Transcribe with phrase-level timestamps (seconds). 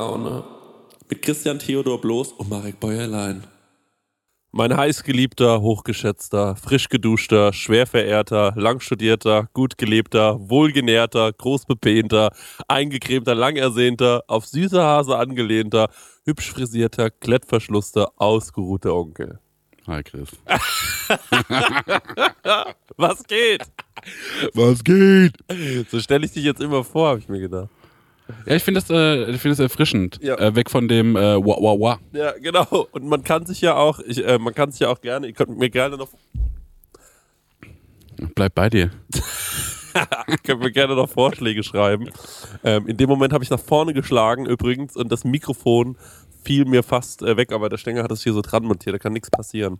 [0.00, 0.44] Säkolaune.
[1.10, 3.44] Mit Christian Theodor Bloß und Marek Bäuerlein.
[4.50, 12.30] Mein heißgeliebter, hochgeschätzter, frisch geduschter, schwer verehrter, langstudierter, gut gelebter, wohlgenährter, großbepehnter,
[12.66, 15.90] eingecremter, langersehnter, auf süße Hase angelehnter,
[16.24, 19.38] hübsch frisierter, klettverschlusster, ausgeruhter Onkel.
[19.86, 20.30] Hi Chris.
[22.96, 23.62] Was geht?
[24.54, 25.34] Was geht?
[25.90, 27.68] So stelle ich dich jetzt immer vor, habe ich mir gedacht.
[28.46, 30.18] Ja, ich finde das, äh, ich find das erfrischend.
[30.22, 30.36] Ja.
[30.36, 31.98] Äh, weg von dem äh, Wah Wah Wah.
[32.12, 32.88] Ja, genau.
[32.92, 35.32] Und man kann sich ja auch, ich, äh, man kann sich ja auch gerne, ihr
[35.32, 36.08] könnt mir gerne noch,
[38.34, 38.90] Bleib bei dir.
[40.44, 42.10] könnt mir gerne noch Vorschläge schreiben.
[42.64, 45.96] Ähm, in dem Moment habe ich nach vorne geschlagen übrigens und das Mikrofon
[46.44, 48.98] fiel mir fast äh, weg, aber der Stänger hat es hier so dran montiert, da
[48.98, 49.78] kann nichts passieren.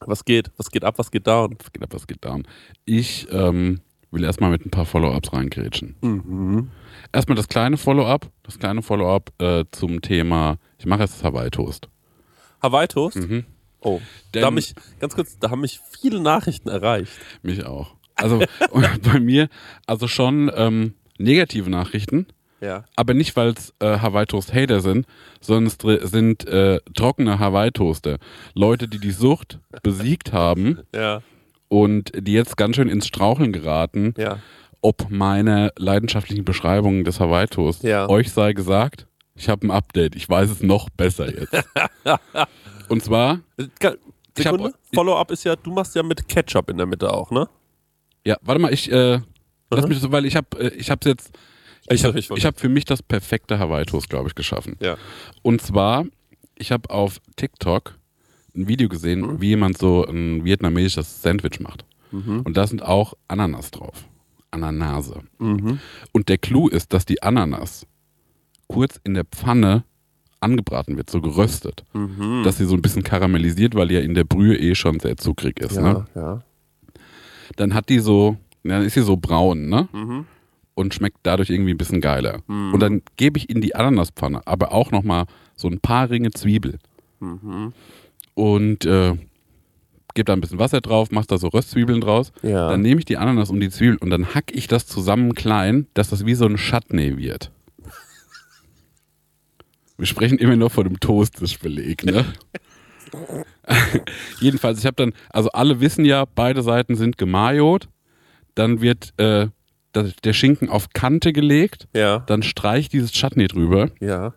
[0.00, 0.50] Was geht?
[0.58, 0.98] Was geht ab?
[0.98, 1.56] Was geht down?
[1.58, 2.46] Was geht ab, was geht down?
[2.84, 3.80] Ich ähm,
[4.16, 5.94] will erstmal mit ein paar Follow-ups reingrätschen.
[6.00, 6.70] Mhm.
[7.12, 8.30] Erstmal das kleine Follow-up.
[8.42, 11.88] Das kleine Follow-up äh, zum Thema, ich mache jetzt das Hawaii-Toast.
[12.62, 13.16] Hawaii Toast?
[13.16, 13.44] Mhm.
[13.80, 14.00] Oh,
[14.34, 17.12] Denn- da haben mich, ganz kurz, da haben mich viele Nachrichten erreicht.
[17.42, 17.94] Mich auch.
[18.16, 18.40] Also
[19.02, 19.48] bei mir,
[19.86, 22.26] also schon ähm, negative Nachrichten,
[22.60, 22.84] Ja.
[22.96, 25.06] aber nicht, weil es äh, Hawaii-Toast-Hater sind,
[25.40, 28.18] sondern es sind äh, trockene Hawaii-Toaster.
[28.54, 31.20] Leute, die die Sucht besiegt haben Ja,
[31.68, 34.38] und die jetzt ganz schön ins Straucheln geraten, ja.
[34.80, 37.82] ob meine leidenschaftlichen Beschreibungen des Hawaii-Toast.
[37.82, 38.08] Ja.
[38.08, 40.14] Euch sei gesagt, ich habe ein Update.
[40.16, 41.52] Ich weiß es noch besser jetzt.
[42.88, 43.40] und zwar,
[44.36, 47.48] Sekunde, Follow-up ist ja, du machst ja mit Ketchup in der Mitte auch, ne?
[48.24, 49.20] ja, warte mal, ich äh,
[49.70, 49.88] lass Mhm.
[49.88, 51.30] mich so, weil ich habe, äh, ich habe jetzt,
[51.88, 54.76] Ich habe, hab für mich das perfekte Hawaii-Toast, glaube ich, geschaffen.
[54.80, 54.96] Ja.
[55.42, 56.04] Und zwar,
[56.56, 57.95] ich habe auf TikTok
[58.56, 59.40] ein Video gesehen, Mhm.
[59.40, 61.84] wie jemand so ein vietnamesisches Sandwich macht.
[62.12, 64.06] Und da sind auch Ananas drauf.
[64.50, 65.20] Ananase.
[65.38, 65.80] Mhm.
[66.12, 67.86] Und der Clou ist, dass die Ananas
[68.68, 69.84] kurz in der Pfanne
[70.40, 71.84] angebraten wird, so geröstet.
[71.92, 72.42] Mhm.
[72.44, 75.16] Dass sie so ein bisschen karamellisiert, weil die ja in der Brühe eh schon sehr
[75.18, 75.76] zuckrig ist.
[75.76, 76.04] Ja, Ne?
[76.14, 76.42] ja.
[77.56, 79.88] Dann hat die so, dann ist sie so braun, ne?
[79.92, 80.26] Mhm.
[80.74, 82.40] Und schmeckt dadurch irgendwie ein bisschen geiler.
[82.48, 85.24] Und dann gebe ich in die Ananaspfanne aber auch nochmal
[85.54, 86.78] so ein paar Ringe Zwiebel.
[87.20, 87.72] Mhm.
[88.36, 89.14] Und äh,
[90.14, 92.32] gebe da ein bisschen Wasser drauf, mach da so Röstzwiebeln draus.
[92.42, 92.70] Ja.
[92.70, 95.86] Dann nehme ich die Ananas und die Zwiebeln und dann hack ich das zusammen klein,
[95.94, 97.50] dass das wie so ein Chutney wird.
[99.96, 102.26] Wir sprechen immer noch von dem Toastbeleg, ne?
[104.40, 107.88] Jedenfalls, ich habe dann, also alle wissen ja, beide Seiten sind gemajot.
[108.54, 109.48] Dann wird äh,
[109.92, 111.88] das, der Schinken auf Kante gelegt.
[111.94, 112.18] Ja.
[112.20, 113.90] Dann streich ich dieses Chutney drüber.
[114.00, 114.34] Ja.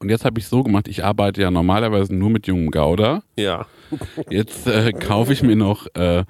[0.00, 3.22] Und jetzt habe ich so gemacht, ich arbeite ja normalerweise nur mit jungem Gouda.
[3.36, 3.66] Ja.
[4.30, 6.24] Jetzt äh, kaufe ich mir noch äh,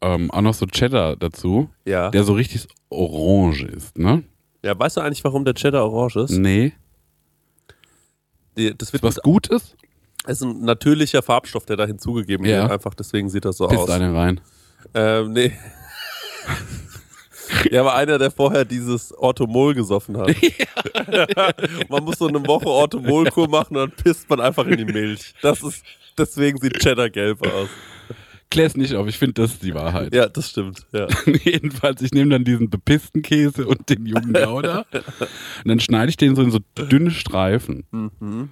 [0.00, 2.10] ähm, auch noch so Cheddar dazu, Ja.
[2.10, 4.24] der so richtig orange ist, ne?
[4.64, 6.30] Ja, weißt du eigentlich, warum der Cheddar orange ist?
[6.32, 6.72] Nee.
[8.56, 9.76] Die- Das wird Was gut ist,
[10.26, 12.62] ist ein natürlicher Farbstoff, der da hinzugegeben Ja.
[12.62, 12.72] wird.
[12.72, 13.90] Einfach deswegen sieht das so pisst aus.
[13.90, 14.40] eine rein.
[14.94, 15.52] Ähm, nee.
[17.70, 20.28] Der war einer, der vorher dieses Orthomol gesoffen hat.
[21.88, 25.34] man muss so eine Woche Orthomolkur machen und dann pisst man einfach in die Milch.
[25.42, 25.84] Das ist,
[26.16, 27.68] deswegen sieht Cheddar gelb aus.
[28.50, 30.14] Klär's nicht auf, ich finde, das ist die Wahrheit.
[30.14, 30.86] Ja, das stimmt.
[30.92, 31.08] Ja.
[31.44, 36.16] Jedenfalls, ich nehme dann diesen bepissten Käse und den jungen Gouda und dann schneide ich
[36.16, 37.84] den so in so dünne Streifen.
[37.90, 38.50] Mhm.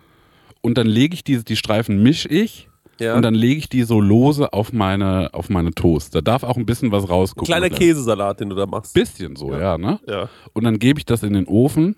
[0.60, 2.68] Und dann lege ich diese, die Streifen misch ich
[3.02, 3.16] Ja.
[3.16, 6.14] und dann lege ich die so lose auf meine, auf meine Toast.
[6.14, 7.46] Da darf auch ein bisschen was rausgucken.
[7.46, 8.94] Kleiner Käsesalat, den du da machst.
[8.94, 9.98] Bisschen so, ja, ne?
[10.06, 10.28] Ja.
[10.52, 11.96] Und dann gebe ich das in den Ofen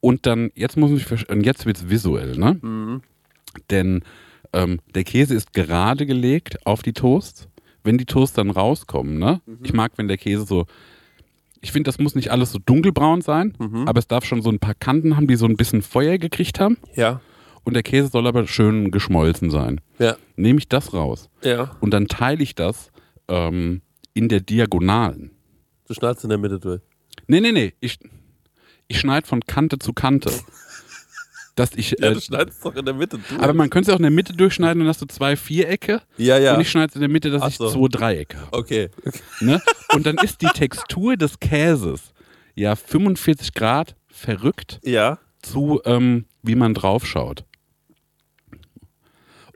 [0.00, 2.58] und dann, jetzt muss ich, und jetzt wird's visuell, ne?
[2.60, 3.02] Mhm.
[3.70, 4.02] Denn
[4.52, 7.48] ähm, der Käse ist gerade gelegt auf die Toast.
[7.84, 9.40] Wenn die Toast dann rauskommen, ne?
[9.46, 9.58] Mhm.
[9.62, 10.66] Ich mag, wenn der Käse so,
[11.62, 13.86] ich finde, das muss nicht alles so dunkelbraun sein, Mhm.
[13.88, 16.58] aber es darf schon so ein paar Kanten haben, die so ein bisschen Feuer gekriegt
[16.60, 16.76] haben.
[16.94, 17.20] Ja.
[17.64, 19.80] Und der Käse soll aber schön geschmolzen sein.
[19.98, 20.16] Ja.
[20.36, 21.76] Nehme ich das raus Ja.
[21.80, 22.90] und dann teile ich das
[23.28, 23.82] ähm,
[24.14, 25.30] in der Diagonalen.
[25.86, 26.80] Du schneidest in der Mitte durch.
[27.26, 27.74] Nee, nee, nee.
[27.80, 27.98] Ich,
[28.88, 30.30] ich schneide von Kante zu Kante.
[31.56, 33.40] Dass ich, Ja, äh, du schneidest doch in der Mitte durch.
[33.42, 36.00] aber man könnte es auch in der Mitte durchschneiden, dann hast du zwei Vierecke.
[36.16, 36.54] ja, ja.
[36.54, 37.68] Und ich schneide es in der Mitte, dass Ach ich so.
[37.70, 38.56] zwei Dreiecke habe.
[38.56, 38.88] okay.
[39.40, 39.60] Ne?
[39.92, 42.14] Und dann ist die Textur des Käses
[42.54, 45.18] ja 45 Grad verrückt Ja.
[45.42, 47.44] zu, ähm, wie man draufschaut.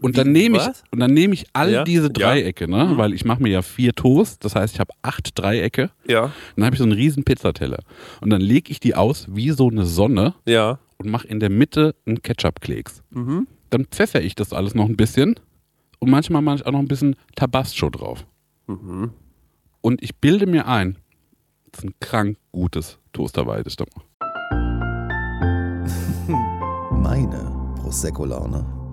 [0.05, 2.12] Und dann nehme ich, und dann nehme ich all Ja, diese ja.
[2.12, 2.93] Dreiecke, ne?
[2.97, 5.91] weil ich mache mir ja vier Toast, das heißt, ich habe acht Dreiecke.
[6.06, 6.31] Ja.
[6.56, 7.79] Dann habe ich so einen riesen Pizzateller.
[8.21, 10.79] Und dann lege ich die aus wie so eine Sonne Ja.
[10.99, 13.03] und mache in der Mitte einen Ketchup-Klecks.
[13.11, 13.47] Mhm.
[13.71, 15.37] Dann pfeffer ich das alles noch ein bisschen
[16.01, 18.27] und manchmal mache ich auch noch ein bisschen Tabasco drauf.
[18.67, 19.11] Mhm.
[19.81, 20.99] Und ich bilde mir ein,
[21.73, 23.67] das ist ein krank gutes Toasterweid.
[23.67, 23.87] ist da.
[26.91, 28.83] Meine Prosecco-Laune.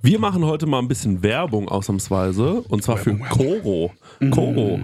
[0.00, 3.92] Wir machen heute mal ein bisschen Werbung ausnahmsweise und zwar für Koro.
[4.30, 4.80] Koro.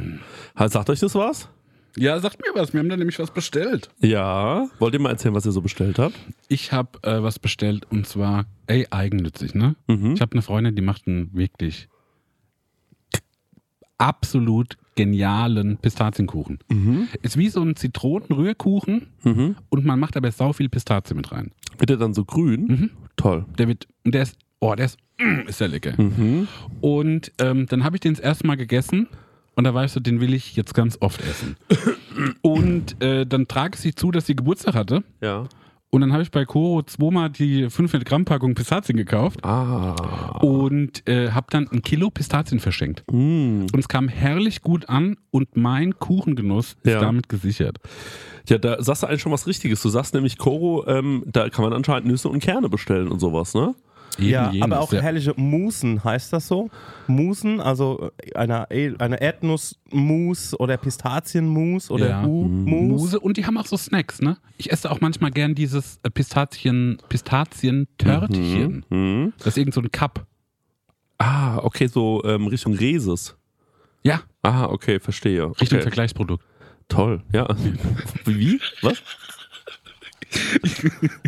[0.66, 1.48] Sagt euch das was?
[1.96, 2.72] Ja, sagt mir was.
[2.72, 3.88] Wir haben da nämlich was bestellt.
[4.00, 4.66] Ja.
[4.80, 6.16] Wollt ihr mal erzählen, was ihr so bestellt habt?
[6.48, 9.76] Ich habe äh, was bestellt und zwar, ey, eigennützig, ne?
[9.86, 10.14] Mhm.
[10.14, 11.88] Ich habe eine Freundin, die macht einen wirklich
[13.98, 16.58] absolut genialen Pistazienkuchen.
[16.68, 17.06] Mhm.
[17.22, 19.06] Ist wie so ein Zitronenrührkuchen
[19.68, 21.52] und man macht aber sau viel Pistazie mit rein.
[21.78, 22.66] Wird der dann so grün?
[22.66, 22.90] Mhm.
[23.16, 23.44] Toll.
[23.56, 26.00] Der wird, und der ist, oh, der ist, mm, ist der lecker.
[26.00, 26.48] Mhm.
[26.80, 29.08] Und ähm, dann habe ich den das erste Mal gegessen
[29.56, 31.56] und da ich so, den will ich jetzt ganz oft essen.
[32.42, 35.02] Und äh, dann trage ich sie zu, dass sie Geburtstag hatte.
[35.20, 35.46] Ja.
[35.90, 40.38] Und dann habe ich bei Koro zweimal die 500 Gramm Packung Pistazien gekauft Ah.
[40.42, 43.04] und äh, habe dann ein Kilo Pistazien verschenkt.
[43.12, 43.66] Mm.
[43.72, 47.00] Und es kam herrlich gut an und mein Kuchengenuss ist Ja.
[47.00, 47.78] damit gesichert.
[48.48, 49.82] Ja, da sagst du eigentlich schon was Richtiges.
[49.82, 53.54] Du sagst nämlich, Koro, ähm, da kann man anscheinend Nüsse und Kerne bestellen und sowas,
[53.54, 53.74] ne?
[54.18, 55.00] Eben ja, jenes, aber auch ja.
[55.00, 56.70] herrliche Musen, heißt das so?
[57.06, 62.22] Musen, also eine, eine Erdnussmus oder Pistazienmus oder Ja.
[62.22, 63.00] Hu-Mus.
[63.02, 64.36] Muse und die haben auch so Snacks, ne?
[64.58, 68.84] Ich esse auch manchmal gern dieses äh, Pistazien, Pistazien-Törtchen.
[68.88, 69.32] Mhm.
[69.38, 70.26] Das ist irgend so ein Cup.
[71.18, 73.36] Ah, okay, so ähm, Richtung Reses.
[74.02, 75.46] Ja, Ah, okay, verstehe.
[75.58, 75.82] Richtung okay.
[75.82, 76.44] Vergleichsprodukt.
[76.88, 77.48] Toll, ja.
[78.26, 78.60] Wie?
[78.82, 79.02] Was?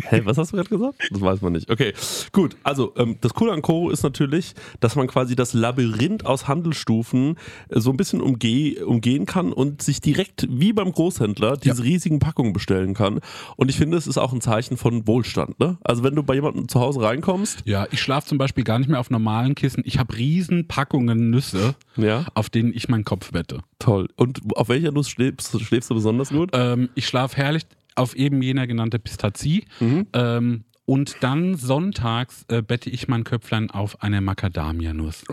[0.09, 0.95] Hä, was hast du gerade gesagt?
[1.11, 1.69] Das weiß man nicht.
[1.69, 1.93] Okay,
[2.31, 2.55] gut.
[2.63, 7.35] Also, ähm, das Coole an Koro ist natürlich, dass man quasi das Labyrinth aus Handelsstufen
[7.69, 12.19] äh, so ein bisschen umgeh umgehen kann und sich direkt wie beim Großhändler diese riesigen
[12.19, 13.19] Packungen bestellen kann.
[13.55, 15.59] Und ich finde, es ist auch ein Zeichen von Wohlstand.
[15.59, 15.77] Ne?
[15.83, 18.89] Also, wenn du bei jemandem zu Hause reinkommst, Ja, ich schlafe zum Beispiel gar nicht
[18.89, 19.83] mehr auf normalen Kissen.
[19.85, 23.59] Ich habe riesen Packungen Nüsse, ja, auf denen ich meinen Kopf wette.
[23.79, 24.07] toll.
[24.15, 26.49] Und auf welcher Nuss schläfst, schläfst du besonders gut?
[26.53, 27.63] Ähm, ich schlafe herrlich
[27.97, 29.65] auf eben jener genannte Pistazie.
[30.13, 35.25] Ähm, und dann sonntags äh, bette ich mein Köpflein auf eine Macadamia-Nuss.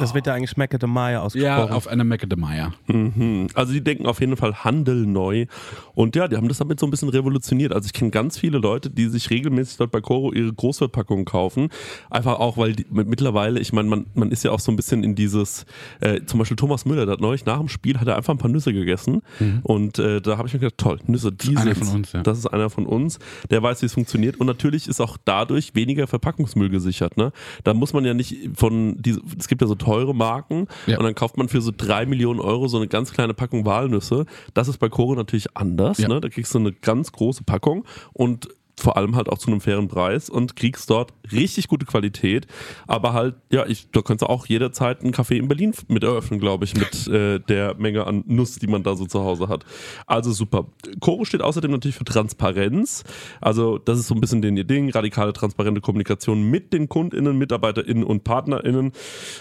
[0.00, 1.72] Das wird ja eigentlich de Maya Ja, ausgesprochen.
[1.72, 2.72] auf eine Macadamia.
[2.88, 3.46] Mhm.
[3.54, 5.46] Also die denken auf jeden Fall Handel neu.
[5.94, 7.72] Und ja, die haben das damit so ein bisschen revolutioniert.
[7.72, 11.68] Also ich kenne ganz viele Leute, die sich regelmäßig dort bei Coro ihre Großwertpackungen kaufen.
[12.10, 14.76] Einfach auch, weil die, mit- mittlerweile, ich meine, man, man ist ja auch so ein
[14.76, 15.66] bisschen in dieses,
[16.00, 18.38] äh, zum Beispiel Thomas Müller, der hat neulich nach dem Spiel, hat er einfach ein
[18.38, 19.22] paar Nüsse gegessen.
[19.62, 21.88] Und äh, da habe ich mir gedacht, toll, Nüsse, die einer sind's.
[21.88, 22.22] von uns, ja.
[22.24, 24.40] Das ist einer von uns, der weiß, wie es funktioniert.
[24.40, 27.16] Und natürlich ist auch dadurch weniger Verpackungsmüll gesichert.
[27.16, 27.32] Ne?
[27.64, 30.98] Da muss man ja nicht von, diese, es gibt ja so teure Marken Ja.
[30.98, 34.26] und dann kauft man für so drei Millionen Euro so eine ganz kleine Packung Walnüsse.
[34.54, 35.98] Das ist bei Koro natürlich anders.
[35.98, 36.08] Ja.
[36.08, 36.20] Ne?
[36.20, 39.88] Da kriegst du eine ganz große Packung und vor allem halt auch zu einem fairen
[39.88, 42.46] Preis und kriegst dort richtig gute Qualität.
[42.86, 46.40] Aber halt, ja, ich, da könntest du auch jederzeit einen Café in Berlin mit eröffnen,
[46.40, 49.64] glaube ich, mit äh, der Menge an Nuss, die man da so zu Hause hat.
[50.06, 50.66] Also super.
[51.00, 53.04] Koro steht außerdem natürlich für Transparenz.
[53.40, 54.90] Also das ist so ein bisschen den ihr Ding.
[54.90, 58.92] Radikale, transparente Kommunikation mit den KundInnen, MitarbeiterInnen und PartnerInnen.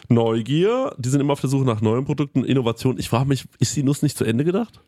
[0.10, 0.96] Neugier.
[0.98, 2.44] Die sind immer auf der Suche nach neuen Produkten.
[2.44, 2.98] Innovation.
[3.00, 4.82] Ich frage mich, ist die Nuss nicht zu Ende gedacht?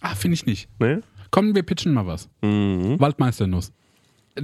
[0.00, 0.68] Ah, finde ich nicht.
[0.78, 0.98] Nee?
[1.34, 2.28] Komm, wir pitchen mal was.
[2.42, 3.00] Mhm.
[3.00, 3.72] Waldmeisternuss.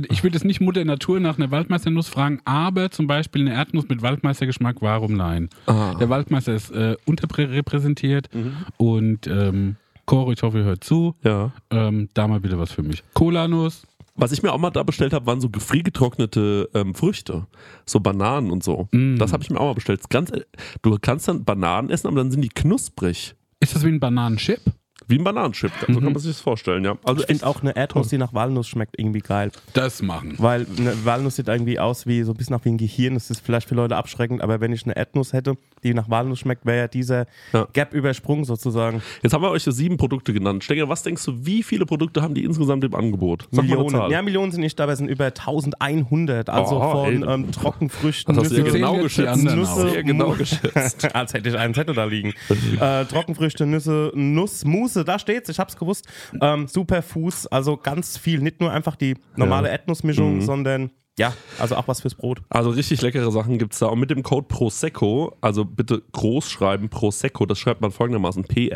[0.08, 3.88] Ich würde jetzt nicht Mutter Natur nach einer Waldmeisternuss fragen, aber zum Beispiel eine Erdnuss
[3.88, 5.50] mit Waldmeistergeschmack, warum nein?
[5.66, 5.94] Ah.
[6.00, 8.52] Der Waldmeister ist äh, unterrepräsentiert Mhm.
[8.76, 11.14] und ähm, Coro, ich hoffe, ihr hört zu.
[11.22, 11.52] Ja.
[11.70, 13.04] Ähm, da mal wieder was für mich.
[13.14, 13.86] Cola-Nuss.
[14.16, 17.46] Was ich mir auch mal da bestellt habe, waren so gefriergetrocknete ähm, Früchte.
[17.86, 18.88] So Bananen und so.
[18.90, 19.16] Mm.
[19.16, 20.00] Das habe ich mir auch mal bestellt.
[20.10, 20.40] Ganz, äh,
[20.82, 23.36] du kannst dann Bananen essen, aber dann sind die knusprig.
[23.60, 24.60] Ist das wie ein Bananenchip?
[25.10, 25.72] Wie ein Bananenchip.
[25.88, 26.96] So kann man sich das vorstellen, ja.
[27.02, 29.50] Also ich finde auch eine Erdnuss, die nach Walnuss schmeckt, irgendwie geil.
[29.72, 30.36] Das machen.
[30.38, 33.14] Weil eine Walnuss sieht irgendwie aus wie so ein bisschen nach wie ein Gehirn.
[33.14, 36.40] Das ist vielleicht für Leute abschreckend, aber wenn ich eine Erdnuss hätte, die nach Walnuss
[36.40, 37.66] schmeckt, wäre ja dieser Ja.
[37.72, 39.02] Gap übersprungen sozusagen.
[39.22, 40.64] Jetzt haben wir euch so sieben Produkte genannt.
[40.64, 43.48] Stenger, was denkst du, wie viele Produkte haben die insgesamt im Angebot?
[43.50, 44.10] Sag Millionen.
[44.10, 46.48] Ja, Millionen sind nicht da, aber es sind über 1100.
[46.50, 49.44] Also Oh, von ähm, Trockenfrüchten, Das ja Nüsse, genau geschätzt.
[49.44, 51.14] Nüsse, Sehr genau geschätzt.
[51.14, 52.32] Als hätte ich einen Zettel da liegen.
[52.80, 56.06] äh, Trockenfrüchte, Nüsse, Nuss, Mousse, da steht's, ich hab's gewusst.
[56.40, 58.40] Ähm, Superfuß, also ganz viel.
[58.40, 59.72] Nicht nur einfach die normale Ja.
[59.72, 60.40] Erdnussmischung, Mhm.
[60.40, 62.40] ja, ja, also auch was fürs Brot.
[62.48, 63.88] Also richtig leckere Sachen gibt es da.
[63.88, 68.70] Und mit dem Code Prosecco, also bitte groß schreiben, Prosecco, das schreibt man folgendermaßen: E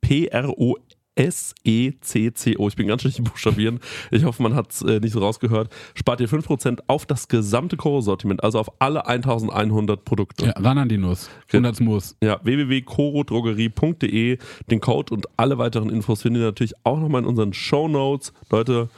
[0.00, 0.80] P-R-O-S-E-C-C-O.
[1.14, 2.68] P-R-O-S-E-C-C-O.
[2.68, 3.80] Ich bin ganz schlecht im Buchstabieren.
[4.10, 5.72] Ich hoffe, man hat es äh, nicht so rausgehört.
[5.94, 10.46] Spart ihr 5% auf das gesamte Koro-Sortiment, also auf alle 1100 Produkte.
[10.46, 11.30] Ja, ran an die Nuss.
[11.52, 12.16] Und als Muss.
[12.22, 14.38] Ja, www.corodrogerie.de.
[14.70, 18.32] Den Code und alle weiteren Infos findet ihr natürlich auch nochmal in unseren Show Notes.
[18.50, 18.88] Leute,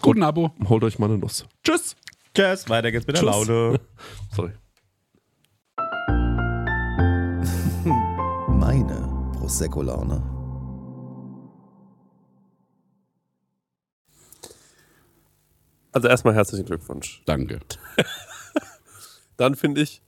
[0.00, 0.50] Guten Abo.
[0.68, 1.46] holt euch mal eine Nuss.
[1.62, 1.96] Tschüss!
[2.34, 3.46] Tschüss, weiter geht's mit der Tschüss.
[3.48, 3.80] Laune.
[4.34, 4.50] Sorry.
[8.48, 9.08] Meine
[9.38, 10.22] Prosecco-Laune.
[15.92, 17.22] Also erstmal herzlichen Glückwunsch.
[17.26, 17.60] Danke.
[19.36, 20.02] Dann finde ich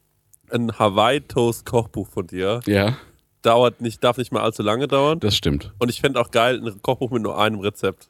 [0.50, 2.60] ein Hawaii-Toast-Kochbuch von dir.
[2.66, 2.96] Ja,
[3.42, 5.20] Dauert nicht, darf nicht mehr allzu lange dauern.
[5.20, 5.74] das stimmt.
[5.78, 8.08] Und ich fände auch geil, ein Kochbuch mit nur einem Rezept.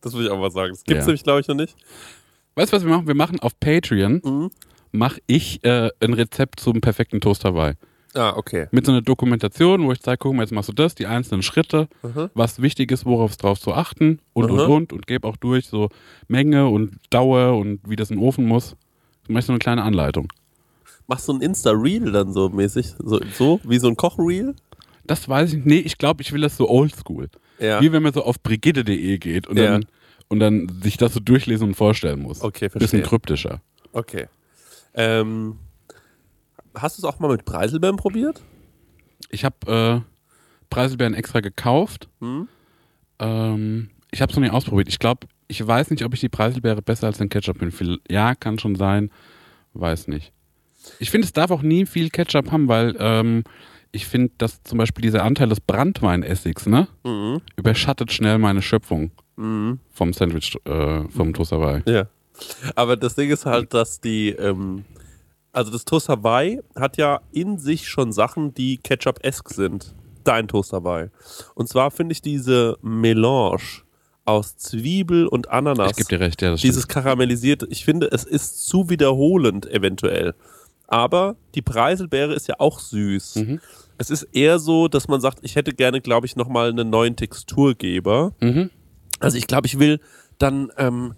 [0.00, 0.70] Das würde ich auch mal sagen.
[0.70, 1.06] Das gibt es Ja.
[1.08, 1.74] nämlich, glaube ich, noch nicht.
[2.54, 3.08] Weißt du, was wir machen?
[3.08, 4.50] Wir machen auf Patreon, Mhm.
[4.92, 7.74] mache ich äh, ein Rezept zum perfekten Toast Hawaii.
[8.16, 8.66] Ah, okay.
[8.70, 11.42] Mit so einer Dokumentation, wo ich zeige, guck mal, jetzt machst du das, die einzelnen
[11.42, 12.30] Schritte, Mhm.
[12.34, 14.70] was wichtig ist, worauf es drauf zu achten und, und, Mhm.
[14.72, 14.92] und.
[14.92, 15.88] Und gebe auch durch so
[16.28, 18.74] Menge und Dauer und wie das in den Ofen muss.
[19.26, 20.28] Du machst so eine kleine Anleitung.
[21.08, 22.94] Machst du ein Insta-Reel dann so mäßig?
[22.98, 24.54] So, so wie so ein Kochreel?
[25.04, 25.66] Das weiß ich nicht.
[25.66, 27.28] Nee, ich glaube, ich will das so oldschool.
[27.60, 27.80] Ja.
[27.80, 29.66] Wie wenn man so auf brigitte.de geht und, Ja.
[29.72, 29.86] dann,
[30.28, 32.42] und dann sich das so durchlesen und vorstellen muss.
[32.42, 33.02] Okay, Bisschen verstehe.
[33.02, 33.60] kryptischer.
[33.92, 34.26] Okay.
[34.94, 35.56] Ähm,
[36.76, 38.42] hast du es auch mal mit Preiselbeeren probiert?
[39.30, 40.10] Ich habe äh,
[40.70, 42.08] Preiselbeeren extra gekauft.
[42.20, 42.48] Hm?
[43.18, 44.88] Ähm, ich habe es noch nicht ausprobiert.
[44.88, 47.98] Ich glaube, ich weiß nicht, ob ich die Preiselbeere besser als den Ketchup finde.
[48.08, 49.10] Ja, kann schon sein.
[49.74, 50.32] Weiß nicht.
[50.98, 53.44] Ich finde, es darf auch nie viel Ketchup haben, weil ähm,
[53.92, 57.40] ich finde, dass zum Beispiel dieser Anteil des Brandweinessigs, ne, Mhm.
[57.56, 59.80] überschattet schnell meine Schöpfung Mhm.
[59.90, 61.82] vom Sandwich, äh, vom Toast Hawaii.
[61.86, 62.06] Ja.
[62.74, 64.84] Aber das Ding ist halt, dass die, ähm,
[65.56, 69.94] also das Toast Hawaii hat ja in sich schon Sachen, die Ketchup-esque sind.
[70.22, 71.08] Dein Toast Hawaii.
[71.54, 73.82] Und zwar finde ich diese Melange
[74.26, 75.92] aus Zwiebel und Ananas.
[75.92, 76.74] Ich gebe dir recht, ja, das stimmt.
[76.74, 80.34] Dieses karamellisierte, ich finde, es ist zu wiederholend eventuell.
[80.88, 83.36] Aber die Preiselbeere ist ja auch süß.
[83.36, 83.60] Mhm.
[83.96, 87.16] Es ist eher so, dass man sagt, ich hätte gerne, glaube ich, nochmal einen neuen
[87.16, 88.34] Texturgeber.
[88.40, 88.70] Mhm.
[89.20, 90.00] Also ich glaube, ich will
[90.36, 91.14] dann ähm,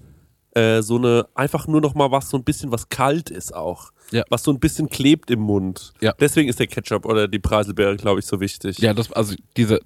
[0.53, 3.91] äh, so eine, einfach nur noch mal was, so ein bisschen was kalt ist auch.
[4.11, 4.25] Ja.
[4.31, 5.93] Was so ein bisschen klebt im Mund.
[6.01, 6.15] Ja.
[6.19, 8.79] Deswegen ist der Ketchup oder die Preiselbeere, glaube ich, so wichtig.
[8.79, 9.81] Ja, das, also diese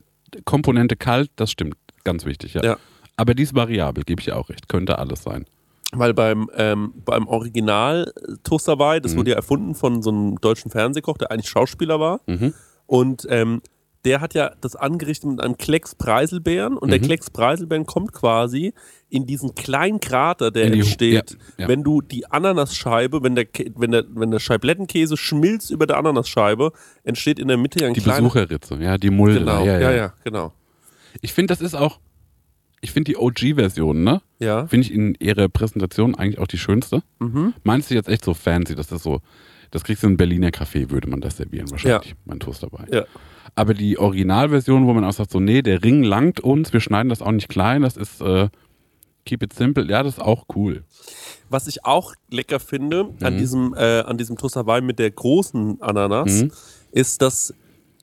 [0.45, 1.75] Komponente kalt, das stimmt.
[2.05, 2.62] Ganz wichtig, ja.
[2.64, 2.76] Ja.
[3.17, 4.69] Aber die ist variabel, gebe ich auch recht.
[4.69, 5.45] Könnte alles sein.
[5.93, 8.11] Weil beim, ähm, beim Original
[8.45, 9.19] Toast Hawaii, das Mhm.
[9.19, 12.21] wurde ja erfunden von so einem deutschen Fernsehkoch, der eigentlich Schauspieler war.
[12.26, 12.55] Mhm.
[12.87, 13.61] Und ähm,
[14.04, 17.04] der hat ja das angerichtet mit einem Klecks Preiselbeeren und der Mhm.
[17.04, 18.75] Klecks Preiselbeeren kommt quasi
[19.09, 21.68] in diesen kleinen Krater, der die entsteht, ja, ja.
[21.68, 26.73] wenn du die Ananasscheibe, wenn der, wenn der, wenn der Scheiblettenkäse schmilzt über der Ananasscheibe,
[27.04, 28.23] entsteht in der Mitte ja ein Die kleiner...
[28.23, 29.40] Besucherritze, ja, die Mulde.
[29.40, 29.90] Genau, ja, ja.
[29.92, 30.52] ja, genau.
[31.21, 32.00] Ich finde, das ist auch,
[32.80, 34.23] ich finde die OG-Version, ne?
[34.40, 37.02] Ja, Finde ich in ihrer Präsentation eigentlich auch die schönste.
[37.21, 37.54] mhm.
[37.62, 38.75] Meinst du jetzt echt so fancy?
[38.75, 39.21] Das ist so,
[39.71, 42.16] das kriegst du in Berliner Café, würde man das servieren wahrscheinlich.
[42.25, 42.87] Mein Toast dabei.
[42.90, 43.04] ja.
[43.55, 47.09] Aber die Originalversion, wo man auch sagt, so, nee, der Ring langt uns, wir schneiden
[47.09, 48.49] das auch nicht klein, das ist, äh,
[49.25, 49.85] keep it simple.
[49.89, 50.85] Ja, das ist auch cool.
[51.49, 53.39] Was ich auch lecker finde an Mhm.
[53.39, 56.51] diesem, äh, an diesem Toast Hawaii mit der großen Ananas, Mhm.
[56.93, 57.55] ist, dass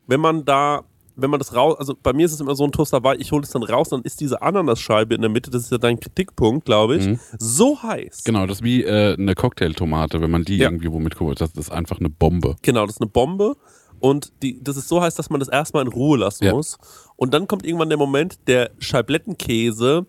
[0.08, 0.84] wenn man da,
[1.16, 3.32] wenn man das raus, also bei mir ist es immer so ein Toast Hawaii, ich
[3.34, 6.00] hole es dann raus, dann ist diese Ananasscheibe in der Mitte, das ist ja dein
[6.00, 7.20] Kritikpunkt, glaube ich, Mhm.
[7.38, 8.24] so heiß.
[8.24, 10.70] Genau, das ist wie äh, eine Cocktailtomate, wenn man die Ja.
[10.70, 11.42] irgendwie womit kocht.
[11.42, 12.56] Das ist einfach eine Bombe.
[12.62, 13.56] Genau, das ist eine Bombe.
[14.00, 16.54] Und die, das ist so heiß, dass man das erstmal in Ruhe lassen Ja.
[16.54, 16.78] muss.
[17.16, 20.06] Und dann kommt irgendwann der Moment, der Scheiblettenkäse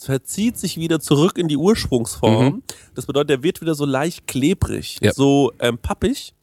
[0.00, 2.62] verzieht sich wieder zurück in die Ursprungsform.
[2.94, 5.06] Das bedeutet, der wird wieder so leicht klebrig, Mhm.
[5.06, 5.12] Ja.
[5.12, 6.34] so ähm, pappig.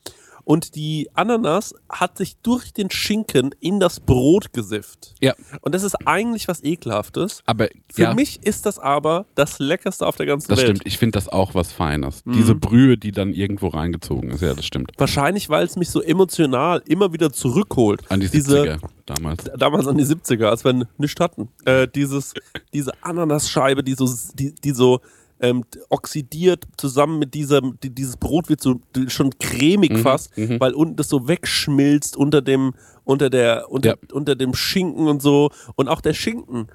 [0.46, 5.16] Und die Ananas hat sich durch den Schinken in das Brot gesifft.
[5.20, 5.34] Ja.
[5.62, 7.42] Und das ist eigentlich was Ekelhaftes.
[7.48, 10.68] Aber Für ja, mich ist das aber das Leckerste auf der ganzen das Welt.
[10.68, 10.82] stimmt.
[10.86, 12.24] Ich finde das auch was Feines.
[12.26, 12.34] Mhm.
[12.34, 14.92] Diese Brühe, die dann irgendwo reingezogen ist, ja, das stimmt.
[14.98, 18.04] Wahrscheinlich, weil es mich so emotional immer wieder zurückholt.
[18.10, 19.44] An die Diese, 70er damals.
[19.58, 21.50] damals an die 70er, als wir nichts hatten.
[21.66, 22.34] Äh, dieses,
[22.72, 25.00] diese Ananasscheibe, die so, die, die so
[25.42, 30.60] ähm, oxidiert zusammen mit diesem, die, dieses Brot wird so schon cremig Mhm, fast, mhm.
[30.60, 32.74] weil unten das so wegschmilzt unter dem,
[33.04, 33.96] unter der, unter, Ja.
[34.14, 35.50] unter dem Schinken und so.
[35.76, 36.68] Und auch der Schinken.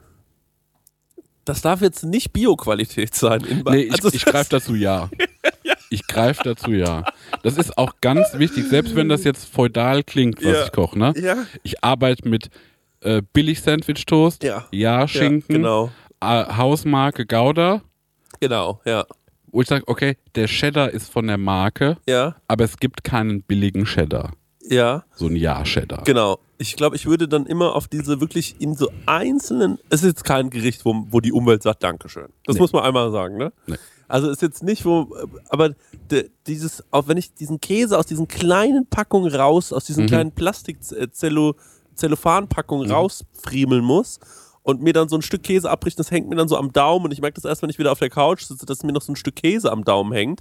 [1.44, 3.40] Das darf jetzt nicht Bio-Qualität sein.
[3.44, 5.08] In- Nee, ich, also ich greife dazu ja.
[5.92, 7.04] Ich greife dazu ja.
[7.42, 10.64] Das ist auch ganz wichtig, selbst wenn das jetzt feudal klingt, was Ja.
[10.66, 11.12] ich koche, ne?
[11.20, 12.48] Ja, Ich arbeite mit
[13.00, 14.66] äh, billig Sandwich-Toast, Ja.
[14.70, 15.90] ja, Schinken, Ja, genau.
[16.20, 17.82] äh, Hausmarke Gouda,
[18.40, 19.04] Genau, ja.
[19.52, 23.42] wo ich sage, okay, der Cheddar ist von der Marke, Ja, aber es gibt keinen
[23.42, 24.32] billigen Cheddar.
[24.62, 25.04] ja.
[25.14, 26.04] So ein Ja-Cheddar.
[26.04, 26.38] Genau.
[26.58, 29.78] Ich glaube, ich würde dann immer auf diese wirklich in so einzelnen.
[29.88, 32.28] Es ist jetzt kein Gericht, wo, wo die Umwelt sagt, Dankeschön.
[32.44, 32.60] Das Nee.
[32.60, 33.52] muss man einmal sagen, ne?
[33.66, 33.76] Nee.
[34.08, 35.08] Also ist jetzt nicht, wo.
[35.48, 35.70] Aber
[36.46, 40.08] dieses, auch wenn ich diesen Käse aus diesen kleinen Packungen raus, aus diesen Mhm.
[40.08, 42.92] kleinen Plastik-Zellophan-Packungen Mhm.
[42.92, 44.18] rausfriemeln muss
[44.70, 47.06] und mir dann so ein Stück Käse abbricht, das hängt mir dann so am Daumen
[47.06, 49.02] und ich merke das erst, wenn ich wieder auf der Couch sitze, dass mir noch
[49.02, 50.40] so ein Stück Käse am Daumen hängt.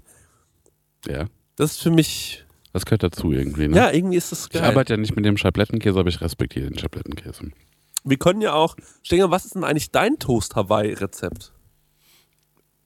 [1.08, 1.26] Ja.
[1.56, 2.46] Das ist für mich.
[2.72, 3.76] Das gehört dazu irgendwie, ne?
[3.76, 4.64] Ja, irgendwie ist das ich geil.
[4.64, 7.52] arbeite ja nicht mit dem Schablettenkäse, aber ich respektiere den Schablettenkäse.
[8.04, 8.76] Wir können ja auch.
[9.04, 11.52] Stenger, was ist denn eigentlich dein Toast-Hawaii-Rezept?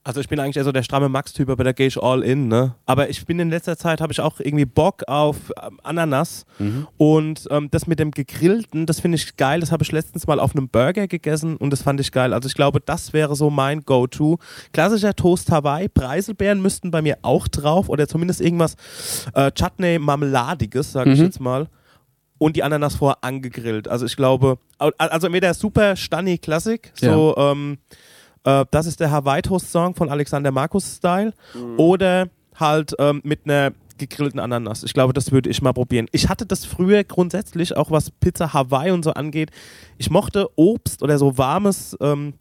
[0.06, 2.50] Also ich bin eigentlich eher so der stramme Max-Typ, aber da gehe ich all in,
[2.50, 2.76] ne?
[2.86, 6.46] Aber ich bin in letzter Zeit, habe ich auch irgendwie Bock auf ähm, Ananas.
[6.98, 9.62] Und ähm, das mit dem Gegrillten, das finde ich geil.
[9.62, 12.34] Das habe ich letztens mal auf einem Burger gegessen und das fand ich geil.
[12.34, 14.40] Also ich glaube, das wäre so mein Go-To.
[14.74, 15.88] Klassischer Toast Hawaii.
[15.88, 18.76] Preiselbeeren müssten bei mir auch drauf oder zumindest irgendwas
[19.36, 21.26] äh, Chutney-Marmeladiges, sage ich Mhm.
[21.26, 21.68] jetzt mal.
[22.40, 23.88] Und die Ananas vorher angegrillt.
[23.88, 27.78] Also ich glaube, au- also entweder super Stunny Classic, so ähm,
[28.44, 31.34] äh, das ist der Hawaii Toast Song von Alexander Markus Style.
[31.78, 34.84] Oder halt ähm, mit einer gegrillten Ananas.
[34.84, 36.08] Ich glaube, das würde ich mal probieren.
[36.12, 39.52] Ich hatte das früher grundsätzlich, auch was Pizza Hawaii und so angeht.
[39.98, 42.34] Ich mochte Obst oder so warmes ähm,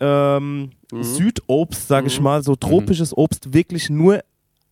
[0.00, 4.20] ähm, Südobst, sage ich mal, so tropisches Obst, wirklich nur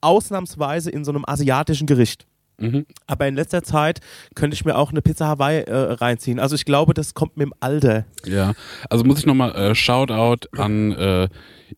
[0.01, 2.27] ausnahmsweise in so einem asiatischen Gericht.
[2.61, 2.87] Mhm.
[3.07, 4.01] Aber in letzter Zeit
[4.35, 6.39] könnte ich mir auch eine Pizza Hawaii äh, reinziehen.
[6.39, 8.05] Also ich glaube, das kommt mit dem Alter.
[8.27, 8.53] Ja,
[8.89, 11.29] also muss ich nochmal äh, Shoutout an, äh,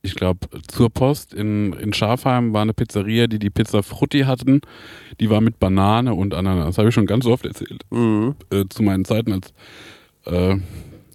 [0.02, 4.60] ich glaube, zur Post in, in Schafheim war eine Pizzeria, die die Pizza Frutti hatten.
[5.20, 6.66] Die war mit Banane und Ananas.
[6.66, 7.82] Das habe ich schon ganz oft erzählt.
[7.90, 8.34] Mhm.
[8.50, 9.52] Äh, zu meinen Zeiten als
[10.26, 10.56] äh,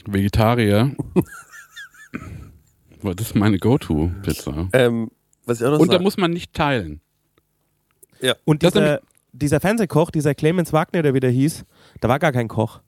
[0.06, 0.96] Vegetarier.
[3.02, 4.70] Weil das ist meine Go-To-Pizza.
[4.74, 5.12] Ähm,
[5.46, 7.02] was ich auch noch Und da sag- muss man nicht teilen.
[8.46, 11.66] Und Das dieser, dieser Fernsehkoch, dieser Clemens Wagner, der wieder hieß,
[12.02, 12.80] da war gar kein Koch.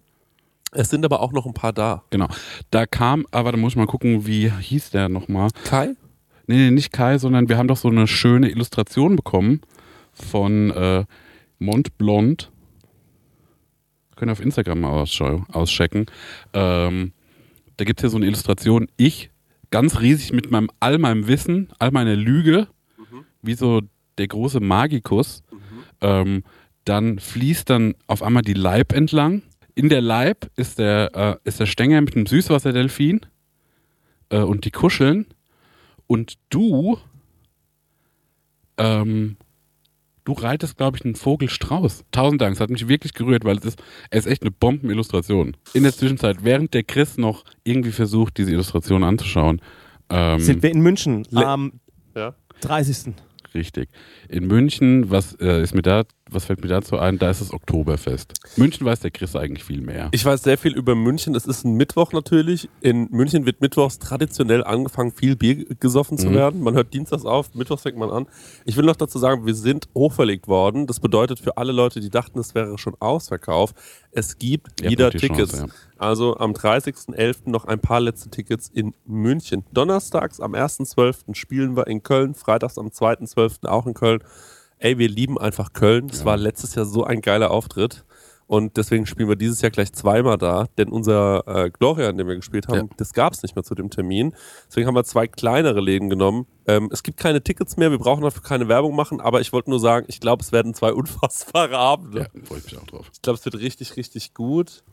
[0.72, 2.04] Es sind aber auch noch ein paar da.
[2.10, 2.28] Genau.
[2.70, 5.50] Da kam, aber da muss ich mal gucken, wie hieß der nochmal?
[5.66, 5.96] Kai?
[6.48, 9.62] Nee, nee, nicht Kai, sondern wir haben doch so eine schöne Illustration bekommen
[10.14, 11.06] von äh,
[11.60, 12.52] Mont Blond.
[14.16, 15.06] Könnt ihr auf Instagram mal
[15.52, 16.06] auschecken.
[16.54, 17.14] Ähm,
[17.78, 18.88] da gibt es ja so eine Illustration.
[18.98, 19.30] Ich,
[19.72, 22.68] ganz riesig mit meinem, all meinem Wissen, all meiner Lüge,
[23.42, 23.82] wie so
[24.18, 25.44] der große Magikus.
[26.02, 26.44] Ähm,
[26.86, 29.44] dann fließt dann auf einmal die Leib entlang.
[29.76, 31.12] In der Leib ist der,
[31.44, 33.22] äh, ist der Stänger mit einem Süßwasserdelfin
[34.30, 35.26] äh, und die kuscheln.
[36.08, 36.98] Und du,
[38.78, 39.38] ähm,
[40.26, 42.04] du reitest, glaube ich, einen Vogelstrauß.
[42.12, 45.56] Tausend Dank, es hat mich wirklich gerührt, weil es ist, es ist echt eine Bombenillustration.
[45.74, 49.62] In der Zwischenzeit, während der Chris noch irgendwie versucht, diese Illustration anzuschauen,
[50.10, 51.80] ähm, Sind wir in München Le- am
[52.16, 52.36] Ja.
[52.62, 53.14] 30.
[53.54, 53.90] Richtig.
[54.30, 57.18] In München, was äh, ist mir da, was fällt mir dazu ein?
[57.20, 58.34] Da ist das Oktoberfest.
[58.58, 60.10] München weiß der Chris eigentlich viel mehr.
[60.12, 61.36] Ich weiß sehr viel über München.
[61.36, 62.70] Es ist ein Mittwoch natürlich.
[62.82, 66.34] In München wird mittwochs traditionell angefangen, viel Bier gesoffen zu Mhm.
[66.36, 66.62] werden.
[66.62, 68.28] Man hört dienstags auf, mittwochs fängt man an.
[68.66, 70.88] Ich will noch dazu sagen, wir sind hochverlegt worden.
[70.88, 73.76] Das bedeutet für alle Leute, die dachten, es wäre schon ausverkauft,
[74.12, 75.52] es gibt wieder Tickets.
[75.52, 77.50] Chance, Also am 30.11.
[77.50, 79.64] noch ein paar letzte Tickets in München.
[79.72, 81.36] Donnerstags am 1.12.
[81.36, 83.68] spielen wir in Köln, freitags am 2.12.
[83.68, 84.24] auch in Köln.
[84.82, 86.08] Ey, wir lieben einfach Köln.
[86.12, 86.26] Es Ja.
[86.26, 88.04] war letztes Jahr so ein geiler Auftritt.
[88.48, 92.28] Und deswegen spielen wir dieses Jahr gleich zweimal da, denn unser äh, Gloria, in dem
[92.28, 92.96] wir gespielt haben, Ja.
[92.98, 94.36] das gab es nicht mehr zu dem Termin.
[94.68, 96.46] Deswegen haben wir zwei kleinere Läden genommen.
[96.68, 99.70] Ähm, es gibt keine Tickets mehr, wir brauchen dafür keine Werbung machen, aber ich wollte
[99.70, 102.20] nur sagen, ich glaube, es werden zwei unfassbare Abende.
[102.34, 103.10] Ja, freue ich mich auch drauf.
[103.14, 104.84] Ich glaube, es wird richtig, richtig gut.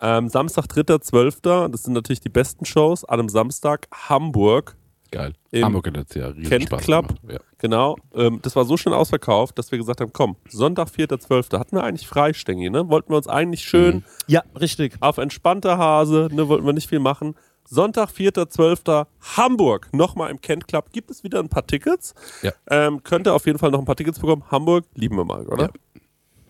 [0.00, 3.04] Ähm, Samstag, 3.12., das sind natürlich die besten Shows.
[3.04, 4.76] An einem Samstag Hamburg,
[5.14, 5.32] Geil.
[5.52, 7.14] Im Hamburg hat jetzt ja riesen Kent Spaß Club.
[7.30, 7.38] Ja.
[7.58, 7.96] genau.
[8.14, 11.84] Ähm, das war so schnell ausverkauft, dass wir gesagt haben, komm, Sonntag, 4.12., hatten wir
[11.84, 12.88] eigentlich frei, Stengi, ne?
[12.88, 14.94] Wollten wir uns eigentlich schön Ja, richtig.
[15.00, 16.48] auf entspannter Hase, ne?
[16.48, 17.34] Wollten wir nicht viel machen.
[17.66, 20.90] Sonntag, 4.12., Hamburg, nochmal im Kent Club.
[20.92, 22.14] Gibt es wieder ein paar Tickets?
[22.42, 22.52] Ja.
[22.68, 24.44] Ähm, könnt ihr auf jeden Fall noch ein paar Tickets bekommen.
[24.50, 25.64] Hamburg, lieben wir mal, oder?
[25.64, 25.70] Ja.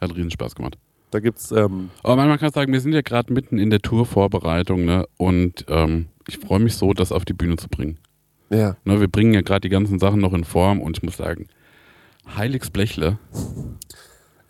[0.00, 0.76] Hat riesen Spaß gemacht.
[1.10, 4.84] Da gibt's, ähm, Aber man kann sagen, wir sind ja gerade mitten in der Tourvorbereitung,
[4.84, 5.06] ne?
[5.16, 7.98] Und ähm, ich freue mich so, das auf die Bühne zu bringen.
[8.54, 8.76] Ja.
[8.84, 11.48] Ne, wir bringen ja gerade die ganzen Sachen noch in Form und ich muss sagen,
[12.36, 13.18] Heiligs Blechle,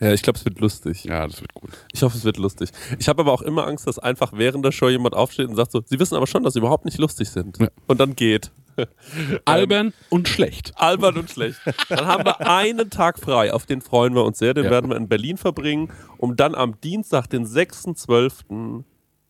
[0.01, 1.05] Ja, ich glaube, es wird lustig.
[1.05, 1.71] ja, das wird gut.
[1.93, 2.71] Ich hoffe, es wird lustig.
[2.99, 5.73] Ich habe aber auch immer Angst, dass einfach während der Show jemand aufsteht und sagt
[5.73, 7.59] so, sie wissen aber schon, dass sie überhaupt nicht lustig sind.
[7.59, 7.69] Ja.
[7.87, 8.51] Und dann geht.
[9.45, 10.73] Albern und schlecht.
[10.77, 11.61] Albern und schlecht.
[11.89, 14.53] Dann haben wir einen Tag frei, auf den freuen wir uns sehr.
[14.53, 14.71] Den Ja.
[14.71, 18.85] werden wir in Berlin verbringen, um dann am Dienstag, den 6.12.,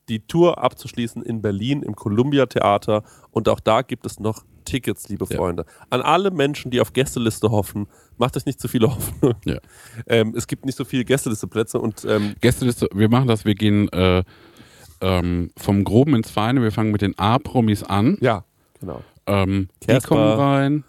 [0.09, 3.05] die Tour abzuschließen in Berlin im Columbia Theater.
[3.31, 5.37] Und auch da gibt es noch Tickets, liebe Ja.
[5.37, 5.65] Freunde.
[5.91, 7.87] An alle Menschen, die auf Gästeliste hoffen,
[8.19, 9.35] macht euch nicht zu viele Hoffnung.
[9.45, 9.59] Ja.
[10.07, 13.89] Ähm, es gibt nicht so viele Gästelisteplätze und ähm, Gästeliste, wir machen das, wir gehen
[13.93, 14.23] äh,
[15.01, 18.17] ähm, vom Groben ins Feine, wir fangen mit den A-Promis an.
[18.21, 18.45] ja,
[18.81, 19.03] genau.
[19.27, 20.09] Ähm, die Kersper.
[20.09, 20.85] kommen rein.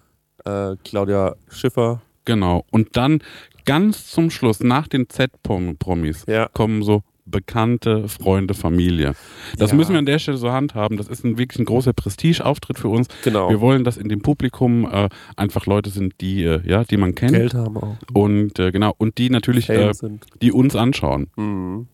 [0.45, 2.65] Äh, Claudia Schiffer, Genau.
[2.71, 3.19] Und dann
[3.65, 6.49] ganz zum Schluss, nach den Z-Promis, Ja.
[6.53, 9.13] kommen so bekannte Freunde, Familie.
[9.57, 9.77] Das Ja.
[9.77, 10.97] müssen wir an der Stelle so handhaben.
[10.97, 13.07] Das ist ein wirklich ein großer Prestigeauftritt für uns.
[13.23, 13.49] genau.
[13.49, 17.15] Wir wollen, dass in dem Publikum äh, einfach Leute sind, die, äh, ja, die man
[17.15, 17.31] kennt.
[17.33, 17.97] Geld haben auch.
[18.13, 20.25] Und äh, genau, und die natürlich, äh, sind.
[20.41, 21.27] die uns anschauen.
[21.35, 21.87] Mhm.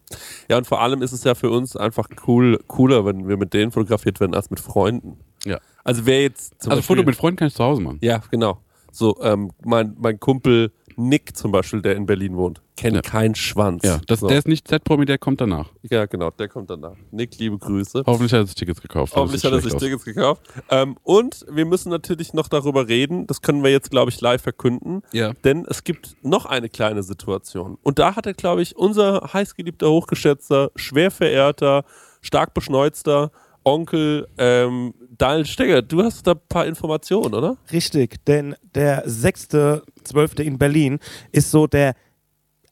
[0.49, 3.53] Ja, und vor allem ist es ja für uns einfach cool, cooler, wenn wir mit
[3.53, 5.17] denen fotografiert werden, als mit Freunden.
[5.45, 5.59] Ja.
[5.83, 7.97] Also wer jetzt Also Beispiel, Foto mit Freunden kann ich zu Hause machen.
[8.01, 8.59] Ja, genau.
[8.91, 10.71] So, ähm, mein, mein Kumpel
[11.09, 13.01] Nick zum Beispiel, der in Berlin wohnt, kennt Ja.
[13.01, 13.83] keinen Schwanz.
[13.83, 14.27] Ja, das, so.
[14.27, 15.69] der ist nicht Z-Promi, der kommt danach.
[15.83, 16.95] ja, genau, der kommt danach.
[17.11, 18.03] Nick, liebe Grüße.
[18.05, 19.15] Hoffentlich hat er sich Tickets gekauft.
[19.15, 19.81] Hoffentlich hat er sich aus.
[19.81, 20.41] Tickets gekauft.
[20.69, 24.41] Ähm, und wir müssen natürlich noch darüber reden, das können wir jetzt, glaube ich, live
[24.41, 25.33] verkünden, Ja.
[25.43, 27.77] denn es gibt noch eine kleine Situation.
[27.83, 31.83] Und da hatte, glaube ich, unser heißgeliebter, hochgeschätzter, schwer verehrter,
[32.21, 33.31] stark beschneuzter
[33.63, 37.57] Onkel ähm, Daniel Stegger, du hast da ein paar Informationen, oder?
[37.71, 40.41] Richtig, denn der 6.12.
[40.41, 40.99] in Berlin
[41.31, 41.93] ist so der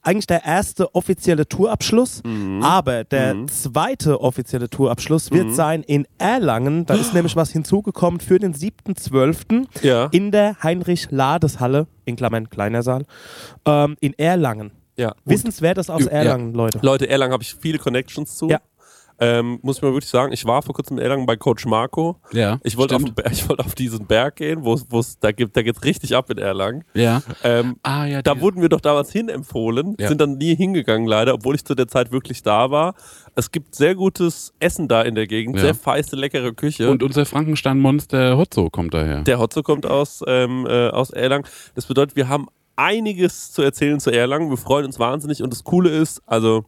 [0.02, 2.22] eigentlich der erste offizielle Tourabschluss,
[2.62, 3.48] aber der Mhm.
[3.48, 6.86] zweite offizielle Tourabschluss wird sein in Erlangen.
[6.86, 9.66] Da ist nämlich was hinzugekommen für den 7.12.
[9.82, 10.06] Ja.
[10.10, 13.04] in der Heinrich-Lades-Halle, in Klammern kleiner Saal,
[13.66, 14.72] ähm, in Erlangen.
[14.96, 15.14] ja.
[15.26, 16.10] Wissenswertes aus Ja.
[16.12, 16.78] Erlangen, Leute.
[16.82, 18.48] Leute, Erlangen habe ich viele Connections zu.
[18.48, 18.58] Ja.
[19.22, 22.16] Ähm, muss ich mal wirklich sagen, ich war vor kurzem in Erlangen bei Coach Marco.
[22.32, 25.62] Ja, Ich wollte auf, ich wollte auf diesen Berg gehen, wo es da gibt, da
[25.62, 26.84] geht's richtig ab in Erlangen.
[26.94, 27.22] Ja.
[27.44, 28.22] Ähm, Ah, ja.
[28.22, 30.08] da wurden wir doch damals hinempfohlen, Ja.
[30.08, 32.94] sind dann nie hingegangen leider, obwohl ich zu der Zeit wirklich da war.
[33.34, 35.62] Es gibt sehr gutes Essen da in der Gegend, Ja.
[35.62, 36.90] sehr feiste, leckere Küche.
[36.90, 39.22] Und unser Frankenstein-Monster Hotzo kommt daher.
[39.22, 41.44] der Hotzo kommt aus, ähm, äh, aus Erlangen.
[41.74, 44.48] Das bedeutet, wir haben einiges zu erzählen zu Erlangen.
[44.48, 46.64] Wir freuen uns wahnsinnig und das Coole ist, also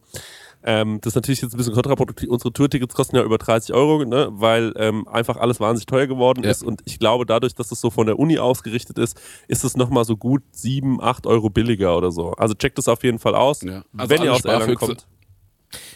[0.65, 2.29] ähm, das ist natürlich jetzt ein bisschen kontraproduktiv.
[2.29, 6.43] Unsere Tourtickets kosten ja über 30 Euro, ne, weil ähm, einfach alles wahnsinnig teuer geworden
[6.43, 6.51] Ja.
[6.51, 6.63] ist.
[6.63, 10.05] Und ich glaube, dadurch, dass es so von der Uni ausgerichtet ist, ist es nochmal
[10.05, 12.31] so gut 7, 8 Euro billiger oder so.
[12.31, 13.83] Also checkt es auf jeden Fall aus, Ja.
[13.97, 15.05] Also wenn ihr aus Erlangen kommt.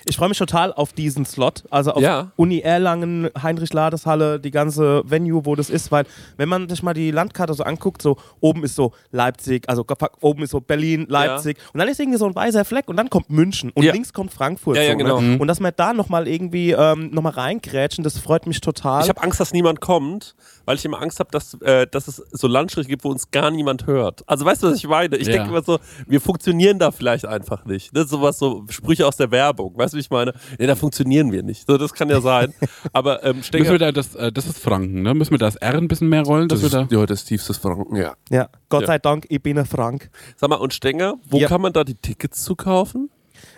[0.06, 2.32] Ich freue mich total auf diesen Slot, also auf Ja.
[2.36, 6.06] Uni Erlangen, Heinrich-Lades-Halle, die ganze Venue, wo das ist, weil
[6.38, 9.86] wenn man sich mal die Landkarte so anguckt, so oben ist so Leipzig, also
[10.22, 13.10] oben ist so Berlin, Leipzig und dann ist irgendwie so ein weißer Fleck und dann
[13.10, 13.94] kommt München und Ja.
[13.94, 14.78] links kommt Frankfurt.
[14.78, 15.22] Ja, ja, so, genau.
[15.22, 15.38] Ne?
[15.40, 19.04] Und dass wir da nochmal irgendwie ähm, nochmal reingrätschen, das freut mich total.
[19.04, 20.36] Ich habe Angst, dass niemand kommt,
[20.66, 23.52] weil ich immer Angst habe, dass, äh, dass es so Landstriche gibt, wo uns gar
[23.52, 24.24] niemand hört.
[24.28, 25.16] Also weißt du, was ich meine?
[25.18, 25.34] Ich Ja.
[25.34, 27.96] denke immer so, wir funktionieren da vielleicht einfach nicht.
[27.96, 29.67] Das ist sowas so Sprüche aus der Werbung.
[29.76, 30.34] Weißt du, wie ich meine?
[30.60, 31.68] Nee, da funktionieren wir nicht.
[31.68, 32.54] So, das kann ja sein.
[32.94, 35.14] Aber ähm, Müssen wir Stenger, da das, äh, das ist Franken, ne?
[35.14, 36.88] Müssen wir das R ein bisschen mehr rollen, dass wir da.
[36.90, 38.14] ja, das tiefste Franken, ja.
[38.30, 38.88] ja, Gott Ja.
[38.88, 40.10] sei Dank, ich bin ein Frank.
[40.36, 41.48] Sag mal, und Stenger, wo Ja.
[41.48, 43.10] kann man da die Tickets zu kaufen?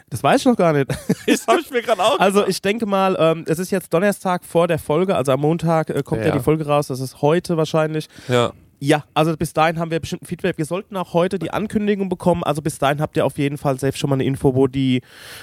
[0.09, 0.87] Das weiß ich noch gar nicht.
[1.27, 4.43] Das habe ich mir gerade auch Also ich denke mal, ähm, es ist jetzt Donnerstag
[4.43, 6.27] vor der Folge, also am Montag äh, kommt ja.
[6.29, 6.33] Ja.
[6.33, 8.07] die Folge raus, das ist heute wahrscheinlich.
[8.27, 8.51] Ja.
[8.81, 10.57] Ja, also bis dahin haben wir bestimmt ein Feedback.
[10.57, 12.43] Wir sollten auch heute die Ankündigung bekommen.
[12.43, 15.01] Also bis dahin habt ihr auf jeden Fall selbst schon mal eine Info, wo die,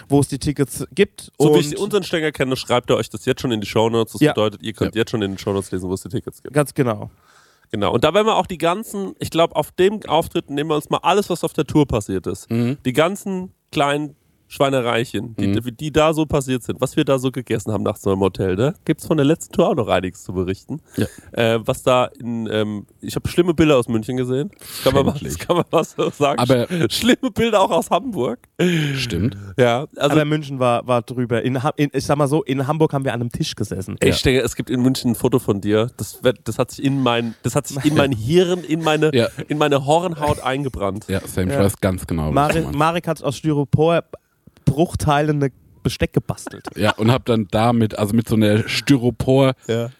[0.08, 1.32] wo es die Tickets gibt.
[1.38, 3.66] So wie Und ich unseren Stenger kenne, schreibt er euch das jetzt schon in die
[3.66, 4.12] Shownotes.
[4.14, 4.32] Das Ja.
[4.32, 6.54] bedeutet, ihr könnt jetzt schon in den Shownotes lesen, wo es die Tickets gibt.
[6.54, 7.10] ganz genau.
[7.72, 7.92] Genau.
[7.92, 10.88] Und da werden wir auch die ganzen, ich glaube, auf dem Auftritt nehmen wir uns
[10.88, 12.48] mal alles, was auf der Tour passiert ist.
[12.50, 12.78] Mhm.
[12.86, 14.14] Die ganzen kleinen
[14.48, 15.76] Schweinereichen, die, Mhm.
[15.76, 18.74] die da so passiert sind, was wir da so gegessen haben nachts im Hotel, ne?
[18.84, 20.80] Gibt es von der letzten Tour auch noch einiges zu berichten.
[20.96, 21.06] Ja.
[21.32, 24.50] Äh, was da in, ähm, ich habe schlimme Bilder aus München gesehen.
[24.84, 25.38] Kann man, was, Schändlich.
[25.40, 26.38] kann man was so sagen?
[26.38, 28.38] Aber- schlimme Bilder auch aus Hamburg.
[28.96, 29.36] Stimmt.
[29.58, 31.42] Ja, also Aber München war, war drüber.
[31.42, 33.96] In, in, ich sag mal so, in Hamburg haben wir an einem Tisch gesessen.
[34.02, 35.90] Ich denke, es gibt in München ein Foto von dir.
[35.96, 39.28] Das, das hat sich in mein, das hat sich in mein Hirn, in meine, Ja.
[39.48, 41.06] in meine Hornhaut eingebrannt.
[41.08, 41.60] Ja, Sam, ich Ja.
[41.64, 44.04] weiß ganz genau, was du Marek, hat aus Styropor
[44.66, 45.52] Bruchteilen eine
[45.82, 46.68] Besteck gebastelt.
[46.76, 49.90] Ja, und hab dann damit, also mit so einer Styropor-Kelle, Ja.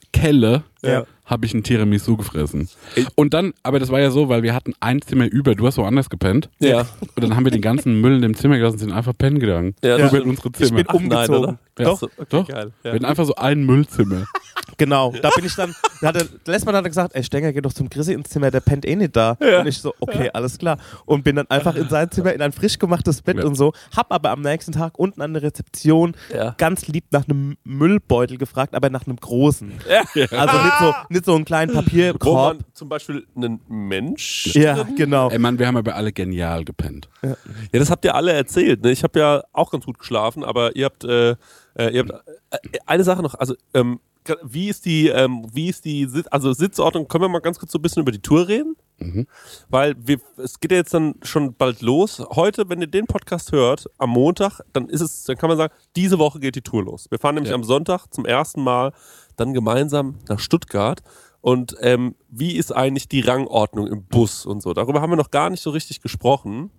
[0.82, 1.04] Ja.
[1.24, 2.68] habe ich ein Tiramisu gefressen.
[2.94, 5.66] Ich- Und dann, aber das war ja so, weil wir hatten ein Zimmer über, du
[5.66, 6.48] hast woanders gepennt.
[6.60, 6.80] Ja.
[7.00, 9.40] Und dann haben wir den ganzen Müll in dem Zimmer gelassen und sind einfach pennen
[9.40, 9.74] gegangen.
[9.82, 10.76] Ja, Über unsere Ich Zimmer.
[10.76, 11.38] bin Ach, nein, umgezogen.
[11.42, 11.58] oder?
[11.78, 11.84] Ja.
[11.84, 12.48] Doch, So, okay, Doch.
[12.48, 12.72] geil.
[12.82, 12.94] Wir Ja.
[12.94, 14.26] hatten einfach so ein Müllzimmer.
[14.78, 15.12] genau.
[15.20, 18.12] Da bin ich dann, da hatte, Lessmann hat gesagt, ey Stenger, geh doch zum Chrissy
[18.12, 19.32] ins Zimmer, der pennt eh nicht da.
[19.60, 20.78] Und ich so, okay, alles klar.
[21.04, 23.44] Und bin dann einfach in sein Zimmer in ein frisch gemachtes Bett Ja.
[23.44, 23.72] und so.
[23.96, 26.54] Hab aber am nächsten Tag unten an der Rezeption Ja.
[26.58, 29.72] ganz lieb nach einem Müllbeutel gefragt, aber nach einem großen.
[30.30, 32.56] Also nicht so, nicht so einen kleinen Wo Papierkorb.
[32.58, 34.54] man zum Beispiel einen Mensch.
[34.54, 35.30] Ja, genau.
[35.30, 37.08] Ey Mann, wir haben aber alle genial gepennt.
[37.22, 37.34] Ja,
[37.72, 38.82] das habt ihr alle erzählt.
[38.82, 38.90] Ne?
[38.92, 41.30] Ich habe ja auch ganz gut geschlafen, aber ihr habt, äh,
[41.74, 42.10] äh, ihr habt
[42.50, 43.34] äh, eine Sache noch.
[43.34, 44.00] Also ähm,
[44.42, 47.06] wie ist die, ähm, wie ist die, Sit also Sitzordnung?
[47.06, 48.74] Können wir mal ganz kurz so ein bisschen über die Tour reden?
[48.98, 49.26] Mhm.
[49.68, 52.20] Weil wir, es geht ja jetzt dann schon bald los.
[52.30, 55.72] Heute, wenn ihr den Podcast hört, am Montag, dann ist es, dann kann man sagen,
[55.94, 57.06] diese Woche geht die Tour los.
[57.10, 57.54] Wir fahren nämlich Ja.
[57.54, 58.92] am Sonntag zum ersten Mal
[59.36, 61.02] dann gemeinsam nach Stuttgart.
[61.40, 64.72] Und ähm, wie ist eigentlich die Rangordnung im Bus und so?
[64.74, 66.70] Darüber haben wir noch gar nicht so richtig gesprochen.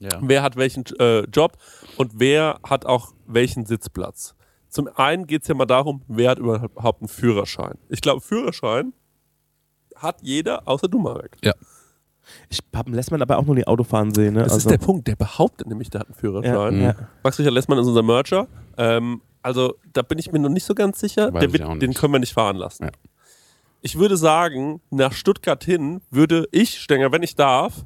[0.00, 0.18] Ja.
[0.20, 1.56] Wer hat welchen äh, Job
[1.96, 4.34] und wer hat auch welchen Sitzplatz?
[4.68, 7.78] Zum einen geht es ja mal darum, wer hat überhaupt einen Führerschein.
[7.88, 8.92] Ich glaube, Führerschein
[9.94, 11.36] hat jeder, außer du, Marek.
[12.48, 14.34] Ich hab einen Lessmann aber auch noch nie Autofahren sehen.
[14.34, 14.44] Ne?
[14.44, 16.76] Das also, ist der Punkt, der behauptet nämlich, der hat einen Führerschein.
[16.76, 16.82] Mhm.
[16.82, 16.94] ja.
[17.22, 18.48] Max Richard Lessmann ist unser Mercher.
[18.76, 21.32] Ähm, also da bin ich mir noch nicht so ganz sicher.
[21.32, 21.82] Wird, auch nicht.
[21.82, 22.84] den können wir nicht fahren lassen.
[22.84, 22.90] Ja.
[23.80, 27.84] Ich würde sagen, nach Stuttgart hin würde ich, Stenger, wenn ich darf,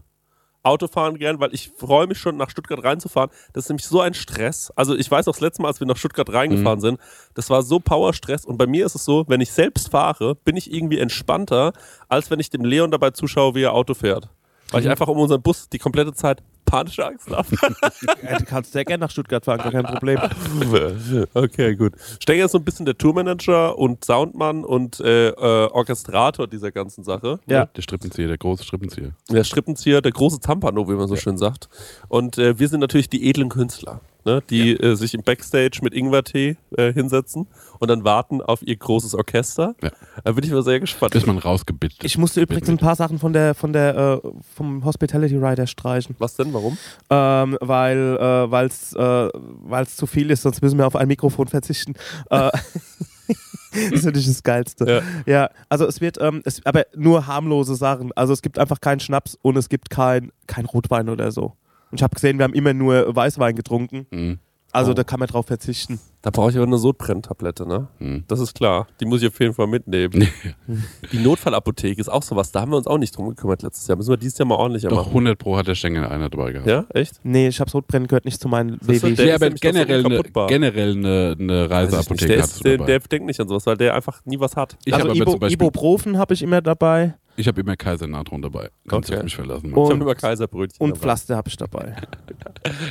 [0.62, 3.30] Auto fahren gern, weil ich freue mich schon, nach Stuttgart reinzufahren.
[3.52, 4.72] Das ist nämlich so ein Stress.
[4.74, 7.00] Also ich weiß noch, das letzte Mal, als wir nach Stuttgart reingefahren sind,
[7.34, 8.44] das war so Powerstress.
[8.44, 11.72] Und bei mir ist es so, wenn ich selbst fahre, bin ich irgendwie entspannter,
[12.08, 14.28] als wenn ich dem Leon dabei zuschaue, wie er Auto fährt.
[14.72, 17.48] Weil ich einfach um unseren Bus die komplette Zeit panische Angst habe.
[18.22, 20.20] Ja, du kannst sehr gerne nach Stuttgart fahren, gar kein Problem.
[21.34, 21.94] Okay, gut.
[22.20, 27.04] Stenger ist so ein bisschen der Tourmanager und Soundmann und äh, äh, Orchestrator dieser ganzen
[27.04, 27.38] Sache.
[27.46, 27.66] Ja.
[27.66, 29.12] Der Strippenzieher, der große Strippenzieher.
[29.30, 31.68] Der Strippenzieher, der große Zampano, wie man so schön sagt.
[32.08, 34.42] Und äh, wir sind natürlich die edlen Künstler, ne?
[34.50, 37.46] die äh, sich im Backstage mit Ingwertee äh, hinsetzen
[37.78, 39.74] und dann warten auf ihr großes Orchester.
[39.82, 39.90] Ja.
[40.24, 41.12] Da bin ich mal sehr gespannt.
[41.12, 42.04] Bis man rausgebittet.
[42.04, 46.16] Ich musste übrigens ein paar Sachen von der, von der, äh, vom Hospitality Rider streichen,
[46.18, 46.52] Was denn?
[46.52, 46.76] Warum?
[47.10, 51.48] ähm, weil äh, weil's, äh, weil's zu viel ist, sonst müssen wir auf ein Mikrofon
[51.48, 51.94] verzichten.
[52.30, 52.50] Äh,
[53.72, 55.02] das ist natürlich das Geilste.
[55.26, 55.32] Ja.
[55.32, 58.12] Ja, also es wird, ähm, es, aber nur harmlose Sachen.
[58.14, 61.54] Also es gibt einfach keinen Schnaps und es gibt kein, kein Rotwein oder so.
[61.90, 64.06] Und ich habe gesehen, wir haben immer nur Weißwein getrunken.
[64.10, 64.38] Mhm.
[64.72, 64.94] Also Oh.
[64.94, 66.00] da kann man drauf verzichten.
[66.20, 67.88] Da brauche ich aber eine Sodbrenntablette, ne?
[67.98, 68.24] Mhm.
[68.28, 68.86] Das ist klar.
[69.00, 70.28] Die muss ich auf jeden Fall mitnehmen.
[71.12, 72.52] Die Notfallapotheke ist auch sowas.
[72.52, 73.96] Da haben wir uns auch nicht drum gekümmert letztes Jahr.
[73.96, 75.08] Müssen wir dieses Jahr mal ordentlicher Doch machen.
[75.10, 76.66] 100 Pro hat der Stengel einer dabei gehabt.
[76.68, 77.20] Ja, echt?
[77.22, 79.14] Nee, ich habe Sodbrennen gehört nicht zu meinen WW.
[79.14, 81.70] der- Ja, aber doch so generell eine, generell eine, eine.
[81.70, 84.76] Reiseapotheke Der, ist, der, der denkt nicht an sowas, weil der einfach nie was hat.
[84.84, 88.70] ich also Ibo, Ibuprofen habe ich immer dabei ich habe immer Kaisernatron dabei.
[88.88, 89.18] Kannst du Okay.
[89.20, 89.72] auf mich verlassen.
[89.72, 91.00] Und- Ich habe immer Kaiserbrötchen und dabei.
[91.00, 91.96] Pflaster habe ich dabei.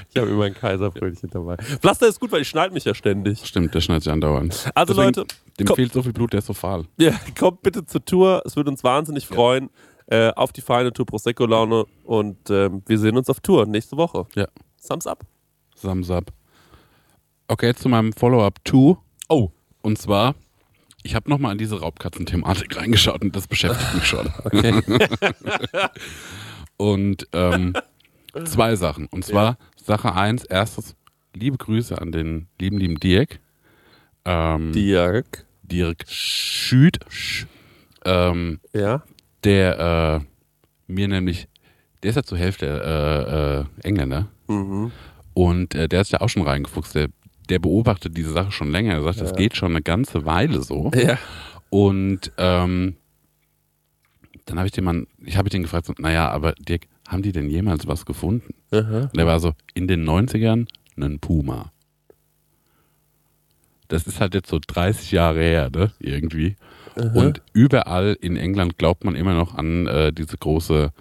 [0.10, 1.58] Ich habe immer ein Kaiserbrötchen dabei.
[1.58, 3.46] Pflaster ist gut, weil ich schneide mich ja ständig.
[3.46, 4.72] Stimmt, der schneidet sich andauernd.
[4.74, 5.26] Also Deswegen, Leute,
[5.60, 5.76] Dem komm.
[5.76, 6.86] fehlt so viel Blut, der ist so fahl.
[6.98, 8.42] ja, kommt bitte zur Tour.
[8.46, 9.70] Es würde uns wahnsinnig freuen.
[10.08, 13.98] Äh, auf die feine Tour Prosecco Laune und ähm, wir sehen uns auf Tour nächste
[13.98, 14.26] Woche.
[14.36, 14.48] Ja.
[14.88, 15.26] Thumbs up.
[15.82, 16.32] Thumbs up.
[17.48, 18.98] Okay, jetzt zu meinem Follow-up 2.
[19.30, 19.50] Oh.
[19.82, 20.36] Und zwar,
[21.06, 24.32] ich habe nochmal in diese Raubkatzen-Thematik reingeschaut und das beschäftigt mich schon.
[24.46, 24.82] Okay.
[26.78, 27.74] Und ähm,
[28.44, 29.06] zwei Sachen.
[29.08, 30.96] Und zwar Sache eins, erstes,
[31.34, 33.40] liebe Grüße an den lieben, lieben Dirk.
[34.26, 35.46] Ähm, Dirk.
[35.64, 37.00] Dirk Schüt.
[38.04, 39.04] Ähm, Ja.
[39.44, 41.48] der äh, mir nämlich,
[42.04, 42.66] der ist ja zur Hälfte
[43.82, 44.28] äh, äh, Engländer.
[44.48, 44.92] Mhm.
[45.34, 46.94] Und äh, der ist ja auch schon reingefuchst.
[46.96, 47.08] Der,
[47.48, 48.96] der beobachtet diese Sache schon länger.
[48.96, 50.92] Er sagt, das geht schon eine ganze Weile so.
[50.96, 51.18] Ja.
[51.70, 52.96] Und ähm,
[54.46, 57.32] dann habe ich den Mann, ich habe den gefragt, so, naja, aber Dirk, haben die
[57.32, 58.54] denn jemals was gefunden?
[58.72, 59.10] Aha.
[59.12, 61.72] Und er war so, in den 90ern einen Puma.
[63.88, 65.92] Das ist halt jetzt so 30 Jahre her, ne?
[66.00, 66.56] Irgendwie.
[66.96, 70.92] Und überall in England glaubt man immer noch an äh, diese große,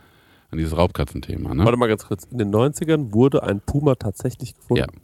[0.50, 1.54] an dieses Raubkatzenthema.
[1.54, 1.64] Ne?
[1.64, 2.24] Warte mal ganz kurz.
[2.24, 4.80] In den 90ern wurde ein Puma tatsächlich gefunden.
[4.80, 5.03] Ja, ja.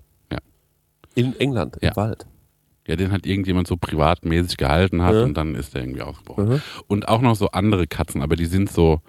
[1.14, 1.96] In England, im Ja.
[1.96, 2.26] Wald.
[2.86, 5.22] Ja, den hat irgendjemand so privatmäßig gehalten hat Ja.
[5.22, 6.48] und dann ist der irgendwie ausgebrochen.
[6.48, 6.62] Mhm.
[6.88, 9.00] Und auch noch so andere Katzen, aber die sind so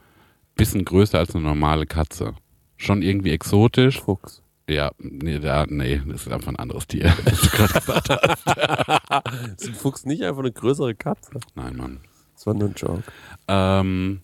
[0.55, 2.33] bisschen größer als eine normale Katze.
[2.77, 4.01] Schon irgendwie exotisch.
[4.01, 4.41] Fuchs.
[4.69, 7.05] Ja, nee, da, nee, das ist einfach ein anderes Tier.
[7.25, 9.57] was du gerade gesagt hast.
[9.61, 11.31] Ist ein Fuchs nicht einfach eine größere Katze?
[11.55, 11.99] Nein, Mann.
[12.35, 13.03] Das war nur ein Joke.
[13.47, 14.21] Ähm,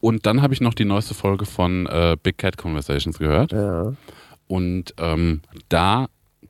[0.00, 3.52] und dann habe ich noch die neueste Folge von äh, Big Cat Conversations gehört.
[3.52, 3.92] Ja.
[4.46, 6.08] Und ähm, da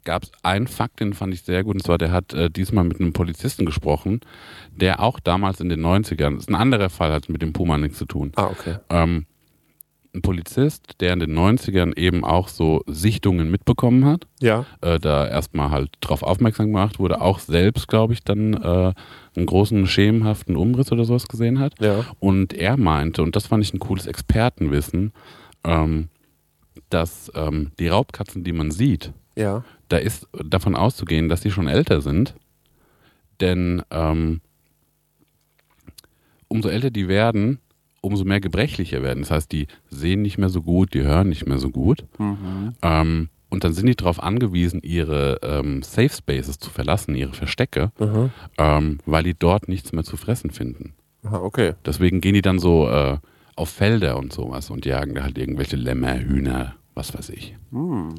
[0.08, 1.74] gab es einen Fakt, den fand ich sehr gut.
[1.76, 4.20] Und zwar, der hat äh, diesmal mit einem Polizisten gesprochen,
[4.74, 7.76] der auch damals in den 90ern, das ist ein anderer Fall, hat mit dem Puma
[7.78, 8.32] nichts zu tun.
[8.36, 8.76] Ah, okay.
[8.88, 9.26] Ähm,
[10.14, 14.64] ein Polizist, der in den 90ern eben auch so Sichtungen mitbekommen hat, Ja.
[14.80, 18.92] äh, da erstmal halt drauf aufmerksam gemacht wurde, auch selbst, glaube ich, dann äh,
[19.36, 21.74] einen großen schemenhaften Umriss oder sowas gesehen hat.
[21.80, 22.06] Ja.
[22.18, 25.12] Und er meinte, und das fand ich ein cooles Expertenwissen,
[25.64, 26.08] ähm,
[26.88, 29.62] dass ähm, die Raubkatzen, die man sieht, Ja.
[29.88, 32.34] Da ist davon auszugehen, dass die schon älter sind.
[33.40, 34.40] Denn ähm,
[36.48, 37.58] umso älter die werden,
[38.00, 39.20] umso mehr gebrechlicher werden.
[39.20, 42.04] Das heißt, die sehen nicht mehr so gut, die hören nicht mehr so gut.
[42.82, 47.92] Ähm, und dann sind die darauf angewiesen, ihre ähm, Safe Spaces zu verlassen, ihre Verstecke,
[47.98, 48.30] Aha.
[48.58, 50.94] ähm, weil die dort nichts mehr zu fressen finden.
[51.24, 51.74] Aha, okay.
[51.84, 53.16] Deswegen gehen die dann so äh,
[53.56, 57.56] auf Felder und sowas und jagen da halt irgendwelche Lämmer, Hühner, was weiß ich.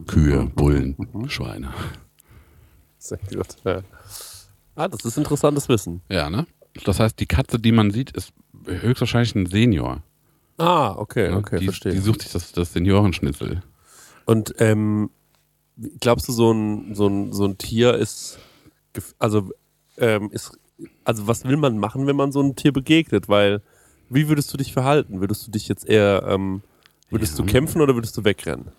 [0.07, 0.95] Kühe, Bullen,
[1.27, 1.73] Schweine.
[2.97, 3.57] Sehr gut.
[3.65, 3.81] Ja.
[4.75, 6.01] Ah, das ist interessantes Wissen.
[6.09, 6.47] Ja, ne?
[6.85, 8.31] Das heißt, die Katze, die man sieht, ist
[8.65, 10.01] höchstwahrscheinlich ein Senior.
[10.57, 11.91] Ah, okay, okay, die, verstehe.
[11.91, 13.61] die sucht sich das, das Seniorenschnitzel.
[14.25, 15.09] Und ähm,
[15.99, 18.39] glaubst du, so ein, so ein, so ein Tier ist,
[19.17, 19.51] also,
[19.97, 20.57] ähm, ist,
[21.03, 23.27] also was will man machen, wenn man so einem Tier begegnet?
[23.27, 23.61] Weil,
[24.09, 25.19] wie würdest du dich verhalten?
[25.19, 26.61] Würdest du dich jetzt eher, ähm,
[27.10, 27.45] würdest Ja.
[27.45, 28.69] du kämpfen oder würdest du wegrennen?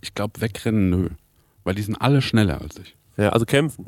[0.00, 1.08] Ich glaube, wegrennen, nö.
[1.64, 2.94] Weil die sind alle schneller als ich.
[3.16, 3.86] Ja, also kämpfen.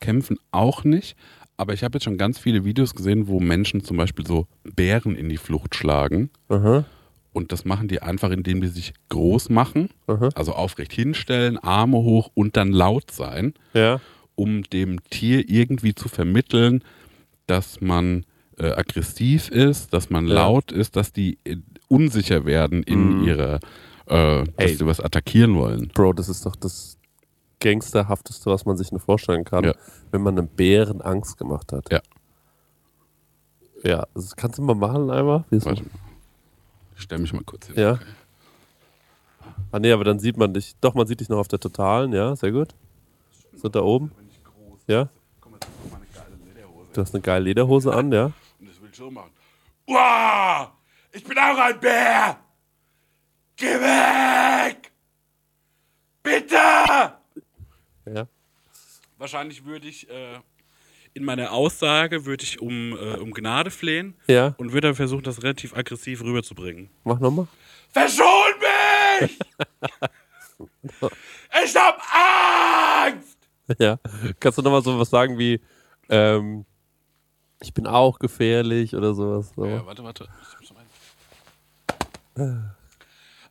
[0.00, 1.16] Kämpfen auch nicht.
[1.56, 5.14] Aber ich habe jetzt schon ganz viele Videos gesehen, wo Menschen zum Beispiel so Bären
[5.16, 6.30] in die Flucht schlagen.
[6.48, 6.84] Aha,
[7.32, 10.30] Und das machen die einfach, indem die sich groß machen, aha.
[10.34, 14.00] also aufrecht hinstellen, Arme hoch und dann laut sein, Ja,
[14.34, 16.82] um dem Tier irgendwie zu vermitteln,
[17.46, 18.24] dass man
[18.58, 20.34] äh, aggressiv ist, dass man Ja.
[20.34, 21.56] laut ist, dass die äh,
[21.88, 23.24] unsicher werden in Mhm.
[23.24, 23.54] ihrer,
[24.06, 24.74] äh, dass Ey.
[24.76, 25.88] sie was attackieren wollen.
[25.94, 26.96] Bro, das ist doch das
[27.60, 29.74] Gangsterhafteste, was man sich nur vorstellen kann, Ja.
[30.10, 31.90] wenn man einem Bären Angst gemacht hat.
[31.90, 32.00] Ja.
[33.84, 35.44] Ja, das kannst du mal machen einmal?
[35.50, 35.90] Warte mal.
[36.96, 37.76] Ich stell mich mal kurz hin.
[37.78, 37.98] Ja.
[39.70, 40.74] Ah nee, aber dann sieht man dich.
[40.80, 42.74] Doch, man sieht dich noch auf der Totalen, ja, sehr gut.
[43.54, 44.10] So da oben.
[44.88, 45.08] Ja.
[46.92, 48.32] Du hast eine geile Lederhose an, ja.
[48.98, 49.30] So machen.
[49.86, 50.72] Uah,
[51.12, 52.38] ich bin auch ein Bär!
[53.56, 54.92] Geh weg!
[56.22, 56.56] Bitte!
[58.06, 58.28] Ja.
[59.16, 60.38] Wahrscheinlich würde ich äh,
[61.14, 65.22] in meiner Aussage würde ich um, äh, um Gnade flehen Ja, und würde dann versuchen,
[65.22, 66.90] das relativ aggressiv rüberzubringen.
[67.04, 67.46] mach nochmal.
[67.90, 68.26] Verschon
[69.20, 69.38] mich!
[71.64, 72.00] ich hab
[73.06, 73.38] Angst!
[73.78, 73.98] Ja.
[74.40, 75.60] Kannst du nochmal so was sagen wie,
[76.08, 76.64] ähm,
[77.60, 79.52] ich bin auch gefährlich oder sowas?
[79.56, 79.64] So.
[79.66, 80.28] Ja, warte, warte.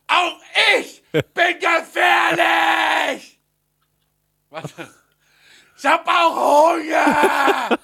[0.06, 0.40] Auch
[0.80, 1.22] ich bin
[1.60, 3.38] gefährlich!
[4.50, 4.88] Warte.
[5.76, 7.78] Ich hab auch Hunger!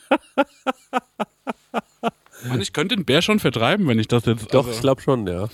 [2.49, 4.53] Mann, ich könnte den Bär schon vertreiben, wenn ich das jetzt.
[4.53, 5.49] Doch, also- ich glaube schon, ja.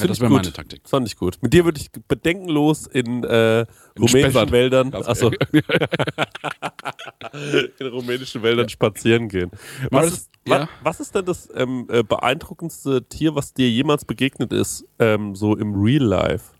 [0.00, 0.82] Ja, das wäre meine Taktik.
[0.82, 1.38] Das fand ich gut.
[1.40, 3.66] Mit dir würde ich bedenkenlos in äh,
[3.98, 4.50] rumänischen Spessart.
[4.50, 5.30] Wäldern, achso,
[7.78, 9.50] in rumänischen Wäldern spazieren gehen.
[9.90, 10.68] Was das- ist, ja.
[10.82, 15.56] was ist denn das ähm, äh, beeindruckendste Tier, was dir jemals begegnet ist, ähm, so
[15.56, 16.52] im Real Life?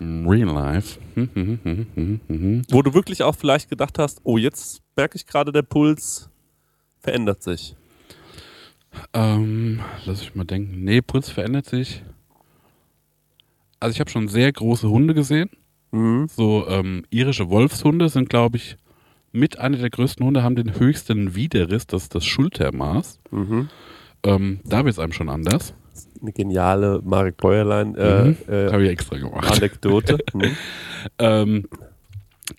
[0.00, 0.98] Real life.
[1.14, 2.62] Hm, hm, hm.
[2.70, 6.28] Wo du wirklich auch vielleicht gedacht hast, oh, jetzt merke ich gerade, der Puls
[7.00, 7.74] verändert sich.
[9.14, 10.84] Ähm, lass ich mal denken.
[10.84, 12.02] Nee, Puls verändert sich.
[13.82, 15.50] Also ich habe schon sehr große Hunde gesehen.
[15.90, 16.28] Mhm.
[16.28, 18.76] So ähm, irische Wolfshunde sind, glaube ich,
[19.32, 23.18] mit einer der größten Hunde, haben den höchsten Widerriss, das ist das Schultermaß.
[23.30, 23.68] Mhm.
[24.22, 25.74] Ähm, da wird es einem schon anders.
[26.20, 28.36] Eine geniale Marek Bäuerlein äh, Mhm.
[28.48, 29.50] äh, Habe ich extra gemacht.
[29.50, 30.18] Anekdote.
[30.34, 30.56] Mhm.
[31.18, 31.68] Ähm,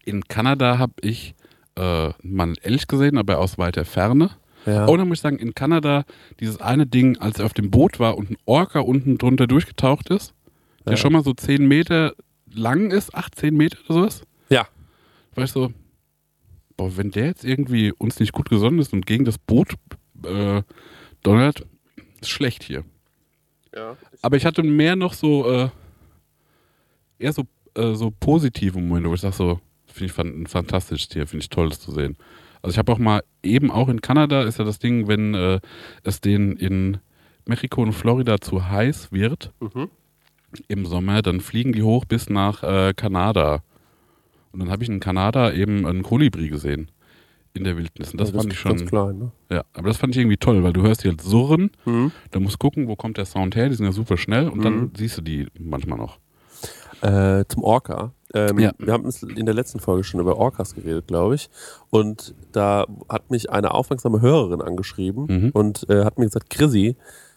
[0.05, 1.35] in Kanada habe ich
[1.75, 4.31] äh, mal einen Elch gesehen, aber aus weiter Ferne.
[4.65, 4.85] Ja.
[4.85, 6.03] Und dann muss ich sagen, in Kanada,
[6.39, 10.09] dieses eine Ding, als er auf dem Boot war und ein Orca unten drunter durchgetaucht
[10.09, 10.33] ist,
[10.85, 10.97] der Ja.
[10.97, 12.13] schon mal so 10 Meter
[12.51, 14.67] lang ist, 8, 10 Meter oder sowas, ja.
[15.35, 15.71] war ich so,
[16.77, 19.73] boah, wenn der jetzt irgendwie uns nicht gut gesonnen ist und gegen das Boot
[20.25, 20.61] äh,
[21.23, 21.65] donnert,
[22.21, 22.83] ist schlecht hier.
[23.75, 23.97] Ja.
[24.21, 25.69] Aber ich hatte mehr noch so, äh,
[27.19, 27.43] eher so,
[27.75, 31.49] äh, so positive Momente, wo ich sage so, finde ich ein fantastisches Tier, finde ich
[31.49, 32.17] toll, das zu sehen.
[32.61, 35.59] Also ich habe auch mal, eben auch in Kanada ist ja das Ding, wenn äh,
[36.03, 36.97] es denen in
[37.45, 39.89] Mexiko und Florida zu heiß wird Mhm.
[40.67, 43.61] Im Sommer, dann fliegen die hoch bis nach äh, Kanada.
[44.51, 46.89] Und dann habe ich in Kanada eben einen Kolibri gesehen
[47.55, 48.11] in der Wildnis.
[48.11, 49.31] Und das, Ja, fand ich ist schon, Ganz klein, ne?
[49.51, 52.11] ja, aber das fand ich irgendwie toll, weil du hörst die halt surren, Mhm.
[52.31, 54.75] da musst gucken, wo kommt der Sound her, die sind ja super schnell und dann
[54.75, 54.91] Mhm.
[54.97, 56.17] siehst du die manchmal noch.
[57.01, 58.11] Äh, zum Orca.
[58.33, 58.71] Ähm, Ja.
[58.79, 61.49] Wir haben in der letzten Folge schon über Orcas geredet, glaube ich.
[61.89, 65.49] Und da hat mich eine aufmerksame Hörerin angeschrieben Mhm.
[65.53, 66.95] und äh, hat mir gesagt, Chrissy,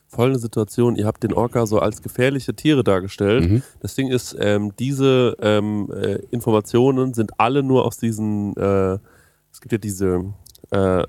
[0.09, 3.49] folgende Situation, ihr habt den Orca so als gefährliche Tiere dargestellt.
[3.51, 3.63] Mhm.
[3.81, 8.99] Das Ding ist, ähm, diese ähm, äh, Informationen sind alle nur aus diesen, äh,
[9.53, 10.25] es gibt ja diese
[10.71, 11.05] äh,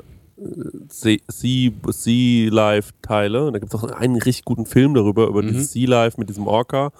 [0.90, 5.28] Sea, Sea, sea Life Teile und da gibt es auch einen richtig guten Film darüber,
[5.28, 5.48] über Mhm.
[5.48, 6.92] dieses Sea Life mit diesem Orca.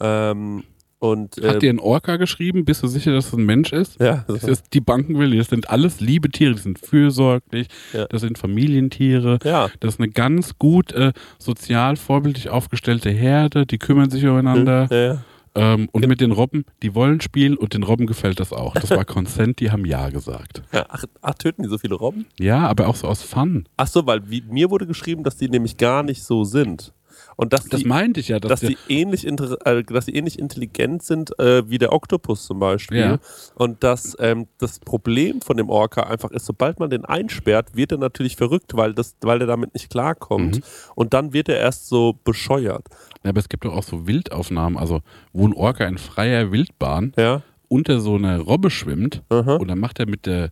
[0.00, 0.64] Ähm,
[1.04, 2.64] und Hat äh, dir ein Orca geschrieben?
[2.64, 4.00] Bist du sicher, dass es ein Mensch ist?
[4.00, 8.06] ja, Das ist die Banken will, das sind alles liebe Tiere, die sind fürsorglich, Ja.
[8.06, 13.78] das sind Familientiere, ja, das ist eine ganz gut äh, sozial vorbildlich aufgestellte Herde, die
[13.78, 14.88] kümmern sich umeinander.
[14.90, 15.22] ja, ja.
[15.56, 18.74] Ähm, und mit den Robben, die wollen spielen und den Robben gefällt das auch.
[18.74, 20.62] Das war Consent, die haben Ja gesagt.
[20.72, 22.26] Ja, Ach, ach, töten die so viele Robben?
[22.40, 23.68] Ja, aber auch so aus Fun.
[23.76, 26.92] Ach so, weil wie, mir wurde geschrieben, dass die nämlich gar nicht so sind.
[27.36, 28.38] Und dass Das die, meinte ich ja.
[28.40, 32.58] Dass dass die ähnlich äh, dass die ähnlich intelligent sind äh, wie der Oktopus zum
[32.60, 32.98] Beispiel.
[32.98, 33.18] Ja.
[33.54, 37.92] Und dass ähm, das Problem von dem Orca einfach ist, sobald man den einsperrt, wird
[37.92, 40.56] er natürlich verrückt, weil das, weil er damit nicht klarkommt.
[40.58, 40.62] Mhm.
[40.94, 42.86] Und dann wird er erst so bescheuert.
[43.24, 45.00] ja, aber es gibt doch auch so Wildaufnahmen, also
[45.32, 47.42] wo ein Orca in freier Wildbahn Ja.
[47.68, 49.56] unter so einer Robbe schwimmt Aha.
[49.56, 50.50] und dann macht er mit der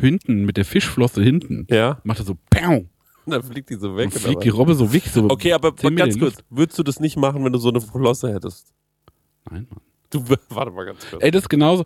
[0.00, 2.00] hinten, mit der Fischflosse hinten, Ja.
[2.02, 2.86] macht er so Pow!
[3.26, 4.10] Und dann fliegt die so weg.
[4.10, 5.04] Oder fliegt die Robbe so weg.
[5.12, 7.68] So okay, aber 10 Meter ganz kurz, würdest du das nicht machen, wenn du so
[7.70, 8.72] eine Flosse hättest?
[9.50, 9.80] Nein, Mann.
[10.10, 11.22] Du, warte mal ganz kurz.
[11.22, 11.84] Ey, das ist genauso.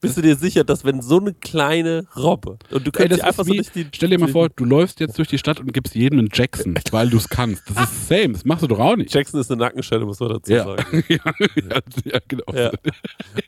[0.00, 3.18] Bist du dir sicher, dass wenn so eine kleine Robbe und du Ey, könntest das
[3.18, 3.86] die einfach ist so wie, durch die.
[3.94, 6.74] stell dir mal vor, du läufst jetzt durch die Stadt und gibst jedem einen Jackson,
[6.90, 7.62] weil du es kannst.
[7.70, 9.14] Das ist same, das machst du doch auch nicht.
[9.14, 10.64] Jackson ist eine Nackenstelle, muss man dazu Ja.
[10.64, 11.04] sagen.
[11.08, 12.52] ja, ja, ja, genau.
[12.52, 12.72] Ja.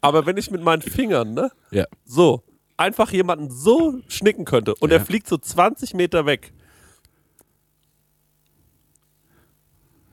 [0.01, 1.87] Aber wenn ich mit meinen Fingern, ne, Ja.
[2.05, 2.45] so,
[2.77, 4.99] einfach jemanden so schnicken könnte und Ja.
[4.99, 6.53] er fliegt so 20 Meter weg.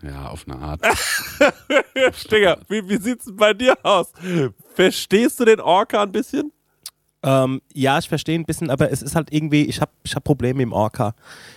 [0.04, 0.82] Ja, auf eine Art.
[2.32, 4.12] Digga, wie, wie sieht's denn bei dir aus?
[4.74, 6.52] Verstehst du den Orca ein bisschen?
[7.24, 10.24] Ähm, ja, ich verstehe ein bisschen, aber es ist halt irgendwie, ich habe ich hab
[10.24, 11.14] Probleme im Orca.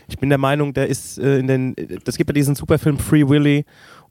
[0.09, 1.75] Ich bin der Meinung, der ist äh, in den,
[2.05, 3.65] das gibt ja diesen Superfilm Free Willy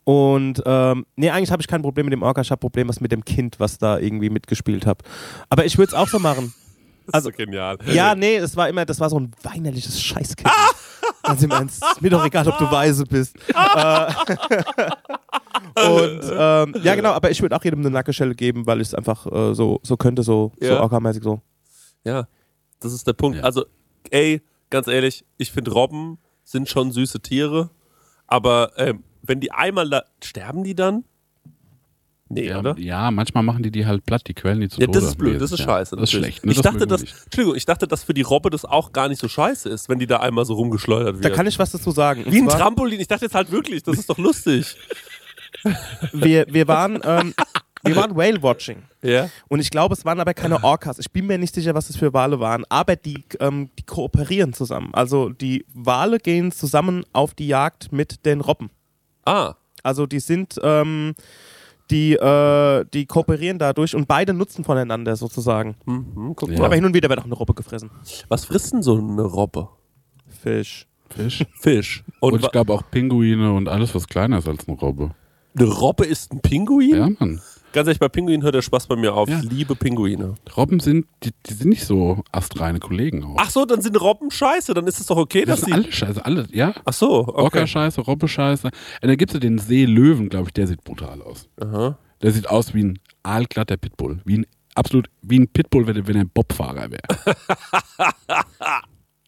[0.03, 2.99] und ähm, nee, eigentlich habe ich kein Problem mit dem Orca, ich habe Problem was
[2.99, 5.01] mit dem Kind, was da irgendwie mitgespielt hat.
[5.49, 6.53] Aber ich würde es auch so machen.
[7.05, 7.77] Das Also- ist so genial.
[7.87, 10.49] Ja, nee, es war immer, das war so ein weinerliches Scheißkind.
[11.23, 11.83] Ganz im Ernst.
[11.83, 13.35] Ist mir doch egal, ob du weise bist.
[13.49, 14.13] äh,
[15.75, 18.93] und ähm, ja, genau, aber ich würde auch jedem eine Nackenstelle geben, weil ich es
[18.93, 20.79] einfach äh, so, so könnte, so, so Ja.
[20.81, 21.41] orca-mäßig so.
[22.03, 22.27] Ja,
[22.79, 23.37] das ist der Punkt.
[23.37, 23.43] Ja.
[23.43, 23.65] Also,
[24.11, 27.69] ey, ganz ehrlich, ich finde Robben sind schon süße Tiere,
[28.27, 31.05] aber ähm, wenn die einmal da, sterben die dann?
[32.33, 32.75] Nee, Ja, oder?
[32.77, 34.99] ja, manchmal machen die die halt platt, die quellen die zu Ja, Tode.
[34.99, 35.95] das ist blöd, das ist Ja, scheiße.
[35.95, 36.45] Das ist schlecht.
[36.45, 36.51] Ne?
[36.51, 37.01] ich das dachte, dass.
[37.01, 39.99] Entschuldigung, ich dachte, dass für die Robbe das auch gar nicht so scheiße ist, wenn
[39.99, 41.25] die da einmal so rumgeschleudert wird.
[41.25, 42.23] Da kann ich was dazu sagen.
[42.27, 42.99] Wie ein Trampolin.
[42.99, 44.75] Ich dachte jetzt halt wirklich, das ist doch lustig.
[46.11, 47.33] wir, wir waren, ähm,
[47.83, 48.83] wir waren Whale-Watching.
[49.01, 49.29] ja.
[49.47, 50.99] Und ich glaube, es waren aber keine Orcas.
[50.99, 52.63] Ich bin mir nicht sicher, was das für Wale waren.
[52.69, 54.89] Aber die, ähm, die kooperieren zusammen.
[54.93, 58.69] Also die Wale gehen zusammen auf die Jagd mit den Robben.
[59.25, 61.13] Ah, Also die sind, ähm,
[61.93, 65.75] die, äh, die kooperieren dadurch und beide nutzen voneinander sozusagen.
[65.85, 66.57] mhm, guck Ja.
[66.59, 66.65] mal.
[66.65, 67.89] Aber hin und wieder wird auch eine Robbe gefressen.
[68.27, 69.69] Was frisst denn so eine Robbe?
[70.41, 70.87] Fisch.
[71.09, 71.45] Fisch.
[71.61, 72.03] Fisch.
[72.19, 75.11] Und, Und, ich glaube auch Pinguine und alles, was kleiner ist als eine Robbe.
[75.55, 76.95] eine Robbe ist ein Pinguin?
[76.95, 77.39] Ja, Mann.
[77.73, 79.27] Ganz ehrlich, bei Pinguinen hört der Spaß bei mir auf.
[79.27, 79.39] Ja.
[79.39, 80.35] Ich liebe Pinguine.
[80.55, 83.35] Robben sind, die, die sind nicht so astreine Kollegen auch.
[83.39, 84.73] Ach so, dann sind Robben scheiße.
[84.73, 85.73] Dann ist es doch okay, das dass sie.
[85.73, 86.73] alles scheiße, alles, ja.
[86.85, 87.41] Ach so, okay.
[87.41, 88.67] Orca-Scheiße, Robbe-Scheiße.
[88.67, 88.73] Und
[89.09, 91.49] dann gibt es ja den Seelöwen, glaube ich, der sieht brutal aus.
[91.59, 91.97] Aha.
[92.21, 94.21] Der sieht aus wie ein aalglatter Pitbull.
[94.23, 94.45] Wie ein,
[94.75, 97.35] absolut, wie ein Pitbull, wenn, er- wenn er ein Bobfahrer wäre.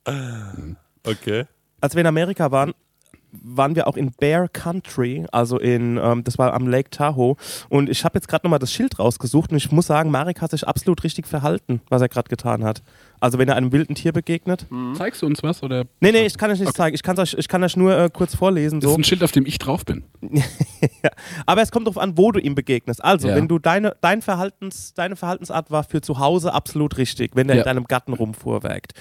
[1.08, 1.46] Okay.
[1.82, 2.74] Als wir in Amerika waren,
[3.44, 7.36] waren wir auch in Bear Country, also in, ähm, das war am Lake Tahoe.
[7.70, 10.52] Und ich habe jetzt gerade nochmal das Schild rausgesucht und ich muss sagen, Marek hat
[10.52, 12.82] sich absolut richtig verhalten, was er gerade getan hat.
[13.20, 14.66] Also wenn er einem wilden Tier begegnet.
[14.96, 15.64] Zeigst du uns was?
[15.64, 15.86] Oder?
[16.00, 16.94] Nee, nee, ich kann euch nicht zeigen.
[16.96, 18.80] Ich kann euch, ich kann euch nur äh, kurz vorlesen.
[18.80, 19.00] Das ist So.
[19.00, 20.04] ein Schild, auf dem ich drauf bin.
[21.46, 23.04] Aber es kommt darauf an, wo du ihm begegnest.
[23.04, 23.36] Also, Ja.
[23.36, 27.56] wenn du deine, dein Verhaltens, deine Verhaltensart war für zu Hause absolut richtig, wenn er
[27.56, 27.62] Ja.
[27.62, 28.94] in deinem Garten rumfuhrwerkt.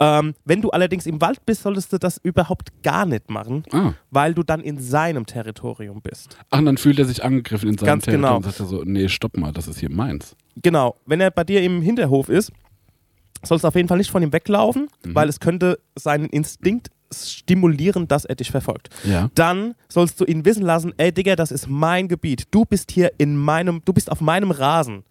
[0.00, 3.94] Ähm, wenn du allerdings im Wald bist, solltest du das überhaupt gar nicht machen, Ah.
[4.10, 6.36] weil du dann in seinem Territorium bist.
[6.50, 8.36] Ach, und dann fühlt er sich angegriffen in seinem Ganz Territorium genau.
[8.36, 10.36] und sagt er so, nee, stopp mal, das ist hier meins.
[10.62, 10.96] Genau.
[11.06, 12.52] Wenn er bei dir im Hinterhof ist,
[13.42, 15.14] sollst du auf jeden Fall nicht von ihm weglaufen, Mhm.
[15.14, 18.88] weil es könnte seinen Instinkt stimulieren, dass er dich verfolgt.
[19.04, 19.30] Ja.
[19.34, 22.44] Dann sollst du ihn wissen lassen, ey Digga, das ist mein Gebiet.
[22.50, 25.04] Du bist hier in meinem, du bist auf meinem Rasen.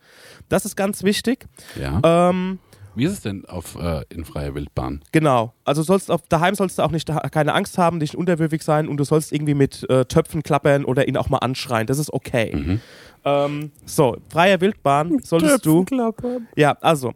[0.50, 1.46] Das ist ganz wichtig.
[1.80, 2.02] Ja.
[2.30, 2.60] Ähm,
[2.96, 5.02] Wie ist es denn auf, äh, in freier Wildbahn?
[5.12, 5.54] genau.
[5.64, 8.98] Also sollst auf, daheim sollst du auch nicht keine Angst haben, dich unterwürfig sein und
[8.98, 11.88] du sollst irgendwie mit äh, Töpfen klappern oder ihn auch mal anschreien.
[11.88, 12.54] Das ist okay.
[12.56, 12.82] Mhm.
[13.24, 15.86] Ähm, so, freier Wildbahn solltest du.
[16.56, 17.14] Ja, also,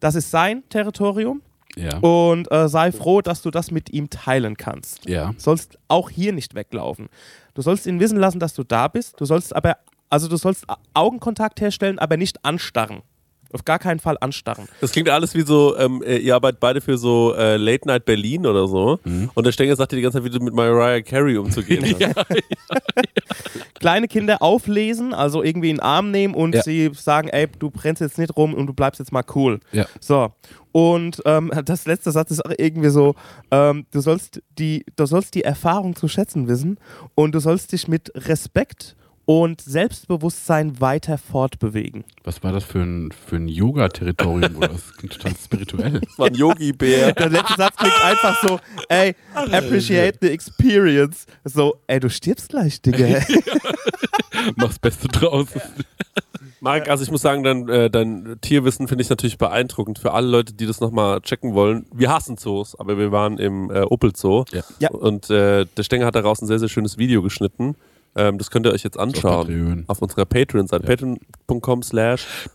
[0.00, 1.42] das ist sein Territorium
[1.76, 1.98] Ja.
[1.98, 5.08] und äh, sei froh, dass du das mit ihm teilen kannst.
[5.08, 5.32] Ja.
[5.36, 7.08] sollst auch hier nicht weglaufen.
[7.54, 9.20] Du sollst ihn wissen lassen, dass du da bist.
[9.20, 9.76] Du sollst aber,
[10.08, 13.02] also du sollst Augenkontakt herstellen, aber nicht anstarren.
[13.52, 14.68] Auf gar keinen Fall anstarren.
[14.80, 18.04] Das klingt alles wie so, ähm, äh, ihr arbeitet beide für so äh, Late Night
[18.04, 19.00] Berlin oder so.
[19.34, 21.84] Und der Stenger sagt dir die ganze Zeit, wie du mit Mariah Carey umzugehen
[22.16, 22.26] hast.
[23.80, 26.62] Kleine Kinder auflesen, also irgendwie in den Arm nehmen und Ja.
[26.62, 29.60] sie sagen, ey, du brennst jetzt nicht rum und du bleibst jetzt mal cool.
[29.72, 29.86] Ja.
[30.00, 30.32] So.
[30.72, 33.14] Und ähm, das letzte Satz ist auch irgendwie so,
[33.50, 36.78] ähm, du, sollst die, du sollst die Erfahrung zu schätzen wissen
[37.14, 42.04] und du sollst dich mit Respekt und Selbstbewusstsein weiter fortbewegen.
[42.24, 44.56] Was war das für ein, für ein Yoga-Territorium?
[44.56, 46.00] oder Das klingt total spirituell.
[46.00, 47.12] Das war ein Yogi-Bär.
[47.12, 48.58] Der letzte Satz klingt einfach so,
[48.88, 51.26] ey, appreciate the experience.
[51.44, 53.20] So, ey, du stirbst gleich, Digga.
[54.56, 55.48] Mach's Beste draus.
[56.60, 59.98] Marek, also ich muss sagen, dein, äh, dein Tierwissen finde ich natürlich beeindruckend.
[59.98, 61.86] Für alle Leute, die das nochmal checken wollen.
[61.92, 64.44] Wir hassen Zoos, aber wir waren im äh, Opel Zoo.
[64.52, 64.62] Ja.
[64.78, 64.90] Ja.
[64.90, 67.76] Und äh, der Stenger hat daraus ein sehr, sehr schönes Video geschnitten.
[68.16, 69.46] Ähm, das könnt ihr euch jetzt anschauen.
[69.46, 69.84] Patreon.
[69.86, 70.86] Auf unserer Patreon-Seite.
[70.86, 72.26] Patreon.com slash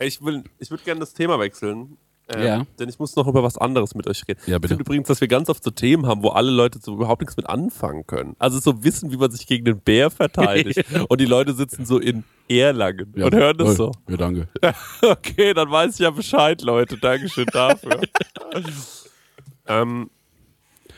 [0.00, 1.96] Ich, will, ich würde gerne das Thema wechseln.
[2.28, 2.66] Ähm, Ja.
[2.78, 4.40] Denn ich muss noch über was anderes mit euch reden.
[4.46, 4.68] Ja, Ich bitte.
[4.74, 7.36] finde übrigens, dass wir ganz oft so Themen haben, wo alle Leute so überhaupt nichts
[7.36, 8.36] mit anfangen können.
[8.38, 10.84] Also so wissen, wie man sich gegen den Bär verteidigt.
[11.08, 13.92] Und die Leute sitzen so in Erlangen und hören das so.
[14.08, 14.48] Ja, danke.
[15.02, 16.96] Okay, dann weiß ich ja Bescheid, Leute.
[16.96, 18.00] Dankeschön dafür.
[19.66, 20.10] ähm,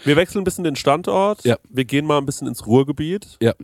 [0.05, 1.45] wir wechseln ein bisschen den Standort.
[1.45, 1.57] Ja.
[1.69, 3.39] Wir gehen mal ein bisschen ins Ruhrgebiet.
[3.41, 3.55] Ja.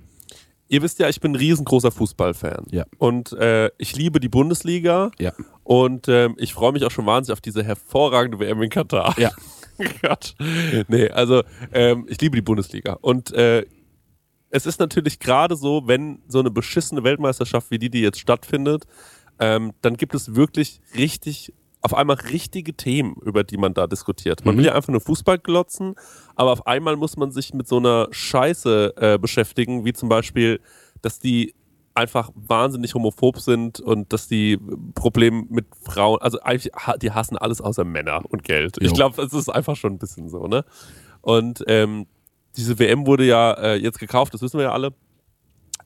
[0.68, 2.66] Ihr wisst ja, ich bin ein riesengroßer Fußballfan.
[2.70, 2.84] Ja.
[2.98, 5.12] Und äh, ich liebe die Bundesliga.
[5.18, 5.32] Ja.
[5.62, 9.14] Und ähm, ich freue mich auch schon wahnsinnig auf diese hervorragende WM in Katar.
[9.18, 9.30] Ja.
[10.02, 10.34] Gott.
[10.88, 12.94] Nee, also ähm, ich liebe die Bundesliga.
[13.00, 13.66] Und äh,
[14.50, 18.84] es ist natürlich gerade so, wenn so eine beschissene Weltmeisterschaft wie die, die jetzt stattfindet,
[19.38, 21.52] ähm, dann gibt es wirklich richtig,
[21.86, 24.44] auf einmal richtige Themen, über die man da diskutiert.
[24.44, 25.94] Man will ja einfach nur Fußball glotzen,
[26.34, 30.60] aber auf einmal muss man sich mit so einer Scheiße äh, beschäftigen, wie zum Beispiel,
[31.00, 31.54] dass die
[31.94, 34.58] einfach wahnsinnig homophob sind und dass die
[34.94, 38.76] Probleme mit Frauen, also eigentlich, die hassen alles außer Männer und Geld.
[38.80, 38.94] Ich Jo.
[38.94, 40.64] glaube, es ist einfach schon ein bisschen so, ne?
[41.22, 42.06] Und ähm,
[42.56, 44.92] diese WM wurde ja äh, jetzt gekauft, das wissen wir ja alle.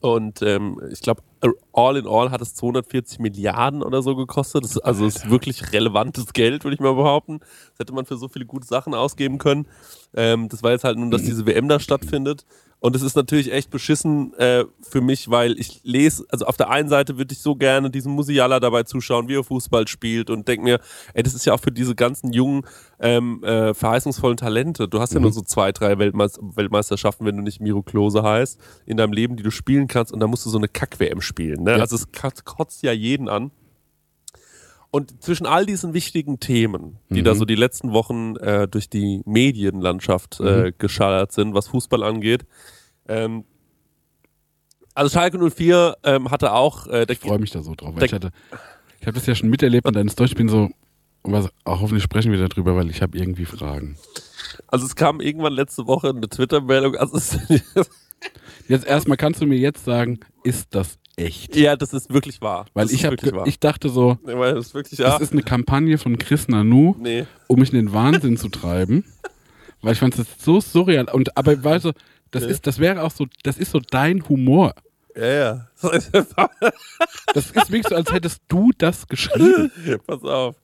[0.01, 1.23] Und ähm, ich glaube,
[1.73, 4.65] all in all hat es 240 Milliarden oder so gekostet.
[4.65, 7.41] Das, ist- also ist wirklich relevantes Geld, würde ich mal behaupten.
[7.41, 9.67] Das hätte man für so viele gute Sachen ausgeben können.
[10.15, 12.47] Ähm, das war jetzt halt nun, dass diese WM da stattfindet.
[12.81, 16.71] Und es ist natürlich echt beschissen äh, für mich, weil ich lese, also auf der
[16.71, 20.49] einen Seite würde ich so gerne diesem Musiala dabei zuschauen, wie er Fußball spielt und
[20.49, 20.81] denke mir,
[21.13, 22.63] ey, das ist ja auch für diese ganzen jungen,
[22.99, 24.89] ähm, äh, verheißungsvollen Talente.
[24.89, 28.59] Du hast ja nur so zwei, drei Weltmeis Weltmeisterschaften, wenn du nicht Miro Klose heißt,
[28.87, 31.63] in deinem Leben, die du spielen kannst und dann musst du so eine Kack-WM spielen.
[31.65, 31.73] Ne?
[31.73, 31.77] Ja.
[31.79, 32.09] Also es
[32.45, 33.51] kotzt ja jeden an.
[34.93, 39.23] Und zwischen all diesen wichtigen Themen, die da so die letzten Wochen äh, durch die
[39.25, 42.45] Medienlandschaft äh, geschallert sind, was Fußball angeht,
[43.07, 43.45] ähm,
[44.95, 47.95] also Schalke 04 ähm, hatte auch, äh, Ich freue mich da so drauf.
[47.95, 48.31] Weil ich hatte,
[48.99, 50.69] ich habe das ja schon miterlebt und deines Deutsch bin so,
[51.23, 53.97] was, auch hoffentlich sprechen wir darüber, weil ich habe irgendwie Fragen.
[54.67, 57.19] also es kam irgendwann letzte Woche eine Twitter-Meldung, also
[58.69, 61.57] Jetzt erstmal kannst du mir jetzt sagen, ist das echt?
[61.57, 62.67] ja, das ist wirklich wahr.
[62.75, 63.47] Weil das ich wahr.
[63.47, 65.17] ich dachte so, Nee, weil das ist wirklich das ja.
[65.19, 67.27] ist eine Kampagne von Chris Nanu, Nee.
[67.47, 69.05] um mich in den Wahnsinn zu treiben,
[69.83, 71.93] weil ich fand es so surreal und aber weißt du,
[72.31, 74.75] das ist, das wäre auch so, das ist so dein Humor.
[75.17, 75.67] Ja, ja.
[77.35, 79.71] Das ist wirklich so, als hättest du das geschrieben.
[80.07, 80.57] Pass auf.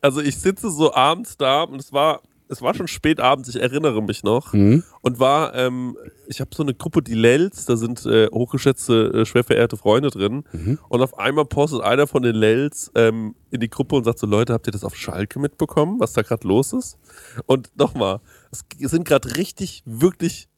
[0.00, 3.60] Also ich sitze so abends da und es war es war schon spät abends, ich
[3.60, 4.52] erinnere mich noch.
[4.52, 4.82] Mhm.
[5.00, 9.24] Und war, ähm, ich habe so eine Gruppe, die Lels, da sind äh, hochgeschätzte, äh,
[9.26, 10.44] schwer verehrte Freunde drin.
[10.52, 10.78] Mhm.
[10.88, 14.26] Und auf einmal postet einer von den Lels ähm, in die Gruppe und sagt so,
[14.26, 16.98] Leute, habt ihr das auf Schalke mitbekommen, was da gerade los ist?
[17.46, 18.20] Und nochmal,
[18.50, 20.48] es sind gerade richtig, wirklich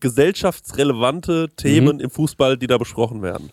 [0.00, 2.02] gesellschaftsrelevante Themen Mhm.
[2.02, 3.50] im Fußball, die da besprochen werden.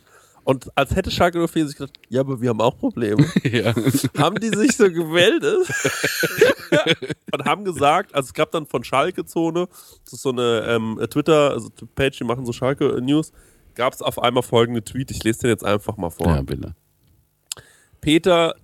[0.47, 3.75] Und als hätte Schalke 04 sich gedacht, ja, aber wir haben auch Probleme ja.
[4.17, 5.67] haben die sich so gemeldet
[7.33, 9.67] und haben gesagt, also es gab dann von Schalke-Zone,
[10.05, 13.33] das ist so eine ähm, Twitter, also Page, die machen so Schalke-News,
[13.75, 16.27] gab es auf einmal folgende Tweet, ich lese den jetzt einfach mal vor.
[16.27, 16.75] ja, bitte.
[17.99, 18.55] Peter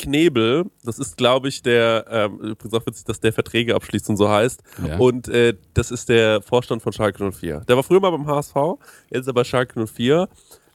[0.00, 4.16] Knebel, das ist, glaube ich, der, ähm, übrigens auch witzig, dass der Verträge abschließt und
[4.16, 4.60] so heißt.
[4.84, 4.96] Ja.
[4.98, 7.60] Und äh, das ist der Vorstand von Schalke 04.
[7.60, 8.56] Der war früher mal beim HSV,
[9.08, 10.28] jetzt ist er bei Schalke 04.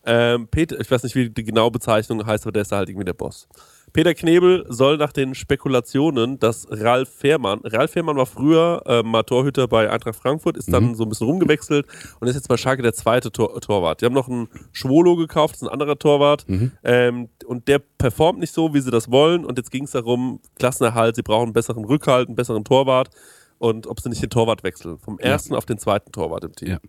[0.06, 2.90] Ähm, Peter, ich weiß nicht, wie die genaue Bezeichnung heißt, aber der ist da halt
[2.90, 3.48] irgendwie der Boss.
[3.94, 9.24] Peter Knebel soll nach den Spekulationen, dass Ralf Fährmann, Ralf Fährmann war früher äh, mal
[9.24, 11.86] Torhüter bei Eintracht Frankfurt, ist dann so ein bisschen rumgewechselt
[12.20, 14.02] und ist jetzt bei Schalke der zweite Tor Torwart.
[14.02, 16.46] Die haben noch einen Schwolo gekauft, das ist ein anderer Torwart
[16.84, 20.40] ähm, und der performt nicht so, wie sie das wollen und jetzt ging es darum,
[20.58, 23.10] Klassenerhalt, sie brauchen einen besseren Rückhalt, einen besseren Torwart
[23.58, 26.70] und ob sie nicht den Torwart wechseln, vom ersten auf den zweiten Torwart im Team.
[26.70, 26.80] Ja.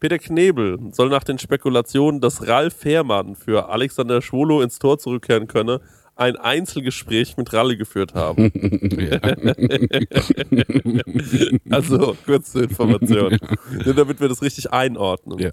[0.00, 5.48] Peter Knebel soll nach den Spekulationen, dass Ralf Fährmann für Alexander Schwolo ins Tor zurückkehren
[5.48, 5.80] könne,
[6.14, 8.50] ein Einzelgespräch mit Ralle geführt haben.
[8.98, 9.18] ja.
[11.70, 13.36] Also, kurze Information.
[13.84, 15.38] Nur damit wir das richtig einordnen.
[15.38, 15.50] Ja.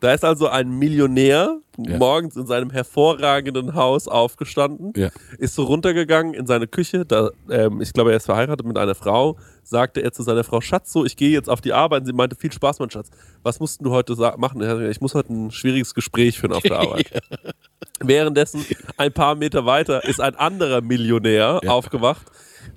[0.00, 1.96] Da ist also ein Millionär Ja.
[1.96, 5.10] morgens in seinem hervorragenden Haus aufgestanden, Ja.
[5.38, 7.06] ist so runtergegangen in seine Küche.
[7.06, 9.38] Da, ähm, ich glaube, er ist verheiratet mit einer Frau.
[9.64, 12.00] Sagte er zu seiner Frau: Schatz, so, ich gehe jetzt auf die Arbeit.
[12.02, 13.10] Und sie meinte: Viel Spaß, mein Schatz.
[13.42, 14.58] Was musst du heute machen?
[14.60, 17.22] Gesagt, Ich muss heute ein schwieriges Gespräch führen auf der Arbeit.
[18.00, 18.64] Währenddessen,
[18.96, 21.70] ein paar Meter weiter, ist ein anderer Millionär Ja.
[21.70, 22.26] aufgewacht.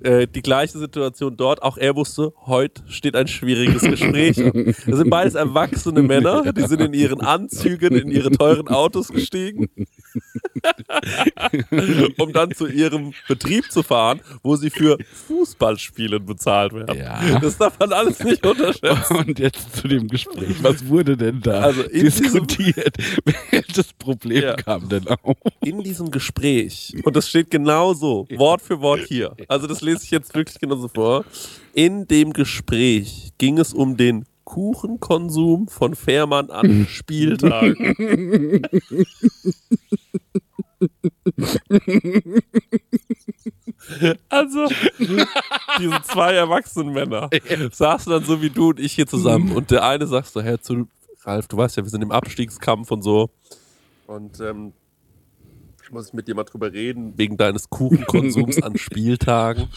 [0.02, 1.62] Äh, die gleiche Situation dort.
[1.62, 4.52] Auch er wusste, heute steht ein schwieriges Gespräch an.
[4.66, 9.68] Das sind beides erwachsene Männer, die sind in ihren Anzügen, in ihre teuren Autos gestiegen,
[12.18, 16.98] um dann zu ihrem Betrieb zu fahren, wo sie für Fußballspielen bezahlt werden.
[16.98, 17.38] Ja.
[17.40, 19.16] Das darf man alles nicht unterschätzen.
[19.16, 20.56] Und jetzt zu dem Gespräch.
[20.62, 22.96] Was wurde denn da Also diskutiert?
[23.50, 24.54] Welches Problem Ja.
[24.56, 25.36] kam denn auf?
[25.62, 30.04] in diesem Gespräch, und das steht genau so, Wort für Wort hier, also das lese
[30.04, 31.24] ich jetzt wirklich genauso vor,
[31.72, 38.62] in dem Gespräch ging es um den Kuchenkonsum von Fährmann an Spieltagen.
[44.28, 44.66] Also,
[45.78, 47.30] diese zwei erwachsenen Männer
[47.72, 49.52] saßen dann so wie du und ich hier zusammen.
[49.52, 50.88] Und der eine sagt so, hey, zu,
[51.22, 53.30] Ralf, du weißt ja, wir sind im Abstiegskampf und so.
[54.06, 54.72] Und ähm,
[55.86, 59.68] ich muss mit dir mal drüber reden, wegen deines Kuchenkonsums an Spieltagen.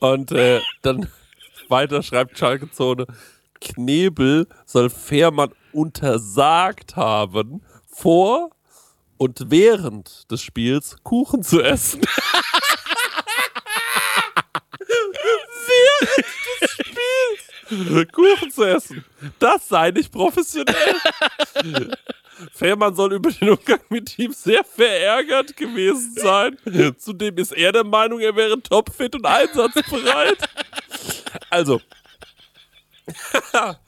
[0.00, 1.10] Und äh, dann
[1.68, 3.06] weiter schreibt Schalke Zone,
[3.60, 8.48] Knebel soll Fährmann untersagt haben, vor
[9.18, 12.00] und während des Spiels Kuchen zu essen.
[15.66, 16.26] während
[16.62, 19.04] des Spiels Kuchen zu essen.
[19.38, 20.96] Das sei nicht professionell.
[22.52, 26.56] Fährmann soll über den Umgang mit ihm sehr verärgert gewesen sein.
[26.98, 30.48] Zudem ist er der Meinung, er wäre topfit und einsatzbereit.
[31.50, 31.80] Also.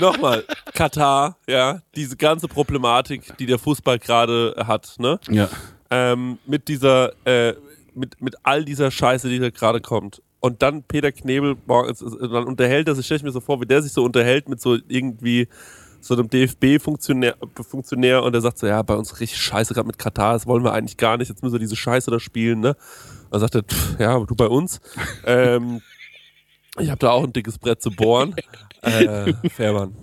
[0.00, 0.44] Nochmal,
[0.74, 5.20] Katar, ja, diese ganze Problematik, die der Fußball gerade hat, ne?
[5.28, 5.48] Ja.
[5.90, 7.54] ähm, mit dieser, äh,
[7.94, 10.22] mit, mit all dieser Scheiße, die da gerade kommt.
[10.40, 13.66] Und dann Peter Knebel äh, dann unterhält er sich, stelle ich mir so vor, wie
[13.66, 15.48] der sich so unterhält mit so irgendwie
[16.00, 19.98] so einem DFB-Funktionär Funktionär und der sagt so, ja, bei uns richtig scheiße gerade mit
[19.98, 22.76] Katar, das wollen wir eigentlich gar nicht, jetzt müssen wir diese Scheiße da spielen, ne?
[23.30, 24.80] Dann sagt er, pff, ja, aber du bei uns.
[25.26, 25.80] ähm,
[26.78, 28.34] ich habe da auch ein dickes Brett zu bohren.
[28.82, 29.94] äh, Fährmann,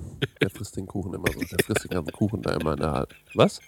[0.42, 1.40] der frisst den Kuchen immer so.
[1.40, 3.18] Der frisst den ganzen Kuchen da immer in der Halbzeit.
[3.34, 3.60] Was?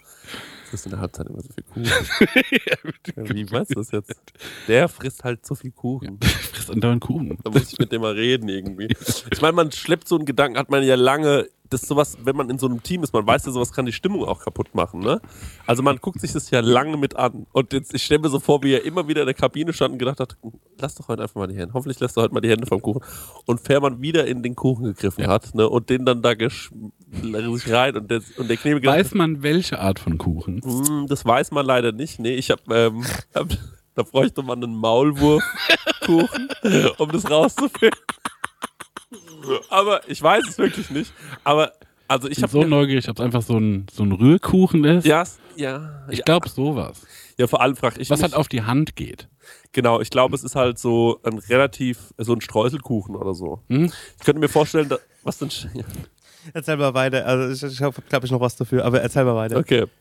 [0.70, 1.84] Frisst in der Halbzeit immer so viel Kuchen.
[3.16, 4.14] Ja, Wie meinst du das jetzt?
[4.68, 6.20] Der frisst halt so viel Kuchen.
[6.22, 7.36] Frisst andauernd Kuchen.
[7.42, 8.88] Da muss ich mit dem mal reden irgendwie.
[9.32, 12.36] Ich meine, man schleppt so einen Gedanken, hat man ja lange, das ist sowas, wenn
[12.36, 14.74] man in so einem Team ist, man weiß ja, sowas kann die Stimmung auch kaputt
[14.74, 15.20] machen, ne?
[15.66, 17.46] Also man guckt sich das ja lange mit an.
[17.52, 19.92] Und jetzt, ich stelle mir so vor, wie er immer wieder in der Kabine stand
[19.92, 20.36] und gedacht hat,
[20.78, 21.74] lass doch heute einfach mal die Hände.
[21.74, 23.02] Hoffentlich lässt er heute mal die Hände vom Kuchen.
[23.46, 25.68] Und Fährmann wieder in den Kuchen gegriffen hat, ne?
[25.68, 26.99] Und den dann da gesch sich
[27.66, 30.60] rein und der, und der Knebel Weiß man, welche Art von Kuchen?
[30.62, 32.18] hm, das weiß man leider nicht.
[32.18, 33.04] Nee, ich habe, ähm,
[33.34, 33.48] hab,
[33.94, 36.48] da bräuchte man einen Maulwurfkuchen,
[36.98, 37.98] um das rauszufinden.
[39.68, 41.12] Aber ich weiß es wirklich nicht.
[41.44, 41.72] Aber
[42.08, 45.06] Also ich habe so neugierig, ob es einfach so ein, so ein Rührkuchen ist.
[45.06, 45.24] ja,
[45.56, 46.24] ja, Ich ja.
[46.24, 47.02] glaube sowas.
[47.38, 49.28] ja, vor allem frage ich Was mich, halt auf die Hand geht.
[49.72, 53.60] genau, ich glaube, es ist halt so ein relativ, so ein Streuselkuchen oder so.
[53.68, 53.92] Mhm.
[54.18, 55.84] Ich könnte mir vorstellen, da, was denn, ja,
[56.54, 57.26] Erzähl mal weiter.
[57.26, 59.56] Also ich, ich habe, glaube ich, noch was dafür, aber erzähl mal weiter.
[59.58, 59.86] okay.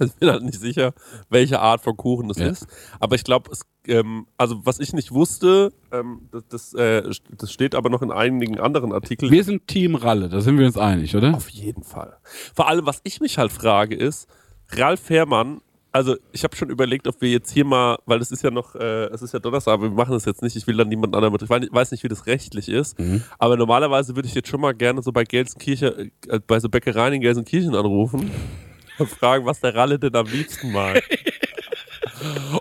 [0.00, 0.92] Ich bin halt nicht sicher,
[1.30, 2.48] welche Art von Kuchen das Ja.
[2.48, 2.66] ist.
[2.98, 3.50] Aber ich glaube,
[3.86, 7.02] ähm, also was ich nicht wusste, ähm, das, das, äh,
[7.38, 9.32] das steht aber noch in einigen anderen Artikeln.
[9.32, 11.34] Wir sind Team Ralle, da sind wir uns einig, oder?
[11.34, 12.18] Auf jeden Fall.
[12.54, 14.28] Vor allem, was ich mich halt frage, ist,
[14.72, 15.62] Ralf Fährmann,
[15.92, 18.74] also ich habe schon überlegt, ob wir jetzt hier mal, weil es ist ja noch,
[18.74, 21.14] äh, es ist ja Donnerstag, aber wir machen das jetzt nicht, ich will dann niemand
[21.16, 22.96] anderen mit, ich weiß nicht- wie das rechtlich ist,
[23.38, 27.14] aber normalerweise würde ich jetzt schon mal gerne so bei Gelsenkirchen, äh, bei so Bäckereien
[27.14, 28.30] in Gelsenkirchen anrufen
[28.98, 31.02] und fragen, was der Ralle denn am liebsten mag.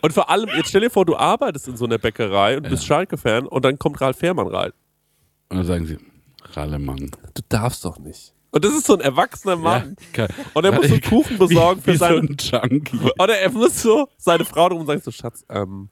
[0.01, 2.85] Und vor allem, jetzt stell dir vor, du arbeitest in so einer Bäckerei und bist
[2.85, 4.71] Schalke-Fan und dann kommt Ralf Fährmann rein.
[5.49, 5.97] Und dann sagen sie,
[6.53, 7.11] Ralle, Mann.
[7.33, 8.33] Du darfst doch nicht.
[8.51, 9.95] Und das ist so ein erwachsener Mann.
[10.15, 12.27] Ja, Und er muss so einen Kuchen besorgen wie, für wie seine.
[12.39, 12.99] so Junkie.
[13.19, 15.89] oder er muss so seine Frau drum sagt so, Schatz, ähm,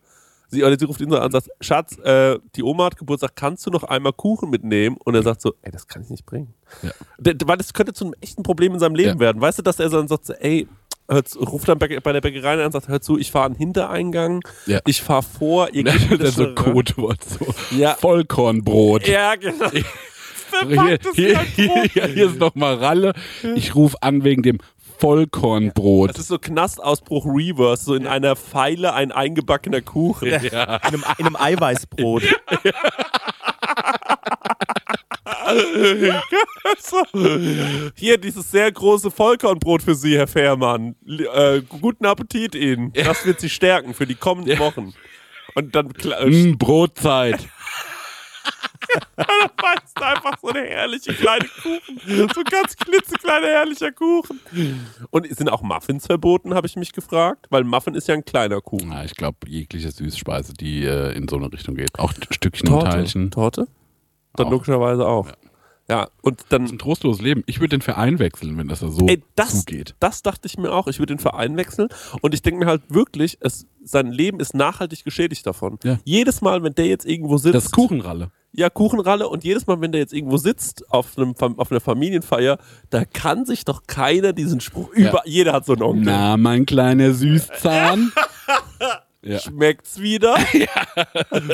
[0.47, 3.35] sie, oder sie ruft ihn so an und sagt, Schatz, äh, die Oma hat Geburtstag,
[3.35, 4.97] kannst du noch einmal Kuchen mitnehmen?
[5.03, 6.53] Und er sagt so, ey, das kann ich nicht bringen.
[6.81, 6.91] Ja.
[7.19, 9.19] Weil das könnte zu einem echten Problem in seinem Leben Ja.
[9.19, 9.41] werden.
[9.41, 10.67] Weißt du, dass er dann sagt, so, ey,
[11.09, 13.55] hör zu, ruft dann bei der Bäckerei an und sagt, hör zu, ich fahre einen
[13.55, 14.79] Hintereingang, Ja.
[14.87, 16.55] ich fahre vor, ihr geht Das wieder ist so.
[16.55, 17.93] Codewort, so Ja.
[17.95, 19.07] Vollkornbrot.
[19.07, 19.69] Ja, genau.
[20.49, 21.91] Hier, Verpacktes hier, hier, Brot.
[21.91, 23.13] hier ist nochmal Ralle.
[23.55, 24.59] Ich rufe an wegen dem
[24.99, 26.11] Vollkornbrot.
[26.11, 30.27] Das ist so Knastausbruch Reverse, so in einer Pfeile ein eingebackener Kuchen.
[30.27, 32.23] In, einem, in einem Eiweißbrot.
[36.79, 37.01] So.
[37.95, 40.95] Hier dieses sehr große Vollkornbrot für Sie, Herr Fährmann.
[41.07, 42.91] Äh, guten Appetit Ihnen.
[42.93, 44.93] Das wird Sie stärken für die kommenden Wochen.
[45.55, 45.87] Und dann
[46.25, 47.47] Mm, Brotzeit.
[49.15, 51.99] beißt einfach so eine herrliche kleine Kuchen.
[52.05, 54.39] So ein ganz klitzekleiner herrlicher Kuchen.
[55.09, 57.47] Und sind auch Muffins verboten, habe ich mich gefragt?
[57.49, 58.91] Weil Muffin ist ja ein kleiner Kuchen.
[58.91, 61.97] Ja, ich glaube, jegliche Süßspeise, die äh, in so eine Richtung geht.
[61.99, 63.31] Auch Stückchen und Teilchen.
[63.31, 63.67] Torte?
[64.35, 64.51] Dann Auch.
[64.51, 65.27] logischerweise auch.
[65.27, 65.33] Ja,
[66.21, 67.43] und dann Ein trostloses Leben.
[67.45, 69.95] Ich würde den Verein wechseln, wenn das da so Ey, das, zugeht.
[69.99, 70.87] das dachte ich mir auch.
[70.87, 71.87] Ich würde den Verein wechseln.
[72.21, 75.79] Und ich denke mir halt wirklich, es, sein Leben ist nachhaltig geschädigt davon.
[75.83, 75.99] Ja.
[76.03, 77.55] Jedes Mal, wenn der jetzt irgendwo sitzt.
[77.55, 78.31] Das ist Kuchenralle.
[78.51, 79.29] Ja, Kuchenralle.
[79.29, 82.57] Und jedes Mal, wenn der jetzt irgendwo sitzt auf, einem, auf einer Familienfeier,
[82.89, 85.21] da kann sich doch keiner diesen Spruch über.
[85.25, 86.03] Jeder hat so einen Onkel.
[86.05, 88.11] Na, mein kleiner Süßzahn.
[89.27, 89.39] ja.
[89.39, 90.35] Schmeckt's wieder?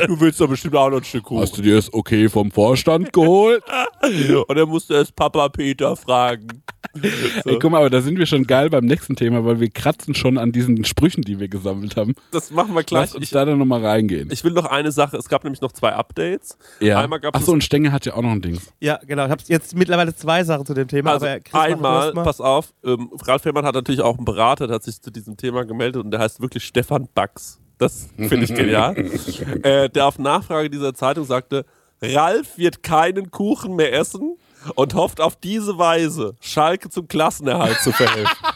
[0.07, 1.41] Du willst doch bestimmt auch noch ein Stück Kuchen.
[1.41, 3.63] Hast du dir das okay vom Vorstand geholt?
[4.47, 6.63] Und dann musst du erst Papa Peter fragen.
[7.45, 10.13] Ey, guck mal, aber da sind wir schon geil beim nächsten Thema, weil wir kratzen
[10.15, 12.13] schon an diesen Sprüchen, die wir gesammelt haben.
[12.31, 13.01] Das machen wir gleich.
[13.01, 14.29] Lass uns Ich, da dann nochmal reingehen.
[14.31, 15.17] ich will noch eine Sache.
[15.17, 16.57] Es gab nämlich noch zwei Updates.
[16.79, 16.99] ja.
[16.99, 18.59] Einmal gab es Achso, und Stenge hat ja auch noch ein Ding.
[18.79, 19.25] Ja, genau.
[19.25, 21.11] Ich habe jetzt mittlerweile zwei Sachen zu dem Thema.
[21.13, 24.75] Also aber Chris, einmal, pass auf, ähm, Ralf Fährmann hat natürlich auch einen Berater, der
[24.75, 27.59] hat sich zu diesem Thema gemeldet und der heißt wirklich Stefan Bax.
[27.77, 28.95] Das finde ich genial.
[29.63, 31.65] äh, der auf Nachfrage dieser Zeitung sagte,
[32.01, 34.37] Ralf wird keinen Kuchen mehr essen
[34.75, 38.37] und hofft auf diese Weise, Schalke zum Klassenerhalt zu verhelfen.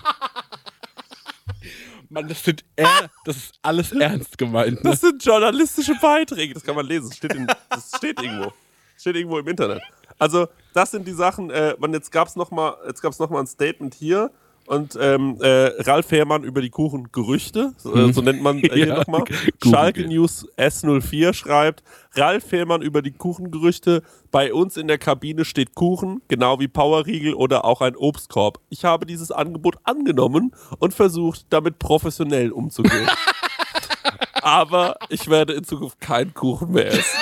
[2.09, 4.83] Mann, das, sind er, das ist alles ernst gemeint.
[4.83, 4.91] Ne?
[4.91, 8.53] Das sind journalistische Beiträge, das kann man lesen, das steht, in, das steht irgendwo.
[8.93, 9.81] Das steht irgendwo im Internet.
[10.17, 12.75] Also, das sind die Sachen, äh, man, jetzt gab es nochmal
[13.19, 14.31] noch mal ein Statement hier
[14.67, 18.87] und ähm, äh, Ralf Fährmann über die Kuchengerüchte, so, äh, so nennt man äh, hier
[18.87, 19.23] Ja, nochmal.
[19.63, 25.73] Schalke News S04 schreibt, Ralf Fährmann über die Kuchengerüchte, bei uns in der Kabine steht
[25.73, 28.59] Kuchen, genau wie Powerriegel oder auch ein Obstkorb.
[28.69, 33.07] Ich habe dieses Angebot angenommen und versucht, damit professionell umzugehen.
[34.41, 37.17] Aber ich werde in Zukunft keinen Kuchen mehr essen.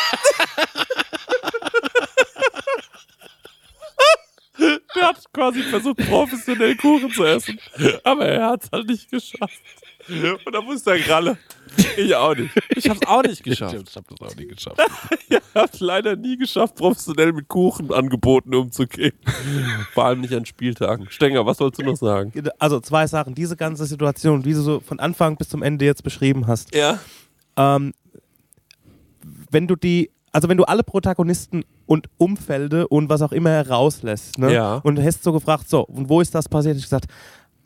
[4.95, 7.59] Der hat quasi versucht, professionell Kuchen zu essen.
[8.03, 9.59] Aber er hat es halt nicht geschafft.
[10.07, 11.37] Und da muss der Gralle.
[11.97, 12.51] Ich auch nicht.
[12.75, 13.75] Ich hab's auch nicht Ich geschafft.
[13.95, 14.79] hab das auch nie geschafft.
[15.27, 19.13] Ich hab's leider nie geschafft, professionell mit Kuchenangeboten umzugehen.
[19.93, 21.07] Vor allem nicht an Spieltagen.
[21.09, 22.31] Stenger, was sollst du noch sagen?
[22.59, 23.33] Also zwei Sachen.
[23.33, 26.73] Diese ganze Situation, wie du so von Anfang bis zum Ende jetzt beschrieben hast.
[26.75, 26.99] Ja.
[27.57, 27.93] Ähm,
[29.49, 34.37] wenn du die, also wenn du alle Protagonisten und Umfelde und was auch immer herauslässt,
[34.37, 34.53] ne?
[34.53, 34.81] Ja.
[34.83, 36.75] Und du hast so gefragt, so, und wo ist das passiert?
[36.75, 37.05] Ich gesagt,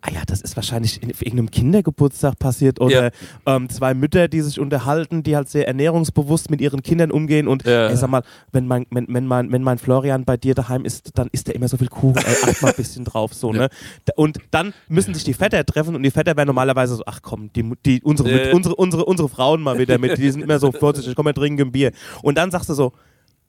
[0.01, 3.11] ah ja, das ist wahrscheinlich in, auf irgendeinem Kindergeburtstag passiert oder
[3.45, 7.65] ähm, zwei Mütter, die sich unterhalten, die halt sehr ernährungsbewusst mit ihren Kindern umgehen und
[7.65, 7.87] Ja.
[7.89, 11.11] ey, sag mal, wenn mein, wenn, wenn, mein, wenn mein Florian bei dir daheim ist,
[11.17, 13.69] dann isst er immer so viel Kuchen, ey, acht mal ein bisschen drauf, so, ne?
[14.05, 17.19] Da- Und dann müssen sich die Väter treffen und die Väter werden normalerweise so, ach
[17.21, 20.59] komm, die, die, unsere, mit, unsere, unsere, unsere Frauen mal wieder mit, die sind immer
[20.59, 21.91] so vorsichtig, komm, wir trinken ein Bier.
[22.21, 22.93] Und dann sagst du so,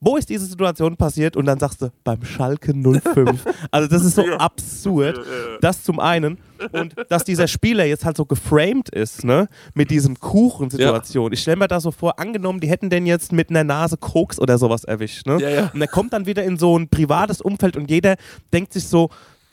[0.01, 1.37] wo ist diese Situation passiert?
[1.37, 3.45] Und dann sagst du, beim Schalke 05.
[3.71, 5.21] Also das ist so absurd.
[5.61, 6.39] Das zum einen.
[6.73, 9.49] Und dass dieser Spieler jetzt halt so geframed ist, ne?
[9.75, 11.33] Mit diesem Kuchensituation.
[11.33, 14.39] Ich stelle mir da so vor, angenommen, die hätten den jetzt mit einer Nase Koks
[14.39, 15.39] oder sowas erwischt, ne?
[15.41, 15.71] Ja, ja.
[15.73, 18.17] Und er kommt dann wieder in so ein privates Umfeld und jeder
[18.53, 19.11] denkt sich so,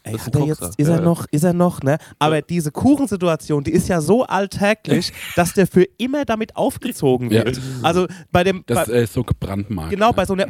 [0.08, 1.98] Ey, ist er jetzt, ist er noch, ist er noch, ne?
[2.20, 7.46] Aber diese Kuchensituation, die ist ja so alltäglich, dass der für immer damit aufgezogen Ja.
[7.46, 7.60] wird.
[7.84, 9.92] Also bei dem, bei, Das äh, ist so gebrandmarkt.
[9.92, 10.48] genau bei so einer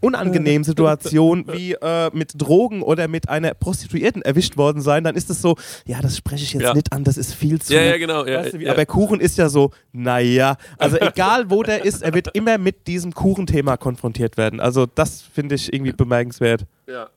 [0.00, 5.30] unangenehmen Situation wie äh, mit Drogen oder mit einer Prostituierten erwischt worden sein, dann ist
[5.30, 5.56] es so,
[5.86, 6.74] ja, das spreche ich jetzt Ja.
[6.74, 7.74] nicht an, das ist viel zu.
[7.74, 8.26] Ja, ja, genau.
[8.26, 8.72] Ja, Weißt du, wie, ja.
[8.72, 12.86] Aber Kuchen ist ja so, naja, also egal wo der ist, er wird immer mit
[12.86, 14.60] diesem Kuchenthema konfrontiert werden.
[14.60, 16.66] Also das finde ich irgendwie bemerkenswert.
[16.86, 17.08] ja.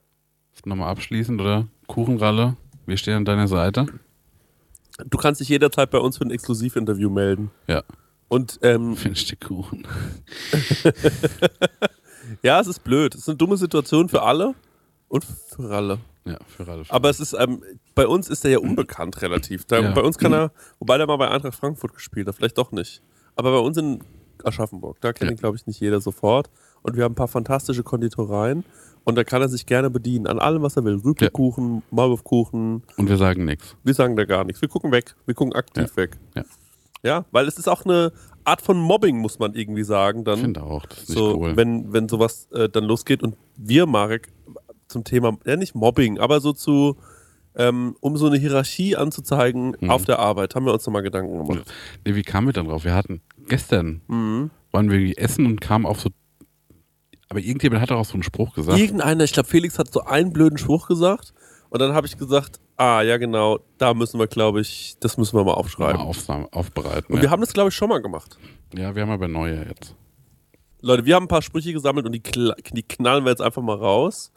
[0.63, 1.65] Nochmal abschließend, oder?
[1.91, 3.85] Kuchenralle, wir stehen an deiner Seite.
[5.09, 7.51] Du kannst dich jederzeit bei uns für ein Exklusivinterview melden.
[7.67, 7.83] Ja,
[8.29, 9.85] Und ähm, finde ich die Kuchen.
[12.43, 13.13] ja, es ist blöd.
[13.15, 14.55] Es ist eine dumme Situation für alle
[15.09, 15.99] und für alle.
[16.23, 16.83] Ja, für Ralle.
[16.89, 17.63] Aber es ist, ähm,
[17.95, 19.65] bei uns ist er ja unbekannt relativ.
[19.65, 19.91] Da, Ja.
[19.91, 23.01] Bei uns kann er, wobei der mal bei Eintracht Frankfurt gespielt hat, vielleicht doch nicht.
[23.35, 24.03] Aber bei uns in
[24.43, 25.35] Aschaffenburg, da kennt Ja.
[25.35, 26.49] ihn, glaube ich, nicht jeder sofort.
[26.83, 28.63] Und wir haben ein paar fantastische Konditoreien.
[29.03, 30.95] Und da kann er sich gerne bedienen an allem, was er will.
[31.03, 32.83] Rübelkuchen, Maulwurfkuchen.
[32.97, 33.75] Und wir sagen nichts.
[33.83, 34.61] Wir sagen da gar nichts.
[34.61, 35.15] Wir gucken weg.
[35.25, 36.17] Wir gucken aktiv weg.
[36.35, 36.43] Ja.
[37.03, 38.11] Ja, weil es ist auch eine
[38.43, 40.19] Art von Mobbing, muss man irgendwie sagen.
[40.19, 41.57] Ich Dann finde auch, das ist nicht so, cool.
[41.57, 44.31] wenn, wenn sowas äh, dann losgeht und wir, Marek,
[44.87, 46.97] zum Thema, ja nicht Mobbing, aber so zu,
[47.55, 49.89] ähm, um so eine Hierarchie anzuzeigen Mhm.
[49.89, 51.73] auf der Arbeit, haben wir uns nochmal Gedanken gemacht.
[52.05, 52.83] nee, wie kamen wir dann drauf?
[52.83, 54.51] Wir hatten gestern, Mhm.
[54.71, 56.09] waren wir essen und kamen auf so.
[57.31, 58.77] Aber irgendjemand hat doch auch so einen Spruch gesagt.
[58.77, 61.33] Irgendeiner, ich glaube, Felix hat so einen blöden Spruch gesagt
[61.69, 65.37] und dann habe ich gesagt, ah, ja genau, da müssen wir, glaube ich, das müssen
[65.37, 66.01] wir mal mal aufschreiben.
[66.01, 67.05] auf, aufbereiten.
[67.07, 67.21] Und ja.
[67.21, 68.37] wir haben das, glaube ich, schon mal gemacht.
[68.75, 69.95] ja, wir haben aber neue jetzt.
[70.81, 72.21] Leute, wir haben ein paar Sprüche gesammelt und die,
[72.73, 74.33] die knallen wir jetzt einfach mal raus.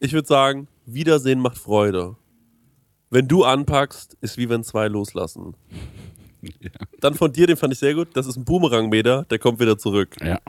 [0.00, 2.16] Ich würde sagen, Wiedersehen macht Freude.
[3.08, 5.54] Wenn du anpackst, ist wie wenn zwei loslassen.
[6.60, 6.70] Ja.
[6.98, 8.08] Dann von dir, den fand ich sehr gut.
[8.14, 10.16] Das ist ein Boomerang-Meter, der kommt wieder zurück.
[10.20, 10.40] ja,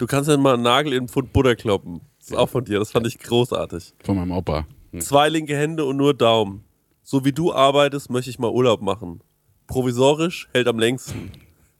[0.00, 2.00] Du kannst ja mal einen Nagel in den Pfund Butter kloppen.
[2.18, 3.92] Das ist auch von dir, das fand ich großartig.
[4.02, 4.66] von meinem Opa.
[4.92, 5.00] Hm.
[5.02, 6.64] Zwei linke Hände und nur Daumen.
[7.02, 9.22] So wie du arbeitest, möchte ich mal Urlaub machen.
[9.66, 11.32] Provisorisch hält am längsten.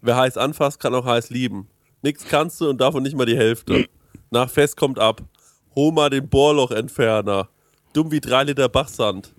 [0.02, 1.68] Wer heiß anfasst, kann auch heiß lieben.
[2.02, 3.86] Nix kannst du und davon nicht mal die Hälfte.
[4.30, 5.22] Nach Fest kommt ab.
[5.74, 7.48] Hol mal den Bohrlochentferner.
[7.94, 9.32] Dumm wie drei Liter Bachsand.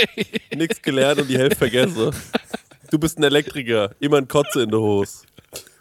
[0.56, 2.12] Nix gelernt und die Hälfte vergesse.
[2.90, 5.26] Du bist ein Elektriker, immer ein Kotze in der Hose.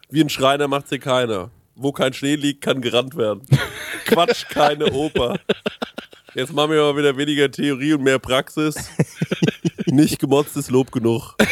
[0.09, 1.49] Wie ein Schreiner macht's hier keiner.
[1.76, 3.41] Wo kein Schnee liegt, kann gerannt werden.
[4.05, 5.39] Quatsch, keine Oper.
[6.34, 8.76] Jetzt machen wir mal wieder weniger Theorie und mehr Praxis.
[9.86, 11.36] Nicht gemotztes Lob genug.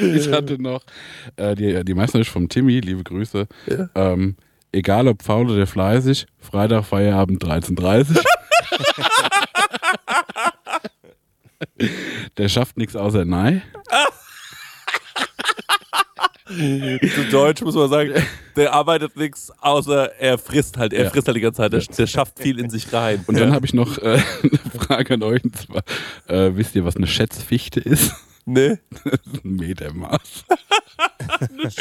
[0.00, 0.82] ich hatte noch
[1.36, 3.46] äh, die, die Meisterschaft vom Timmy, liebe Grüße.
[3.66, 3.90] Ja.
[3.94, 4.36] Ähm,
[4.72, 8.24] egal ob faul oder fleißig, Freitag Feierabend 13.30
[12.38, 13.62] Der schafft nichts außer Nein.
[16.48, 18.12] Zu Deutsch muss man sagen,
[18.54, 20.92] der arbeitet nichts, außer er frisst halt.
[20.92, 21.10] Er Ja.
[21.10, 21.72] frisst halt die ganze Zeit.
[21.72, 23.24] Der, der schafft viel in sich rein.
[23.26, 25.42] Und dann habe ich noch äh, eine Frage an euch.
[25.44, 25.82] Und zwar,
[26.28, 28.12] äh, wisst ihr, was eine Schätzfichte ist?
[28.44, 28.78] ne?
[29.44, 30.44] Ein Metermaß.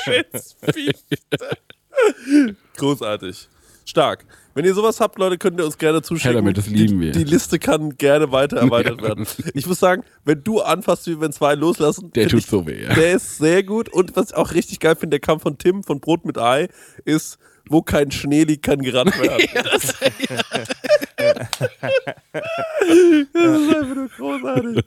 [2.78, 3.48] Großartig.
[3.86, 4.26] Stark.
[4.56, 6.38] Wenn ihr sowas habt, Leute, könnt ihr uns gerne zuschicken.
[6.38, 7.12] Damit, das lieben die, wir.
[7.12, 9.08] Die Liste kann gerne weiter erweitert Ja.
[9.10, 9.28] werden.
[9.54, 12.84] Ich muss sagen, wenn du anfasst, wie wenn zwei loslassen, Der tut ich, so weh.
[12.84, 12.94] Ja.
[12.94, 13.90] Der ist sehr gut.
[13.90, 16.70] Und was ich auch richtig geil finde, der kam von Tim von Brot mit Ei,
[17.04, 17.38] ist,
[17.68, 19.46] wo kein Schnee liegt, kann gerannt werden.
[19.72, 20.02] das, ist
[23.76, 24.86] einfach nur großartig.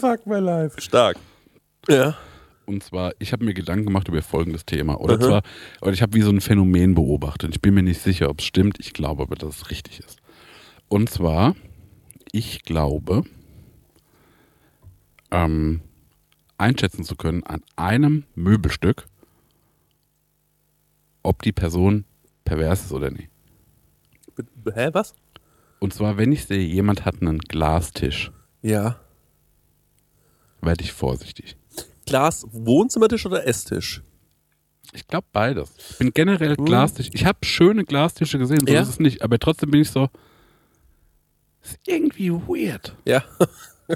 [0.00, 0.80] Fuck my life.
[0.80, 1.16] Stark.
[1.88, 2.16] Ja.
[2.66, 5.00] Und zwar, ich habe mir Gedanken gemacht über folgendes Thema.
[5.00, 5.42] Oder zwar,
[5.82, 7.50] oder ich habe wie so ein Phänomen beobachtet.
[7.54, 8.78] Ich bin mir nicht sicher, ob es stimmt.
[8.80, 10.18] Ich glaube aber, dass es richtig ist.
[10.88, 11.54] Und zwar,
[12.32, 13.24] ich glaube,
[15.30, 15.80] ähm,
[16.56, 19.06] einschätzen zu können an einem Möbelstück,
[21.22, 22.04] ob die Person
[22.44, 23.28] pervers ist oder nicht.
[24.74, 25.14] Hä, was?
[25.80, 28.30] Und zwar, wenn ich sehe, jemand hat einen Glastisch,
[28.62, 29.00] Ja.
[30.60, 31.56] werde ich vorsichtig.
[32.06, 34.02] Glas, Wohnzimmertisch oder Esstisch?
[34.92, 35.72] Ich glaube beides.
[35.90, 37.10] Ich bin generell Glastisch.
[37.12, 38.82] Ich habe schöne Glastische gesehen, so Ja?
[38.82, 39.22] ist es nicht.
[39.22, 40.08] Aber trotzdem bin ich so.
[41.62, 42.94] Ist irgendwie weird.
[43.04, 43.24] Ja.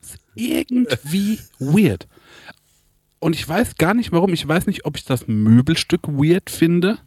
[0.00, 2.08] Ist irgendwie weird.
[3.20, 4.32] Und ich weiß gar nicht warum.
[4.32, 6.98] Ich weiß nicht, ob ich das Möbelstück weird finde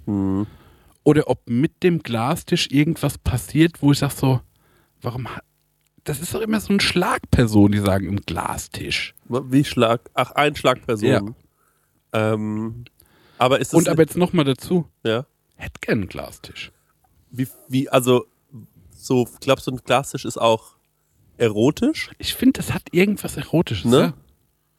[1.03, 4.41] oder ob mit dem Glastisch irgendwas passiert, wo ich sage so,
[5.01, 5.43] warum hat.
[6.07, 9.13] Das ist doch immer so ein Schlagperson, die sagen, ein Glastisch.
[9.27, 10.09] Wie Schlag?
[10.13, 11.09] Ach, ein Schlagperson.
[11.09, 11.21] Ja.
[12.13, 12.85] Ähm,
[13.37, 15.25] Aber ist es Und aber jetzt nochmal dazu, ja?
[15.55, 16.71] hätte gern einen Glastisch.
[17.29, 18.25] Wie, wie, also,
[18.89, 20.77] so, glaubst du, ein Glastisch ist auch
[21.35, 22.09] erotisch?
[22.19, 23.91] Ich finde, das hat irgendwas Erotisches.
[23.91, 23.99] Ne?
[23.99, 24.13] Ja?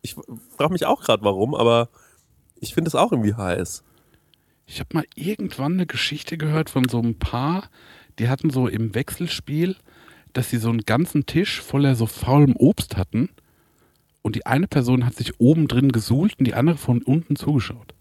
[0.00, 0.16] Ich
[0.56, 1.90] frage mich auch gerade warum, aber
[2.58, 3.84] ich finde es auch irgendwie heiß.
[4.64, 7.68] Ich habe mal irgendwann eine Geschichte gehört von so einem Paar,
[8.18, 9.76] die hatten so im Wechselspiel,
[10.38, 13.28] dass sie so einen ganzen Tisch voller so faulem Obst hatten
[14.22, 17.92] und die eine Person hat sich oben drin gesuhlt und die andere von unten zugeschaut.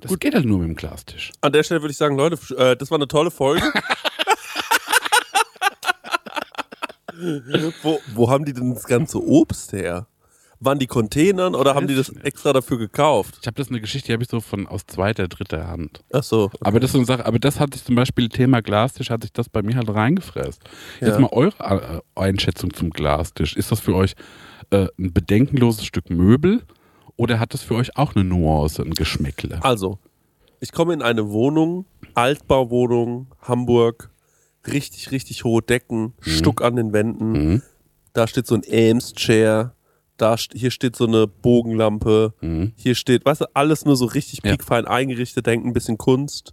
[0.00, 1.32] Das geht halt nur mit dem Glastisch.
[1.42, 3.62] An der Stelle würde ich sagen, Leute, äh, das war eine tolle Folge.
[7.82, 10.06] wo, wo haben die denn das ganze Obst her?
[10.58, 13.38] Waren die Containern oder haben die das extra dafür gekauft?
[13.40, 16.02] Ich habe das eine Geschichte, die habe ich so von aus zweiter, dritter Hand.
[16.12, 16.50] Ach so.
[16.60, 19.22] Aber das ist so eine Sache, aber das hat sich zum Beispiel Thema Glastisch, hat
[19.22, 20.62] sich das bei mir halt reingefräst.
[21.00, 21.08] Ja.
[21.08, 23.54] Jetzt mal eure äh, Einschätzung zum Glastisch.
[23.54, 24.14] Ist das für euch
[24.70, 26.62] äh, ein bedenkenloses Stück Möbel
[27.16, 29.62] oder hat das für euch auch eine Nuance, ein Geschmäckle?
[29.62, 29.98] Also,
[30.60, 31.84] ich komme in eine Wohnung,
[32.14, 34.10] Altbauwohnung, Hamburg,
[34.66, 37.32] richtig, richtig hohe Decken, Stuck an den Wänden.
[37.32, 37.62] Mhm.
[38.12, 39.75] Da steht so ein Ames-Chair,
[40.16, 42.72] da, hier steht so eine Bogenlampe, Mhm.
[42.76, 44.52] hier steht, weißt du, alles nur so richtig Ja.
[44.52, 46.50] piekfein eingerichtet, denken ein bisschen Kunst.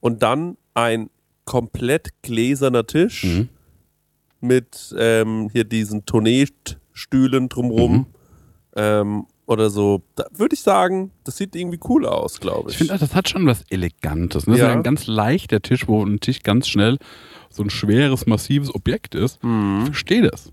[0.00, 1.10] Und dann ein
[1.44, 3.48] komplett gläserner Tisch Mhm.
[4.40, 7.92] mit ähm, hier diesen Tourneestühlen drumrum.
[7.92, 8.06] Mhm.
[8.76, 12.74] Ähm, oder so, da würde ich sagen, das sieht irgendwie cool aus, glaube ich.
[12.74, 14.46] Ich finde, das hat schon was Elegantes.
[14.48, 14.58] Ne?
[14.58, 14.66] Ja.
[14.68, 16.98] ist ein ganz leichter Tisch, wo ein Tisch ganz schnell
[17.48, 19.42] so ein schweres, massives Objekt ist.
[19.44, 19.78] Mhm.
[19.82, 20.52] Ich verstehe das.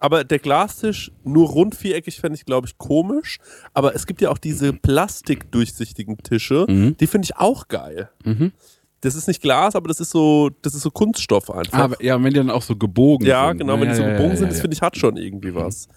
[0.00, 3.38] Aber der Glastisch, nur rund viereckig, fände ich, glaube ich, komisch.
[3.74, 6.96] Aber es gibt ja auch diese plastikdurchsichtigen Tische, Mhm.
[6.96, 8.08] die finde ich auch geil.
[8.24, 8.52] Mhm.
[9.00, 11.78] Das ist nicht Glas, aber das ist so, das ist so Kunststoff einfach.
[11.78, 13.58] Aber ja, wenn die dann auch so gebogen ja, sind.
[13.58, 13.82] genau, ne?
[13.82, 14.62] wenn die so Ja, ja, gebogen ja, sind, ja, das ja.
[14.62, 15.88] finde ich, hat schon irgendwie was.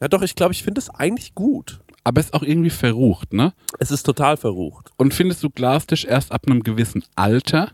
[0.00, 1.80] Ja, doch, ich glaube, ich finde es eigentlich gut.
[2.04, 3.52] Aber es ist auch irgendwie verrucht, ne?
[3.78, 4.90] Es ist total verrucht.
[4.96, 7.70] Und findest du Glastisch erst ab einem gewissen Alter?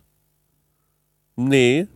[1.36, 1.86] Nee.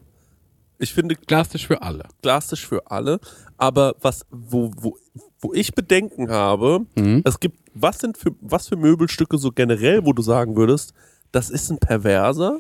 [0.82, 2.08] Ich finde Glastisch für alle.
[2.22, 3.20] Glastisch für alle.
[3.56, 4.98] Aber was, wo, wo,
[5.40, 7.22] wo ich Bedenken habe, Mhm.
[7.24, 10.92] es gibt, was sind für, was für Möbelstücke so generell, wo du sagen würdest,
[11.30, 12.58] das ist ein Perverser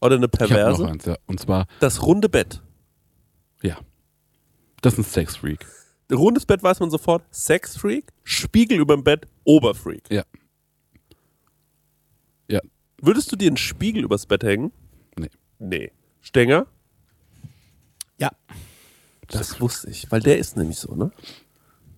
[0.00, 0.82] oder eine Ich Perverse?
[0.82, 1.16] noch eins, ja.
[1.26, 2.62] Und zwar, Das runde Bett.
[3.62, 3.76] ja.
[4.80, 5.66] Das ist ein Sexfreak.
[6.10, 10.10] Rundes Bett weiß man sofort, Sexfreak, Spiegel über dem Bett, Oberfreak.
[10.10, 10.22] Ja.
[12.48, 12.60] Ja.
[13.02, 14.72] Würdest du dir einen Spiegel übers Bett hängen?
[15.18, 15.28] Nee.
[15.58, 15.92] Nee.
[16.22, 16.66] Stenger?
[18.20, 18.30] Ja.
[19.28, 21.10] Das wusste ich, weil der ist nämlich so, ne?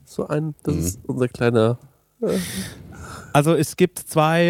[0.04, 0.80] So ein, das Mhm.
[0.80, 1.78] ist unser kleiner.
[3.32, 4.48] Also es gibt zwei,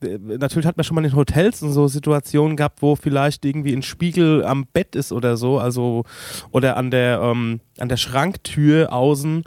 [0.00, 3.72] äh, natürlich hat man schon mal in Hotels und so Situationen gehabt, wo vielleicht irgendwie
[3.72, 6.04] ein Spiegel am Bett ist oder so, also
[6.50, 9.44] oder an der, ähm, an der Schranktür außen.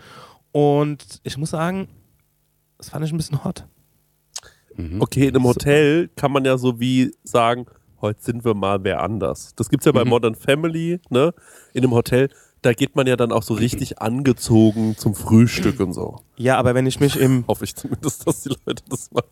[0.53, 1.89] Und ich muss sagen,
[2.77, 3.65] das fand ich ein bisschen hot.
[4.77, 5.01] Mhm.
[5.01, 7.65] Okay, in einem Hotel kann man ja so wie sagen,
[8.01, 9.53] heute sind wir mal wer anders.
[9.55, 10.09] Das gibt's ja bei Mhm.
[10.09, 11.33] Modern Family, ne?
[11.73, 12.29] In einem Hotel,
[12.61, 16.17] da geht man ja dann auch so richtig angezogen zum Frühstück und so.
[16.37, 19.27] Ja, aber wenn ich mich im, Hoffe ich zumindest, dass die Leute das machen.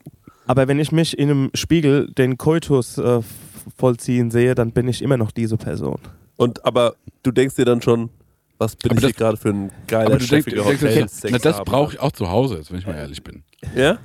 [0.47, 3.21] aber wenn ich mich in einem Spiegel den Koitus äh,
[3.77, 5.99] vollziehen sehe, dann bin ich immer noch diese Person.
[6.35, 8.09] Und aber du denkst dir dann schon,
[8.57, 11.63] was bin Aber ich hier gerade für ein geiler, Aber du denkst, denkst na, das
[11.63, 13.43] brauche ich auch zu Hause, jetzt, wenn ich mal ehrlich bin.
[13.75, 13.97] Ja?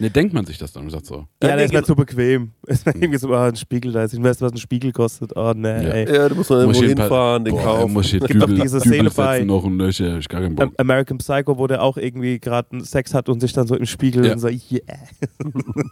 [0.00, 1.26] Ne, denkt man sich das dann und sagt so.
[1.42, 2.52] Ja, Ja, der ist mir zu bequem.
[2.66, 4.14] Es war irgendwie so, ah, ein Spiegel da ist.
[4.14, 5.36] Ich weiß, was ein Spiegel kostet.
[5.36, 5.74] Oh, nee, Ja.
[5.90, 6.14] ey.
[6.16, 7.92] Ja, du musst mal Muss irgendwo ein hinfahren, den Boah, kaufen.
[7.92, 10.64] muss ich hier Gibt doch diese Szene bei- noch und Löcher, ich gar keinen Bock.
[10.68, 13.84] Am- American Psycho, wo der auch irgendwie gerade Sex hat und sich dann so im
[13.86, 14.32] Spiegel Ja.
[14.32, 14.80] und so, yeah.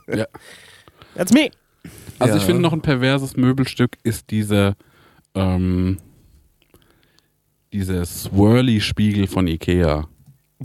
[0.17, 0.27] Ja.
[1.15, 1.51] That's me.
[2.19, 2.41] Also Ja.
[2.41, 4.75] ich finde noch ein perverses Möbelstück ist dieser
[5.35, 5.99] ähm,
[7.73, 10.09] dieser Swirly-Spiegel von Ikea.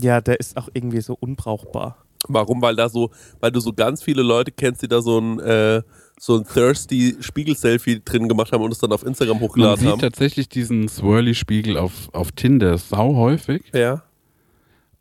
[0.00, 2.03] Ja, der ist auch irgendwie so unbrauchbar.
[2.28, 2.60] Warum?
[2.62, 3.10] Weil da so,
[3.40, 5.82] weil du so ganz viele Leute kennst, die da so ein, äh,
[6.18, 9.90] so ein thirsty Spiegel-Selfie drin gemacht haben und es dann auf Instagram Man hochgeladen sieht
[9.90, 9.98] haben.
[10.00, 13.62] tatsächlich diesen Swirly-Spiegel auf, auf Tinder sau häufig.
[13.72, 14.02] Ja.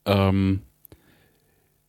[0.05, 0.61] Ähm,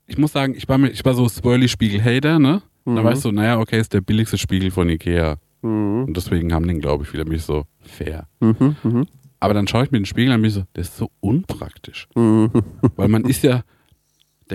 [0.06, 2.62] ich muss sagen, ich war, mir, ich war so Swirly-Spiegel-Hater, ne?
[2.84, 3.04] Da Mhm.
[3.04, 5.38] weißt du, naja, okay, ist der billigste Spiegel von Ikea.
[5.62, 6.04] Mhm.
[6.04, 8.28] Und deswegen haben den, glaube ich, wieder mich so fair.
[8.40, 8.76] Mhm.
[8.82, 9.06] Mhm.
[9.40, 12.06] Aber dann schaue ich mir den Spiegel an und bin so, der ist so unpraktisch.
[12.14, 12.50] Mhm.
[12.96, 13.62] Weil man ist ja,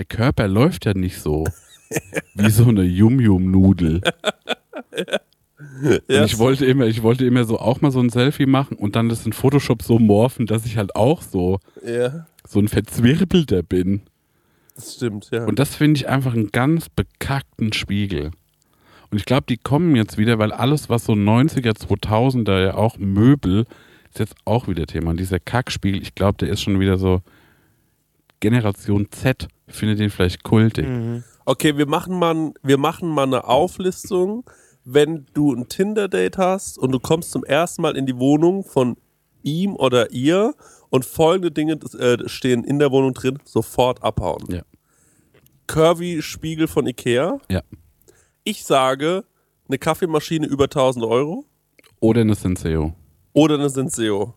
[0.00, 1.46] der Körper läuft ja nicht so
[2.34, 4.00] wie so eine Yum-Yum-Nudel.
[6.08, 8.96] Ja, ich wollte immer, ich wollte immer so auch mal so ein Selfie machen und
[8.96, 13.62] dann das in Photoshop so morphen, dass ich halt auch so, ja, so ein Verzwirbelter
[13.62, 14.00] bin.
[14.74, 15.44] das stimmt, ja.
[15.44, 18.30] Und das finde ich einfach einen ganz bekackten Spiegel.
[19.10, 22.96] Und ich glaube, die kommen jetzt wieder, weil alles, was so 90er, 2000er, ja auch
[22.96, 23.66] Möbel,
[24.08, 25.10] ist jetzt auch wieder Thema.
[25.10, 27.20] Und dieser Kackspiegel, ich glaube, der ist schon wieder so
[28.40, 30.86] Generation Z, findet den vielleicht kultig.
[30.86, 31.24] Mhm.
[31.44, 34.48] Okay, wir machen mal, wir machen mal eine Auflistung,
[34.84, 38.96] wenn du ein Tinder-Date hast und du kommst zum ersten Mal in die Wohnung von
[39.42, 40.54] ihm oder ihr
[40.90, 44.44] und folgende Dinge äh, stehen in der Wohnung drin, sofort abhauen.
[44.48, 44.62] Ja.
[45.66, 47.38] Curvy-Spiegel von Ikea.
[47.48, 47.62] Ja.
[48.44, 49.24] Ich sage,
[49.68, 51.44] eine Kaffeemaschine über 1000 Euro
[52.00, 52.94] Oder eine Senseo.
[53.32, 54.34] oder eine Senseo.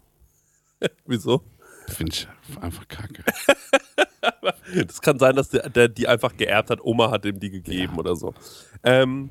[1.06, 1.42] Wieso?
[1.88, 2.28] Finde ich
[2.62, 3.24] einfach kacke.
[4.74, 6.80] Das kann sein, dass der, der die einfach geerbt hat.
[6.84, 8.34] Oma hat ihm die gegeben oder so.
[8.84, 9.30] Ähm,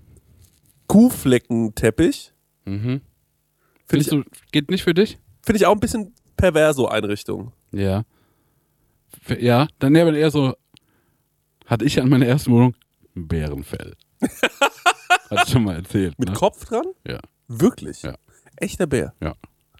[0.86, 2.32] Kuhfleckenteppich.
[2.64, 3.00] Mhm.
[3.86, 4.22] Finde ich, Findest du,
[4.52, 5.18] geht nicht für dich?
[5.44, 7.52] find ich auch ein bisschen perverso Einrichtung.
[7.72, 8.04] Ja.
[9.38, 10.54] Ja, dann aber eher so,
[11.66, 12.74] hatte ich an meiner ersten Wohnung
[13.14, 13.94] ein Bärenfell.
[15.30, 16.18] Hat ich schon mal erzählt.
[16.18, 16.34] Mit ne?
[16.34, 16.86] Kopf dran?
[17.06, 18.02] Ja, Wirklich?
[18.02, 18.16] Ja.
[18.56, 19.14] Echter Bär.
[19.20, 19.34] ja.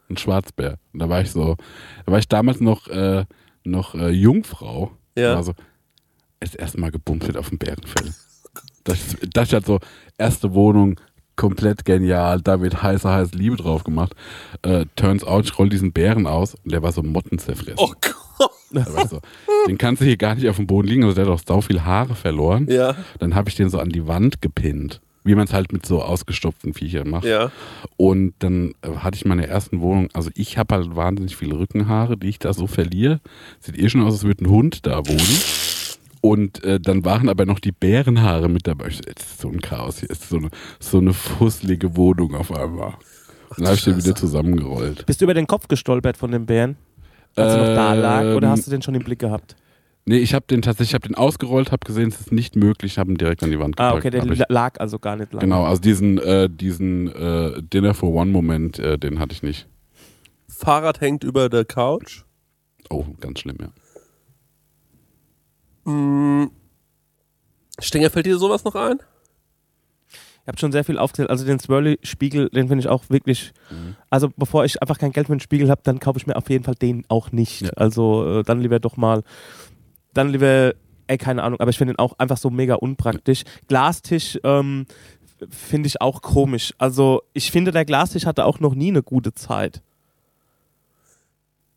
[0.09, 0.79] Ein Schwarzbär.
[0.93, 1.57] Und da war ich so,
[2.05, 3.25] da war ich damals noch, äh,
[3.65, 4.91] noch äh, Jungfrau.
[5.17, 5.35] Ja.
[5.37, 5.53] War so,
[6.41, 8.13] das erste Mal gebumst wird auf dem Bärenfell.
[8.85, 8.99] Das,
[9.33, 9.79] das ist halt so,
[10.19, 10.99] erste Wohnung,
[11.37, 14.15] komplett genial, da wird heiße, heiße Liebe drauf gemacht.
[14.63, 17.79] Äh, turns out, ich roll diesen Bären aus und der war so mottenzerfressen.
[17.79, 18.11] Oh Gott.
[19.09, 19.21] So,
[19.69, 21.61] den kannst du hier gar nicht auf dem Boden liegen, also der hat auch sau
[21.61, 22.67] viel Haare verloren.
[22.69, 25.87] Ja, Dann habe ich den so an die Wand gepinnt, wie man es halt mit
[25.87, 27.25] so ausgestopften Viechern macht.
[27.25, 27.51] ja.
[27.97, 32.16] Und dann äh, hatte ich meine ersten Wohnung, also ich habe halt wahnsinnig viele Rückenhaare,
[32.16, 33.20] die ich da so verliere.
[33.61, 35.41] Sieht eh schon aus, als würde ein Hund da wohnen.
[36.20, 38.89] Und äh, dann waren aber noch die Bärenhaare mit dabei.
[38.89, 41.97] Ich so, Es ist so ein Chaos hier, es ist so eine, so eine fusselige
[41.97, 42.95] Wohnung auf einmal.
[43.57, 45.05] Dann habe ich den wieder zusammengerollt.
[45.05, 46.77] Bist du über den Kopf gestolpert von dem Bären?
[47.35, 48.37] Als er noch da lag?
[48.37, 49.57] Oder Ähm, hast du den schon im Blick gehabt?
[50.05, 52.98] Nee, ich habe den tatsächlich, ich habe den ausgerollt, habe gesehen, es ist nicht möglich,
[52.98, 53.94] habe ihn direkt an die Wand gepackt.
[53.94, 55.40] Ah, okay, der ich, la- lag also gar nicht lang.
[55.40, 59.68] genau, also diesen, äh, diesen äh, Dinner for One Moment, äh, den hatte ich nicht.
[60.48, 62.22] Fahrrad hängt über der Couch.
[62.90, 63.68] Oh, ganz schlimm, ja.
[65.84, 66.50] Hm.
[67.78, 68.98] Stenger, fällt dir sowas noch ein?
[70.42, 71.30] Ich habe schon sehr viel aufgezählt.
[71.30, 73.53] Also den Swirly-Spiegel, den finde ich auch wirklich.
[73.70, 73.94] Mhm.
[74.11, 76.50] Also bevor ich einfach kein Geld für einen Spiegel habe, dann kaufe ich mir auf
[76.50, 77.62] jeden Fall den auch nicht.
[77.62, 77.70] Ja.
[77.76, 79.22] Also äh, dann lieber doch mal,
[80.15, 80.75] dann lieber,
[81.07, 83.43] ey, keine Ahnung, aber ich finde den auch einfach so mega unpraktisch.
[83.69, 84.87] Glastisch ähm,
[85.49, 86.73] finde ich auch komisch.
[86.79, 89.83] Also ich finde, der Glastisch hatte auch noch nie eine gute Zeit.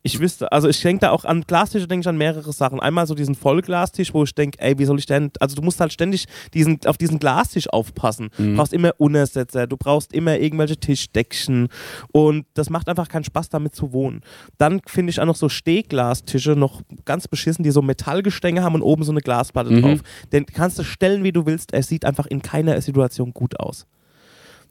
[0.06, 2.78] Ich wüsste, also ich denke da auch an Glastische, denke ich an mehrere Sachen.
[2.78, 5.80] Einmal so diesen Vollglastisch, wo ich denke, ey, wie soll ich denn, also du musst
[5.80, 8.28] halt ständig diesen, auf diesen Glastisch aufpassen.
[8.38, 11.68] Du brauchst immer Untersetzer, du brauchst immer irgendwelche Tischdeckchen
[12.12, 14.20] und das macht einfach keinen Spaß, damit zu wohnen.
[14.58, 18.82] Dann finde ich auch noch so Stehglastische noch ganz beschissen, die so Metallgestänge haben und
[18.82, 19.82] oben so eine Glasplatte Mhm.
[19.82, 19.98] drauf.
[20.32, 23.86] Den kannst du stellen, wie du willst, er sieht einfach in keiner Situation gut aus.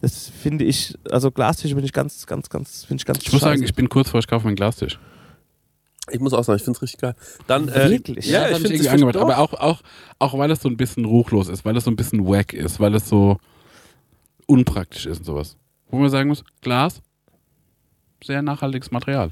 [0.01, 3.41] Das finde ich, also Glastische bin ich ganz, ganz, ganz, finde ich ganz Ich muss
[3.41, 4.97] sagen, ich bin kurz vor, ich kaufe meinen Glastisch.
[6.11, 7.15] Ich muss auch sagen, ich finde es richtig geil.
[7.47, 8.25] Dann, äh, Wirklich?
[8.27, 9.15] Ja, das ich finde irgendwie es angemacht.
[9.15, 9.21] doch.
[9.21, 9.81] Aber auch, auch,
[10.19, 12.79] auch weil es so ein bisschen ruchlos ist, weil es so ein bisschen wack ist,
[12.79, 13.37] weil es so
[14.45, 15.57] unpraktisch ist und sowas.
[15.89, 17.01] Wo man sagen muss, Glas,
[18.23, 19.31] sehr nachhaltiges Material.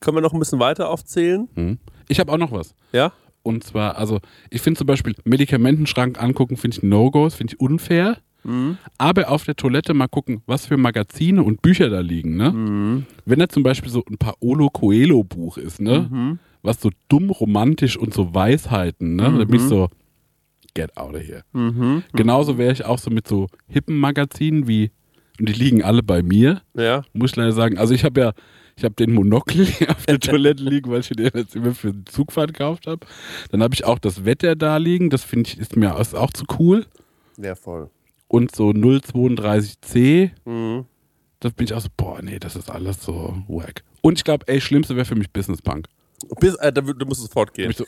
[0.00, 1.48] Können wir noch ein bisschen weiter aufzählen?
[1.54, 1.78] Hm.
[2.08, 2.74] Ich habe auch noch was.
[2.92, 3.12] Ja?
[3.42, 4.20] Und zwar, also
[4.50, 8.18] ich finde zum Beispiel Medikamentenschrank angucken, finde ich No-Go, finde ich unfair.
[8.98, 12.36] Aber auf der Toilette mal gucken, was für Magazine und Bücher da liegen.
[12.36, 13.04] Ne?
[13.24, 16.38] Wenn da zum Beispiel so ein Paolo Coelho Buch ist, ne?
[16.62, 19.22] was so dumm romantisch und so Weisheiten, ne?
[19.38, 19.88] da bin ich so,
[20.74, 21.42] get out of here.
[22.14, 24.90] Genauso wäre ich auch so mit so hippen Magazinen wie,
[25.38, 27.02] und die liegen alle bei mir, Ja.
[27.12, 27.78] muss ich leider sagen.
[27.78, 28.32] Also ich habe ja,
[28.76, 32.04] ich habe den Monokel auf der Toilette liegen, weil ich den jetzt immer für die
[32.06, 33.06] Zugfahrt gekauft habe.
[33.50, 36.32] Dann habe ich auch das Wetter da liegen, das finde ich, ist mir ist auch
[36.32, 36.86] zu cool.
[37.36, 37.90] Ja, voll.
[38.28, 40.84] Und so 032C, Mhm.
[41.40, 43.82] da bin ich auch so, boah, nee, das ist alles so wack.
[44.02, 45.86] Und ich glaube, ey, schlimmste wäre für mich Business Punk.
[46.40, 47.72] Bis, äh, da, du musst sofort gehen.
[47.72, 47.84] so,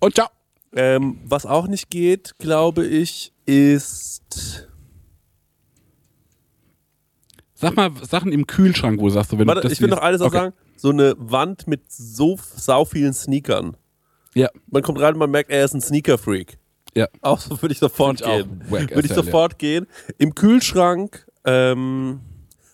[0.00, 0.28] und ciao.
[0.76, 4.68] Ähm, was auch nicht geht, glaube ich, ist.
[7.54, 9.88] Sag mal Sachen im Kühlschrank, wo du sagst, so, wenn Warte, du das ich will
[9.88, 10.36] noch Sache okay.
[10.36, 10.54] sagen.
[10.76, 13.76] So eine Wand mit so sau vielen Sneakern.
[14.34, 16.58] Ja, Man kommt rein und man merkt, er ist ein Sneaker-Freak.
[16.96, 17.08] Ja.
[17.22, 18.62] Auch so würde ich sofort gehen.
[18.68, 19.86] Würde ich sofort gehen.
[20.18, 22.20] Im Kühlschrank ähm,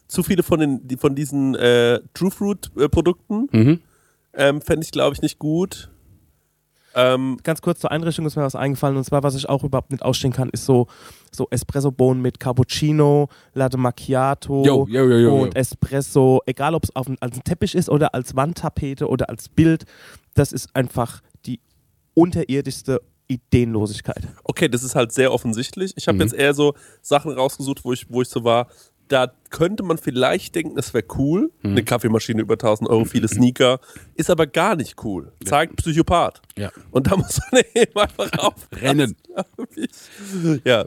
[0.09, 3.81] zu viele von, den, die, von diesen äh, True Fruit-Produkten Mhm.
[4.35, 5.91] ähm, fände ich, glaube ich, nicht gut.
[6.93, 9.93] Ähm, ganz kurz zur Einrichtung ist mir was eingefallen und zwar, was ich auch überhaupt
[9.93, 10.89] nicht ausstehen kann, ist so,
[11.31, 15.55] so Espresso-Bohnen mit Cappuccino, Latte Macchiato jo, jo, jo, und.
[15.55, 19.85] Espresso, egal ob es als ein Teppich ist oder als Wandtapete oder als Bild,
[20.35, 21.61] das ist einfach die
[22.15, 24.27] unterirdischste Ideenlosigkeit.
[24.44, 25.93] okay, das ist halt sehr offensichtlich.
[25.97, 26.23] Ich habe Mhm.
[26.23, 28.69] jetzt eher so Sachen rausgesucht, wo ich, wo ich so war,
[29.09, 31.51] da könnte man vielleicht denken, es wäre cool.
[31.62, 31.70] Mhm.
[31.70, 33.81] Eine Kaffeemaschine über 1000 Euro, viele Sneaker.
[34.15, 35.32] Ist aber gar nicht cool.
[35.44, 36.40] Zeigt Psychopath.
[36.57, 36.70] Ja.
[36.93, 39.16] Und da muss man eben einfach aufrennen.
[39.36, 40.61] Rennen.
[40.65, 40.85] Ja.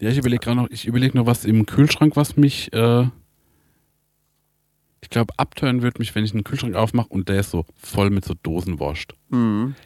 [0.00, 3.06] Ja, ich überlege gerade noch, ich überlege noch was im Kühlschrank, was mich, äh,
[5.00, 8.10] ich glaube, abtören wird mich, wenn ich einen Kühlschrank aufmache und der ist so voll
[8.10, 9.14] mit so Dosenwurst.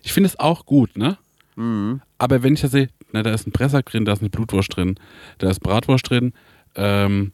[0.03, 1.17] Ich finde es auch gut, ne?
[1.57, 4.75] Aber wenn ich da sehe, na, da ist ein Pressack drin, da ist eine Blutwurst
[4.77, 4.95] drin,
[5.39, 6.33] da ist Bratwurst drin,
[6.77, 7.33] ähm,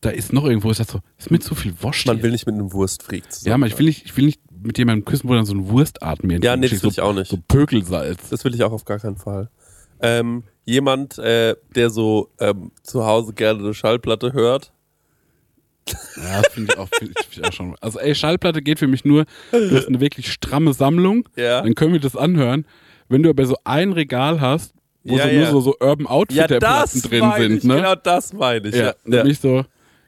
[0.00, 2.22] da ist noch irgendwo, ist das so, ist mit so viel Wurst Man hier.
[2.24, 3.48] will nicht mit einem Wurstfreak zusammen.
[3.50, 5.68] Ja, aber ich will nicht, ich will nicht mit jemandem küssen, wo dann so ein
[5.68, 7.30] Wurstart mir Ja, nee, das will ich so, auch nicht.
[7.30, 8.30] So Pökelsalz.
[8.30, 9.50] Das will ich auch auf gar keinen Fall.
[10.00, 14.72] Ähm, jemand, äh, der so ähm, zu Hause gerne eine Schallplatte hört.
[16.16, 17.74] Ja, das finde ich, auch- find ich, ich auch schon.
[17.80, 21.62] Also, ey, Schallplatte geht für mich nur, du hast eine wirklich stramme Sammlung, Ja.
[21.62, 22.64] dann können wir das anhören.
[23.10, 24.72] Wenn du aber so ein Regal hast,
[25.04, 25.38] wo Ja, so ja.
[25.40, 27.76] nur so, so Urban Outfitter-Platten drin sind, ich, ne?
[27.76, 28.74] genau das meine ich.
[28.76, 29.64] ja, Ja, nicht so,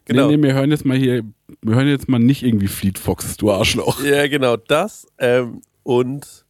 [0.07, 0.29] Genau.
[0.29, 1.23] nee, nee, wir hören jetzt mal hier,
[1.61, 4.03] wir hören jetzt mal nicht irgendwie Fleet Fox, du Arschloch.
[4.03, 5.07] ja genau das.
[5.19, 6.45] Ähm, und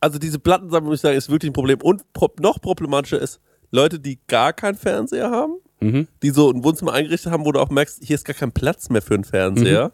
[0.00, 1.80] also diese Plattensammlung, muss ich sagen, ist wirklich ein Problem.
[1.82, 3.40] Und pro noch problematischer ist,
[3.70, 6.06] Leute, die gar keinen Fernseher haben, Mhm.
[6.22, 8.88] die so ein Wohnzimmer eingerichtet haben, wo du auch merkst, hier ist gar kein Platz
[8.90, 9.92] mehr für einen Fernseher.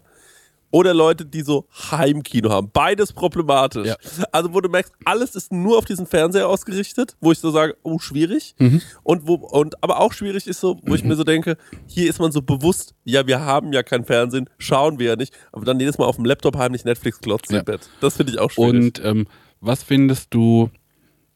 [0.72, 2.70] Oder Leute, die so Heimkino haben.
[2.72, 3.88] Beides problematisch.
[3.88, 3.97] Ja.
[4.30, 7.76] Also, wo du merkst, alles ist nur auf diesen Fernseher ausgerichtet, wo ich so sage,
[7.82, 8.55] oh, schwierig.
[9.02, 11.56] Und wo, und aber auch schwierig ist so, wo ich mir so denke,
[11.86, 15.34] hier ist man so bewusst, ja, wir haben ja kein Fernsehen, schauen wir ja nicht,
[15.52, 17.60] aber dann jedes Mal auf dem Laptop heimlich Netflix klotzen Ja.
[17.60, 17.88] im Bett.
[18.01, 18.70] Das finde ich auch schwierig.
[18.98, 19.26] Und ähm,
[19.60, 20.70] was findest du,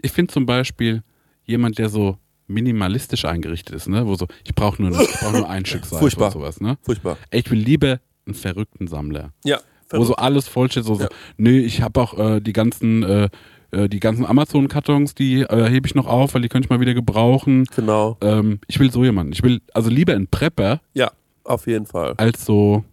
[0.00, 1.02] ich finde zum Beispiel
[1.44, 4.06] jemand, der so minimalistisch eingerichtet ist, ne?
[4.06, 6.26] wo so, ich brauche nur, ich brauch nur ein Stück Seife Furchtbar.
[6.28, 6.78] oder sowas, ne?
[6.82, 7.16] Furchtbar.
[7.30, 9.30] Ich will lieber einen verrückten Sammler.
[9.44, 9.58] Ja.
[9.90, 11.08] wo so alles vollsteht, so, so Ja.
[11.36, 13.28] nee, ich habe auch äh, die ganzen äh,
[13.70, 16.80] äh, die ganzen Amazon-Kartons, die äh, hebe ich noch auf, weil die könnte ich mal
[16.80, 17.64] wieder gebrauchen.
[17.76, 18.16] Genau.
[18.20, 19.32] Ähm, ich will so jemanden.
[19.32, 21.10] Ich will also lieber einen Prepper Ja,
[21.44, 22.14] auf jeden Fall.
[22.16, 22.84] als so,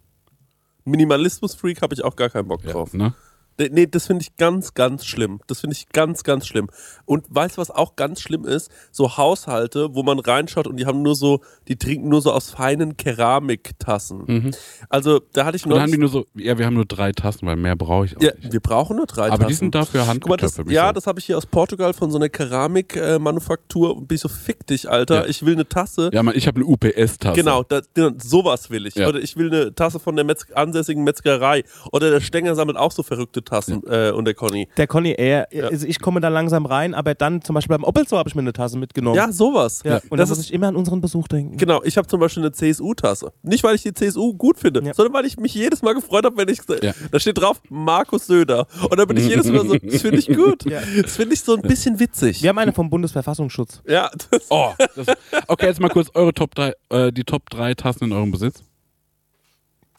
[0.86, 2.94] Minimalismus-Freak habe ich auch gar keinen Bock ja, drauf.
[2.94, 3.14] ne?
[3.58, 5.40] Nee, das finde ich ganz, ganz schlimm.
[5.48, 6.70] Das finde ich ganz, ganz schlimm.
[7.06, 8.72] Und weißt du, was auch ganz schlimm ist?
[8.92, 12.50] So Haushalte, wo man reinschaut und die haben nur so, die trinken nur so aus
[12.52, 14.54] feinen Keramiktassen.
[14.90, 17.12] Also, da hatte ich Und dann haben die nur so, ja, wir haben nur drei
[17.12, 18.52] Tassen, weil mehr brauche ich auch ja, nicht.
[18.52, 19.48] wir brauchen nur drei Aber Tassen.
[19.48, 20.70] die sind dafür handgetöpft.
[20.70, 23.96] ja, das habe ich hier aus Portugal von so einer Keramikmanufaktur.
[23.96, 25.24] und bin ich so, fick dich, Alter.
[25.24, 25.26] Ja.
[25.28, 26.10] Ich will eine Tasse.
[26.14, 27.36] ja, man, ich habe eine UPS-Tasse.
[27.36, 28.96] Genau, da, da, sowas will ich.
[28.96, 29.08] Ja.
[29.08, 31.64] Oder ich will eine Tasse von der Metz ansässigen Metzgerei.
[31.92, 34.68] Oder der Stenger sammelt auch so verrückte Tassen äh, und der Conny.
[34.78, 38.06] Der Conny eher, also ich komme da langsam rein, aber dann zum Beispiel beim Opel
[38.06, 39.16] Store habe ich mir eine Tasse mitgenommen.
[39.16, 39.82] Ja, sowas.
[39.84, 41.58] Ja, und das da muss ist, ich immer an unseren Besuch denken.
[41.58, 43.32] genau, ich habe zum Beispiel eine CSU-Tasse.
[43.44, 44.94] Nicht, weil ich die CSU gut finde, Ja.
[44.94, 46.60] sondern weil ich mich jedes Mal gefreut habe, wenn ich.
[46.82, 46.94] Ja.
[47.12, 48.68] Da steht drauf Markus Söder.
[48.90, 50.66] Und da bin ich jedes Mal so, das finde ich gut.
[50.66, 50.82] Ja.
[51.02, 52.42] Das finde ich so ein bisschen witzig.
[52.42, 53.82] Wir haben eine vom Bundesverfassungsschutz.
[53.88, 55.08] Ja, das, Oh, das,
[55.48, 58.64] okay, jetzt mal kurz eure Top 3, äh, die Top 3 Tassen in eurem Besitz.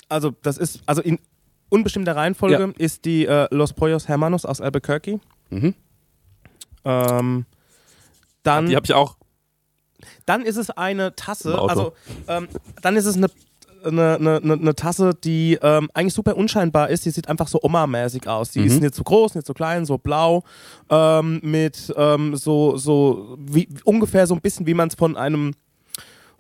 [0.09, 1.19] Also das ist, also in
[1.73, 2.69] unbestimmter Reihenfolge Ja.
[2.79, 5.19] ist die äh, Los Pollos Hermanos aus Albuquerque.
[5.51, 5.75] Mhm.
[6.85, 7.47] Ähm,
[8.43, 9.17] dann, die habe ich auch.
[10.27, 11.93] dann ist es eine Tasse, also
[12.29, 12.49] ähm,
[12.83, 13.29] dann ist es eine,
[13.85, 17.05] eine, eine, eine- Tasse, die ähm, eigentlich super unscheinbar ist.
[17.05, 18.51] Die sieht einfach so Oma-mäßig aus.
[18.51, 20.43] Die ist nicht zu groß, nicht zu klein, so blau,
[20.91, 25.53] ähm, mit ähm, so, so wie, ungefähr so ein bisschen, wie man es von einem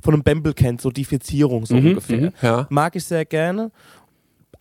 [0.05, 2.17] von einem Bembel kennt, so die Verzierung so Mhm, ungefähr.
[2.21, 2.33] mhm.
[2.43, 2.67] Ja.
[2.71, 3.71] Mag ich sehr gerne.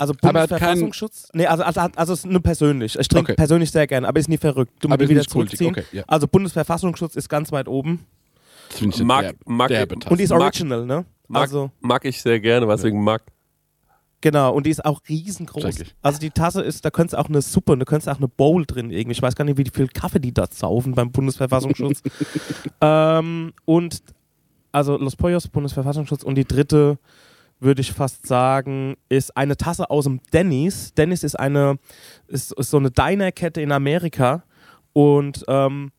[0.02, 1.30] Also Bundesverfassungsschutz?
[1.34, 2.98] Nee, also, also, also es ist nur persönlich.
[2.98, 3.36] Ich trinke Okay.
[3.36, 4.72] persönlich sehr gerne, aber ist nie verrückt.
[4.80, 5.69] Du musst Aber wieder zurückziehen.
[5.69, 6.03] okay, ja.
[6.07, 8.06] Also Bundesverfassungsschutz ist ganz weit oben.
[8.69, 10.10] Das finde ich Mag- derbe, mag- Tasse.
[10.11, 11.06] Und die ist Mag- original, ne?
[11.28, 13.22] Mag, Also, mag ich sehr gerne, deswegen mag.
[14.22, 14.53] genau.
[14.56, 15.84] Und die ist auch riesengroß.
[16.02, 18.28] Also die Tasse ist, da könntest du auch eine Suppe, da könntest du auch eine
[18.28, 19.11] Bowl drin irgendwie.
[19.11, 22.02] Ich weiß gar nicht, wie viel Kaffee die da saufen beim Bundesverfassungsschutz.
[22.82, 24.02] ähm, und
[24.72, 26.23] also Los Pollos, Bundesverfassungsschutz.
[26.23, 26.98] Und die dritte,
[27.62, 30.94] würde ich fast sagen, ist eine Tasse aus dem Denny's.
[30.94, 31.78] Denny's ist eine,
[32.28, 34.44] ist, ist so eine Diner-Kette in Amerika.
[34.94, 35.92] Und ähm,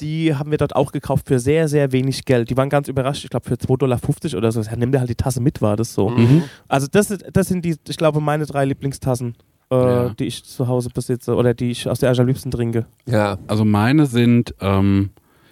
[0.00, 2.48] die haben wir dort auch gekauft für sehr, sehr wenig Geld.
[2.50, 4.00] Die waren ganz überrascht, ich glaube für 2,50 Dollar
[4.38, 4.62] oder so.
[4.62, 6.08] Ja, nimm dir halt die Tasse mit, war das so.
[6.08, 6.44] Mhm.
[6.68, 9.36] Also das, das sind die, ich glaube, meine drei Lieblingstassen,
[9.70, 10.08] äh, Ja.
[10.10, 12.86] die ich zu Hause besitze oder die ich aus der ich am liebsten trinke.
[13.06, 13.38] Ja.
[13.46, 15.10] Also meine sind, ähm,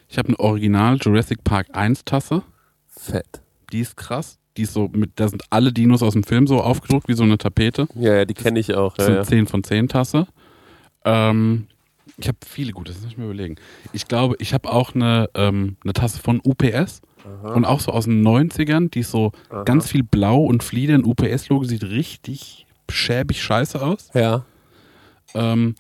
[0.09, 2.43] ich habe eine Original Jurassic Park 1 Tasse.
[2.87, 3.43] Fett.
[3.71, 4.39] Die ist krass.
[4.57, 7.23] Die ist so mit, da sind alle Dinos aus dem Film so aufgedruckt wie so
[7.23, 7.87] eine Tapete.
[7.95, 8.97] Ja, ja, die kenne ich auch.
[8.97, 9.45] Das Ja, ist eine ja.
[9.45, 10.27] 10 von 10 Tasse.
[11.05, 11.69] Ähm,
[12.17, 13.57] ich habe viele gute, das muss ich mir überlegen.
[13.93, 17.01] Ich glaube, ich habe auch eine, ähm, eine Tasse von UPS
[17.55, 19.33] und auch so aus den 90ern, die ist so
[19.67, 20.95] ganz viel Blau und Flieder.
[20.95, 24.11] Ein UPS-Logo sieht richtig schäbig scheiße aus.
[24.15, 24.45] ja.
[25.35, 25.75] Ähm,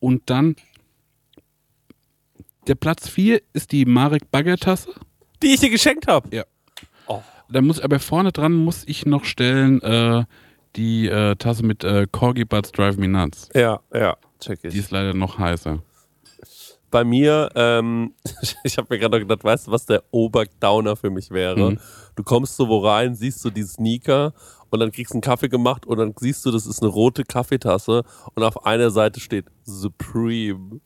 [0.00, 0.54] und dann
[2.68, 4.90] der Platz 4 ist die Marek Bagger Tasse.
[5.42, 6.34] Die ich dir geschenkt habe.
[6.34, 6.44] Ja.
[7.50, 10.24] Da muss, aber vorne dran muss ich noch stellen, äh,
[10.76, 13.48] die äh, Tasse mit äh, Corgi Butts Drive Me Nuts.
[13.54, 14.74] Ja, ja, check ich.
[14.74, 15.82] Die ist leider noch heißer.
[16.90, 18.14] bei mir, ähm,
[18.64, 21.72] ich habe mir gerade noch gedacht, weißt du, was der Oberdowner für mich wäre?
[21.72, 21.80] Mhm.
[22.18, 24.32] Du kommst so wo rein, siehst du die Sneaker
[24.70, 27.22] und dann kriegst du einen Kaffee gemacht und dann siehst du, das ist eine rote
[27.22, 28.02] Kaffeetasse
[28.34, 30.80] und auf einer Seite steht Supreme.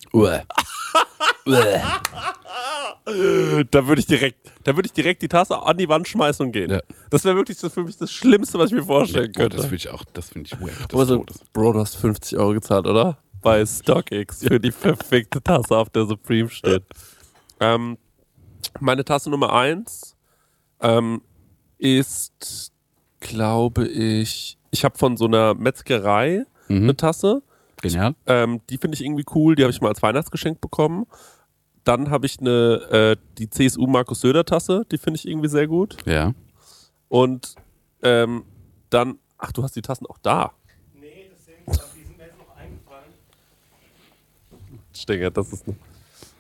[3.71, 6.53] Da würde ich direkt, da würde ich direkt die Tasse an die Wand schmeißen und
[6.53, 6.71] gehen.
[6.71, 6.81] Ja.
[7.09, 9.57] Das wäre wirklich für mich das Schlimmste, was ich mir vorstellen Boah, könnte.
[9.57, 10.75] das finde ich auch, das finde ich wack.
[10.93, 11.39] Aber Das so, Todes.
[11.55, 13.17] Bro, du hast 50 Euro gezahlt, oder?
[13.41, 16.85] Bei StockX für die perfekte Tasse, auf der Supreme steht.
[17.59, 17.97] Ähm,
[18.81, 20.12] meine Tasse Nummer 1
[20.83, 21.23] ähm,
[21.79, 22.73] ist,
[23.21, 26.97] glaube ich, ich habe von so einer Metzgerei eine Mhm.
[26.97, 27.43] Tasse.
[27.81, 28.15] Genial.
[28.27, 29.55] Ähm, die finde ich irgendwie cool.
[29.57, 31.07] Die habe ich mal als Weihnachtsgeschenk bekommen.
[31.85, 34.85] Dann habe ich eine, äh, die CSU Markus Söder Tasse.
[34.93, 35.97] Die finde ich irgendwie sehr gut.
[36.07, 36.33] Ja.
[37.09, 37.57] Und
[38.03, 38.45] ähm,
[38.91, 40.53] dann, ach, du hast die Tassen auch da.
[40.95, 41.65] Nee, deswegen,
[41.97, 43.13] die sind mir jetzt noch eingefallen.
[44.95, 45.77] Stenger, das ist eine,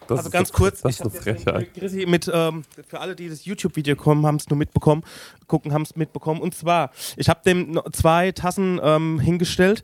[0.08, 3.28] das Also ganz kurz, das ich ist eine habe Chrissy mit, ähm, für alle, die
[3.28, 5.02] das YouTube-Video kommen, haben es nur mitbekommen,
[5.46, 6.40] gucken, haben es mitbekommen.
[6.40, 9.82] Und zwar, ich habe dem zwei Tassen ähm, hingestellt.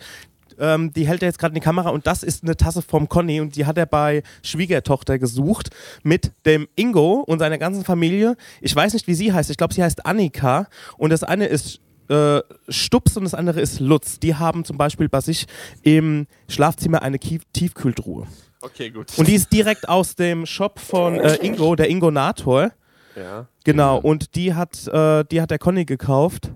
[0.61, 3.09] Ähm, die hält er jetzt gerade in die Kamera und das ist eine Tasse vom
[3.09, 5.70] Conny und die hat er bei Schwiegertochter gesucht
[6.03, 8.36] mit dem Ingo und seiner ganzen Familie.
[8.61, 9.51] Ich weiß nicht, wie sie heißt.
[9.51, 10.66] Ich glaube, sie heißt Annika
[10.97, 14.19] und das eine ist äh, Stups und das andere ist Lutz.
[14.19, 15.47] Die haben zum Beispiel bei sich
[15.82, 18.27] im Schlafzimmer eine Kief Tiefkühltruhe.
[18.61, 19.17] Okay, gut.
[19.17, 22.73] Und die ist direkt aus dem Shop von äh, Ingo, der Ingo Nator.
[23.17, 23.47] ja.
[23.65, 26.47] Genau, und die hat, äh, die hat der Conny gekauft,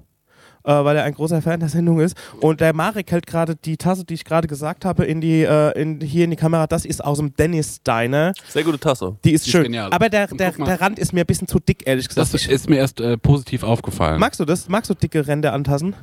[0.64, 2.16] äh, weil er ein großer Fan der Sendung ist.
[2.40, 5.78] Und der Marek hält gerade die Tasse, die ich gerade gesagt habe, in die, äh,
[5.80, 6.66] in, hier in die Kamera.
[6.66, 8.32] Das ist aus dem Dennis Diner.
[8.48, 9.16] Sehr gute Tasse.
[9.24, 9.64] Die ist Die ist schön.
[9.64, 9.92] genial.
[9.92, 10.64] Aber der, Und der, guck mal.
[10.66, 12.32] der Rand ist mir ein bisschen zu dick, ehrlich gesagt.
[12.32, 14.18] Das Ich- ist mir erst äh, positiv aufgefallen.
[14.18, 14.68] magst du das?
[14.68, 15.94] Magst du dicke Ränder an Tassen?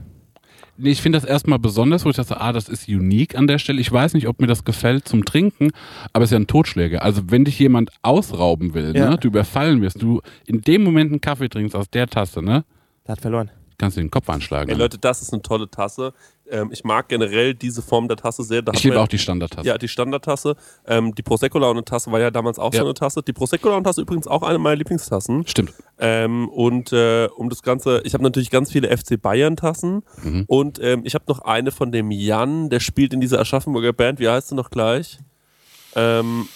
[0.81, 3.57] Nee, ich finde das erstmal besonders, wo ich dachte, ah, das ist unique an der
[3.60, 3.81] Stelle.
[3.81, 5.72] Ich weiß nicht, ob mir das gefällt zum Trinken,
[6.14, 7.01] aber es ist ja ein Totschläger.
[7.03, 9.10] Also wenn dich jemand ausrauben will, Ja.
[9.11, 12.64] ne, du überfallen wirst, du in dem Moment einen Kaffee trinkst aus der Tasse, ne,
[13.06, 13.51] Der hat verloren.
[13.77, 14.69] kannst du den Kopf anschlagen.
[14.69, 16.14] Ey, Leute, das ist eine tolle Tasse.
[16.52, 18.62] Ähm, ich mag generell diese Form der Tasse sehr.
[18.62, 19.68] Da ich liebe auch die Standardtasse.
[19.68, 20.56] Ja, die Standardtasse.
[20.88, 22.80] Ähm, die Prosecco-Laune-Tasse war ja damals auch Ja.
[22.82, 23.22] so eine Tasse.
[23.24, 25.46] Die Prosecco-Laune-Tasse übrigens auch eine meiner Lieblingstassen.
[25.48, 25.74] Stimmt.
[26.00, 30.04] Ähm, und äh, um das Ganze, ich habe natürlich ganz viele FC Bayern-Tassen.
[30.24, 30.44] Mhm.
[30.48, 34.20] Und ähm, ich habe noch eine von dem Jan, der spielt in dieser Aschaffenburger Band.
[34.20, 35.20] Wie heißt sie noch gleich?
[35.96, 36.48] Ähm,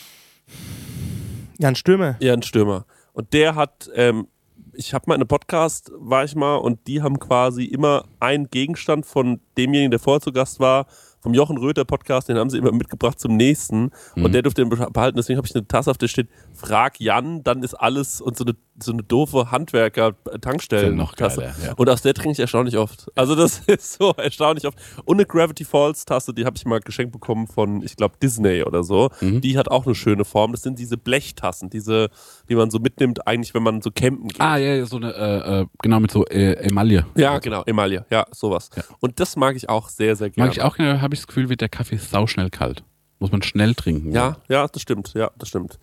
[1.59, 2.15] Ja, ein Stürmer.
[2.19, 2.85] Ja, ein Stürmer.
[3.13, 4.27] Und der hat, ähm,
[4.73, 8.49] ich habe mal in einem Podcast, war ich mal, und die haben quasi immer einen
[8.49, 10.87] Gegenstand von demjenigen, der vorher zu Gast war,
[11.23, 13.91] vom Jochen Röther Podcast, den haben sie immer mitgebracht zum nächsten.
[14.15, 14.25] Mhm.
[14.25, 15.15] Und der durfte den behalten.
[15.15, 18.43] Deswegen habe ich eine Tasse, auf der steht, frag Jan, dann ist alles und so
[18.43, 20.95] eine, so eine doofe Handwerker-Tankstellen.
[20.95, 21.73] Noch geiler, ja.
[21.75, 23.11] Und aus der trinke ich erstaunlich oft.
[23.15, 24.77] Also das ist so erstaunlich oft.
[25.05, 28.63] Und eine Gravity Falls Tasse, die habe ich mal geschenkt bekommen von, ich glaube, Disney
[28.63, 29.09] oder so.
[29.21, 29.41] Mhm.
[29.41, 30.51] Die hat auch eine schöne Form.
[30.51, 32.09] Das sind diese Blechtassen, diese,
[32.49, 34.41] die man so mitnimmt, eigentlich, wenn man so campen geht.
[34.41, 37.05] Ah, ja, ja, so eine, äh, äh, genau, mit so äh, Emaille.
[37.15, 38.05] Ja, genau, Emaille.
[38.09, 38.69] Ja, sowas.
[38.75, 38.83] Ja.
[38.99, 40.49] Und das mag ich auch sehr, sehr gerne.
[40.49, 42.83] Mag ich auch gerne, habe ich das Gefühl, wird der Kaffee sauschnell kalt.
[43.19, 44.11] Muss man schnell trinken.
[44.11, 45.13] Ja, ja, das stimmt.
[45.13, 45.79] Ja, das stimmt.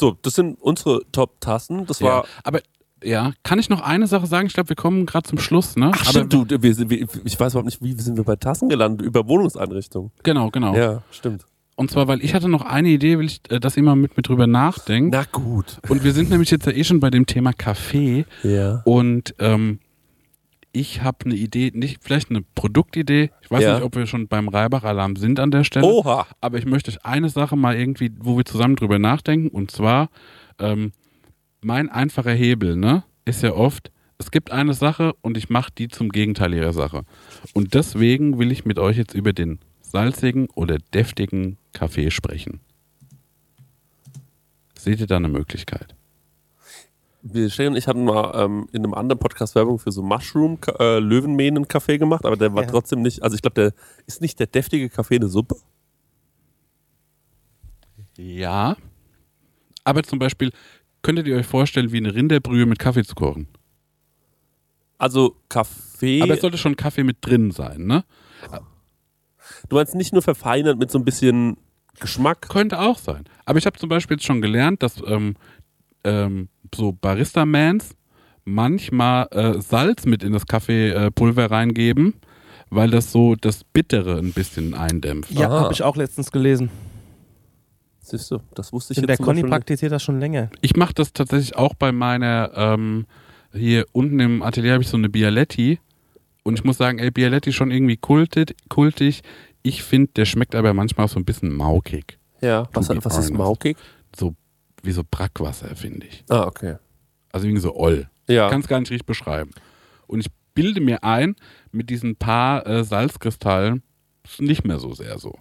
[0.00, 1.86] So, das sind unsere Top-Tassen.
[1.86, 2.22] Das war.
[2.22, 2.24] ja.
[2.42, 2.60] Aber
[3.02, 4.46] ja, kann ich noch eine Sache sagen?
[4.46, 5.90] Ich glaube, wir kommen gerade zum Schluss, ne?
[5.94, 8.36] Ach, Aber stimmt, du, wir, sind- wir, ich weiß überhaupt nicht, wie sind wir bei
[8.36, 9.06] Tassen gelandet?
[9.06, 10.10] Über Wohnungseinrichtungen.
[10.22, 10.74] Genau, genau.
[10.74, 11.44] Ja, stimmt.
[11.76, 14.16] Und zwar, weil ich hatte noch eine Idee, will ich, äh, dass ihr mal mit
[14.16, 15.12] mir drüber nachdenkt.
[15.12, 15.78] Na gut.
[15.88, 18.24] Und wir sind nämlich jetzt ja eh schon bei dem Thema Kaffee.
[18.44, 18.80] Ja.
[18.84, 19.80] Und ähm,
[20.74, 23.30] ich habe eine Idee, nicht vielleicht eine Produktidee.
[23.42, 23.74] Ich weiß Ja.
[23.74, 25.86] nicht, ob wir schon beim Reibach-Alarm sind an der Stelle.
[25.86, 26.26] Oha.
[26.40, 29.48] Aber ich möchte eine Sache mal irgendwie, wo wir zusammen drüber nachdenken.
[29.48, 30.10] Und zwar,
[30.58, 30.92] ähm,
[31.62, 35.88] mein einfacher Hebel, ne, ist ja oft, es gibt eine Sache und ich mache die
[35.88, 37.04] zum Gegenteil ihrer Sache.
[37.52, 42.60] Und deswegen will ich mit euch jetzt über den salzigen oder deftigen Kaffee sprechen.
[44.76, 45.94] Seht ihr da eine Möglichkeit?
[47.26, 50.58] Wir Shay und ich hatten mal ähm, in einem anderen Podcast Werbung für so Mushroom
[50.78, 52.68] äh, Löwenmähnen Kaffee gemacht, aber der war Ja.
[52.70, 53.72] trotzdem nicht, also ich glaube, der
[54.06, 55.56] ist nicht der deftige Kaffee eine Suppe.
[58.18, 58.76] Ja.
[59.84, 60.52] Aber zum Beispiel,
[61.00, 63.48] könntet ihr euch vorstellen, wie eine Rinderbrühe mit Kaffee zu kochen?
[64.98, 66.20] Also Kaffee.
[66.22, 68.04] Aber es sollte schon Kaffee mit drin sein, ne?
[69.68, 71.56] du meinst nicht nur verfeinert mit so ein bisschen
[72.00, 72.48] Geschmack.
[72.50, 73.24] Könnte auch sein.
[73.46, 75.36] Aber ich habe zum Beispiel jetzt schon gelernt, dass ähm,
[76.04, 77.96] ähm, so Barista-Mans
[78.44, 82.14] manchmal äh, Salz mit in das Kaffeepulver äh, Pulver reingeben,
[82.70, 85.30] weil das so das Bittere ein bisschen eindämpft.
[85.32, 85.60] Ja, Aha.
[85.60, 86.70] habe ich auch letztens gelesen.
[88.00, 90.50] Siehst du, das wusste ich Und jetzt der Conny praktiziert das schon länger.
[90.60, 93.06] Ich mache das tatsächlich auch bei meiner ähm,
[93.54, 95.78] hier unten im Atelier habe ich so eine Bialetti
[96.42, 98.54] und ich muss sagen, ey, Bialetti ist schon irgendwie kultig.
[98.68, 99.22] kultig.
[99.62, 102.18] Ich finde, der schmeckt aber manchmal auch so ein bisschen maukig.
[102.42, 103.78] Ja, was, was ist maukig?
[104.14, 104.34] So
[104.84, 106.24] wie so Brackwasser, finde ich.
[106.28, 106.76] Ah, okay.
[107.32, 108.08] Also irgendwie so oll.
[108.28, 108.48] Ja.
[108.50, 109.50] Kann es gar nicht richtig beschreiben.
[110.06, 111.36] Und ich bilde mir ein,
[111.72, 113.82] mit diesen paar äh, Salzkristallen
[114.24, 115.34] ist nicht mehr so sehr so.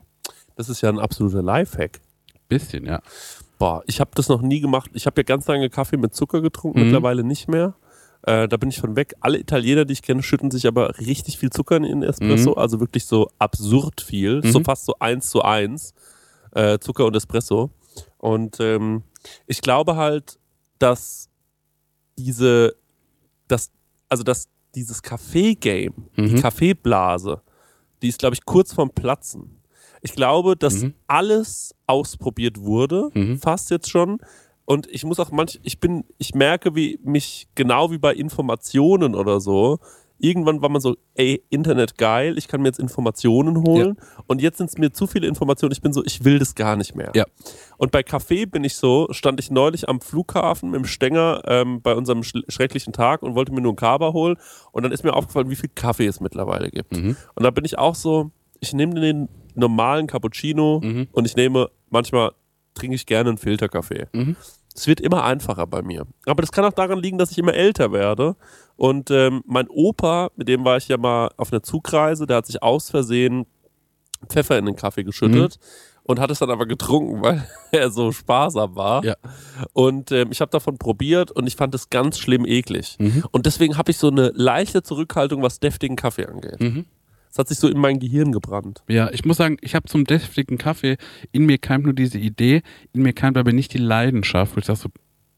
[0.56, 2.02] Das ist ja ein absoluter Lifehack.
[2.50, 3.02] Bisschen, ja.
[3.58, 4.92] Boah, ich habe das noch nie gemacht.
[4.94, 6.86] Ich habe ja ganz lange Kaffee mit Zucker getrunken, Mhm.
[6.86, 7.76] mittlerweile nicht mehr.
[8.24, 9.14] Äh, da bin ich von weg.
[9.22, 12.52] Alle Italiener, die ich kenne, schütten sich aber richtig viel Zucker in ihren Espresso.
[12.52, 12.58] Mhm.
[12.58, 14.42] Also wirklich so absurd viel.
[14.46, 14.66] So Mhm.
[14.66, 15.94] fast so eins zu eins.
[16.52, 17.70] Äh, Zucker und Espresso.
[18.18, 19.04] Und ähm,
[19.48, 20.40] ich glaube halt,
[20.80, 21.30] dass
[22.18, 22.76] diese,
[23.48, 23.72] dass,
[24.10, 26.42] also dass dieses Kaffee-Game, die Mhm.
[26.42, 27.42] Kaffeeblase,
[28.02, 29.62] die ist, glaube ich, kurz vorm Platzen.
[30.02, 30.94] Ich glaube, dass Mhm.
[31.08, 33.40] alles ausprobiert wurde, Mhm.
[33.40, 34.20] fast jetzt schon.
[34.66, 39.16] Und ich muss auch manch, ich bin, ich merke, wie mich, genau wie bei Informationen
[39.16, 39.80] oder so,
[40.24, 43.98] irgendwann war man so, ey, Internet geil, ich kann mir jetzt Informationen holen.
[44.26, 46.76] Und jetzt sind es mir zu viele Informationen, ich bin so, ich will das gar
[46.78, 47.12] nicht mehr.
[47.14, 47.26] Ja.
[47.78, 51.82] Und bei Kaffee bin ich so, stand ich neulich am Flughafen mit dem Stänger ähm,
[51.82, 54.38] bei unserem schl- schrecklichen Tag und wollte mir nur einen Kaba holen.
[54.72, 56.96] Und dann ist mir aufgefallen, wie viel Kaffee es mittlerweile gibt.
[56.96, 57.18] Mhm.
[57.36, 58.32] Und da bin ich auch so,
[58.62, 61.08] ich nehme den normalen Cappuccino Mhm.
[61.12, 62.32] und ich nehme, manchmal
[62.76, 64.08] trinke ich gerne einen Filterkaffee.
[64.14, 64.36] Mhm.
[64.76, 66.06] Es wird immer einfacher bei mir.
[66.26, 68.36] Aber das kann auch daran liegen, dass ich immer älter werde.
[68.76, 72.48] Und ähm, mein Opa, mit dem war ich ja mal auf einer Zugreise, der hat
[72.48, 73.46] sich aus Versehen
[74.28, 75.60] Pfeffer in den Kaffee geschüttet
[76.04, 79.04] und hat es dann aber getrunken, weil er so sparsam war.
[79.04, 79.16] Ja.
[79.74, 82.96] Und ähm, ich habe davon probiert und ich fand es ganz schlimm eklig.
[83.00, 83.24] Mhm.
[83.32, 86.60] Und deswegen habe ich so eine leichte Zurückhaltung, was deftigen Kaffee angeht.
[86.60, 86.86] Mhm.
[87.34, 88.84] Es hat sich so in mein Gehirn gebrannt.
[88.88, 90.98] Ja, ich muss sagen, ich habe zum deftigen Kaffee,
[91.32, 92.62] in mir keimt nur diese Idee,
[92.94, 94.90] in mir keimt aber nicht die Leidenschaft, wo ich sage so,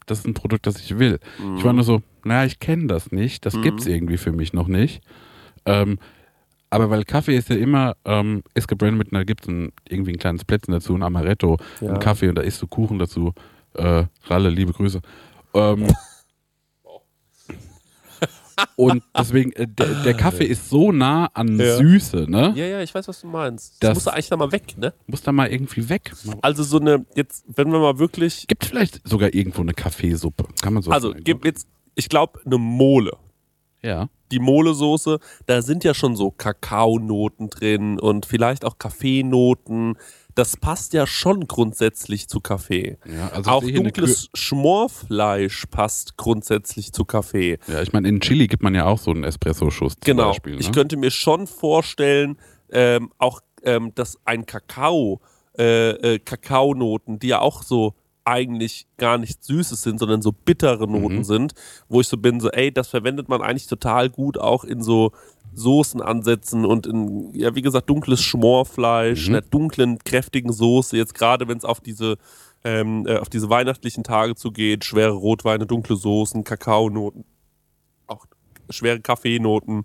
[0.04, 1.18] das ist ein Produkt, das ich will.
[1.56, 3.62] Ich war nur so, naja, ich kenne das nicht, das Mhm.
[3.62, 5.00] gibt's irgendwie für mich noch nicht.
[5.64, 5.98] Ähm,
[6.68, 10.18] aber weil Kaffee ist ja immer, ähm, ist gebrandet mit einer, gibt's ein, irgendwie ein
[10.18, 11.94] kleines Plätzchen dazu, ein Amaretto, Ja.
[11.94, 13.32] ein Kaffee und da isst du Kuchen dazu.
[13.72, 15.00] Äh, Ralle, liebe Grüße.
[15.54, 15.86] Ähm,
[18.76, 21.76] und deswegen, äh, der, der Kaffee ist so nah an Ja.
[21.76, 22.52] Süße, ne?
[22.56, 23.74] Ja, ja, ich weiß, was du meinst.
[23.82, 24.92] Das, Das- muss eigentlich da mal weg, ne?
[25.06, 26.12] Muss da mal irgendwie weg.
[26.42, 30.46] Also so eine, jetzt, wenn wir mal wirklich, Gibt vielleicht sogar irgendwo eine Kaffeesuppe.
[30.62, 31.24] Kann man so also sagen.
[31.24, 33.12] gibt jetzt, ich glaube, eine Mole.
[33.82, 34.08] Ja.
[34.32, 39.96] Die Mole-Soße, da sind ja schon so Kakaonoten drin und vielleicht auch Kaffeenoten.
[40.36, 42.98] Das passt ja schon grundsätzlich zu Kaffee.
[43.06, 47.58] ja also auch dunkles Schmorfleisch passt grundsätzlich zu Kaffee.
[47.66, 50.28] Ja, ich meine, in Chili gibt man ja auch so einen Espresso-Schuss zum Genau.
[50.28, 50.54] Beispiel.
[50.54, 50.60] Ne?
[50.60, 52.38] Ich könnte mir schon vorstellen,
[52.70, 55.20] ähm, auch, ähm, dass ein Kakao,
[55.58, 57.94] äh, äh, Kakaonoten, die ja auch so
[58.26, 61.24] eigentlich gar nicht Süßes sind, sondern so bittere Noten Mhm.
[61.24, 61.54] sind,
[61.88, 65.12] wo ich so bin, so, ey, das verwendet man eigentlich total gut auch in so
[65.54, 69.34] Soßenansätzen und in, ja, wie gesagt, dunkles Schmorfleisch, Mhm.
[69.34, 72.16] einer dunklen, kräftigen Soße, jetzt gerade wenn es auf diese
[72.64, 77.24] ähm, äh, auf diese weihnachtlichen Tage zugeht, schwere Rotweine, dunkle Soßen, Kakaonoten,
[78.08, 78.26] auch
[78.70, 79.84] schwere Kaffeenoten.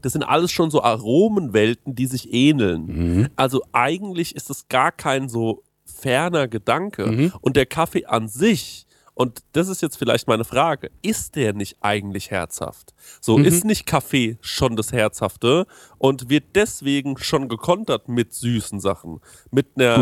[0.00, 2.86] Das sind alles schon so Aromenwelten, die sich ähneln.
[2.86, 3.28] Mhm.
[3.36, 5.62] Also eigentlich ist es gar kein so
[6.02, 7.06] ferner Gedanke.
[7.06, 7.32] Mhm.
[7.40, 11.76] Und der Kaffee an sich, und das ist jetzt vielleicht meine Frage, ist der nicht
[11.80, 12.92] eigentlich herzhaft?
[13.20, 13.44] So, Mhm.
[13.44, 15.66] ist nicht Kaffee schon das Herzhafte
[16.04, 19.20] und wird deswegen schon gekontert mit süßen Sachen?
[19.52, 19.98] Mit einer.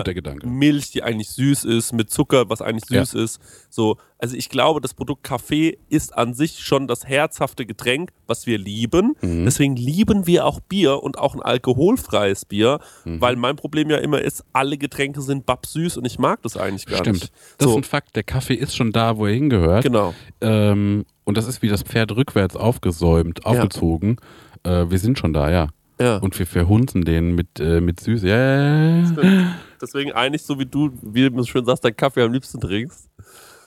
[0.47, 3.05] Milch, die eigentlich süß ist, mit Zucker, was eigentlich Ja.
[3.05, 3.39] süß ist.
[3.68, 8.47] So, also ich glaube, das Produkt Kaffee ist an sich schon das herzhafte Getränk, was
[8.47, 9.14] wir lieben.
[9.20, 9.44] Mhm.
[9.44, 13.20] Deswegen lieben wir auch Bier und auch ein alkoholfreies Bier, Mhm.
[13.20, 16.86] weil mein Problem ja immer ist, alle Getränke sind babsüß und ich mag das eigentlich
[16.86, 17.20] gar Stimmt.
[17.20, 17.32] nicht.
[17.59, 18.16] Das ist So, ein Fakt.
[18.16, 19.82] Der Kaffee ist schon da, wo er hingehört.
[19.85, 20.14] genau.
[20.40, 24.16] Ähm, und das ist wie das Pferd rückwärts aufgesäumt, aufgezogen.
[24.62, 25.68] Äh, wir sind schon da, ja.
[26.01, 26.16] Ja.
[26.16, 28.27] Und wir verhunzen den mit, äh, mit Süße.
[28.27, 29.55] Ja.
[29.81, 33.10] Deswegen eigentlich so wie du, wie du schön sagst, deinen Kaffee am liebsten trinkst.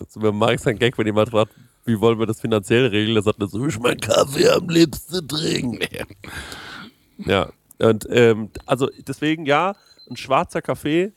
[0.09, 1.53] So, mir mag ich ein Gag, wenn jemand fragt,
[1.85, 5.27] wie wollen wir das finanziell regeln, der sagt er so, ich mein Kaffee am liebsten
[5.27, 5.79] trinken.
[7.25, 9.75] Ja, und ähm, also deswegen ja,
[10.09, 11.13] ein schwarzer Kaffee,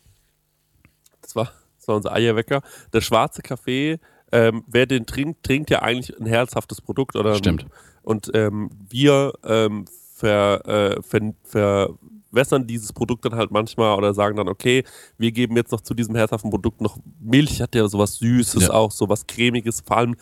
[1.22, 2.62] das war, das war unser Eierwecker,
[2.92, 3.98] der schwarze Kaffee,
[4.30, 7.66] ähm, wer den trinkt, trinkt ja eigentlich ein herzhaftes Produkt oder ein, Stimmt.
[8.02, 9.86] Und ähm, wir ähm,
[10.16, 14.82] ver, äh, ver, verwässern dieses Produkt dann halt manchmal oder sagen dann, okay,
[15.18, 18.70] wir geben jetzt noch zu diesem herzhaften Produkt noch Milch, hat ja sowas Süßes Ja.
[18.72, 20.16] auch, sowas Cremiges, vor allem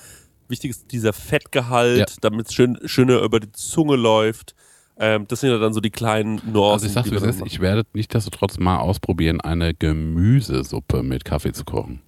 [0.48, 2.16] wichtig ist dieser Fettgehalt, Ja.
[2.20, 4.54] damit es schön, schöner über die Zunge läuft.
[4.96, 6.88] Ähm, das sind ja dann so die kleinen Nuancen.
[6.96, 7.46] Also ich dann ist, machen.
[7.48, 12.02] ich werde nicht trotz mal ausprobieren, eine Gemüsesuppe mit Kaffee zu kochen.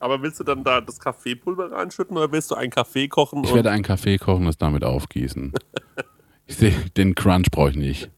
[0.00, 3.44] Aber willst du dann da das Kaffeepulver reinschütten oder willst du einen Kaffee kochen?
[3.44, 5.52] Ich werde einen Kaffee kochen und es damit aufgießen.
[6.48, 8.10] Ich sehe, den Crunch brauche ich nicht.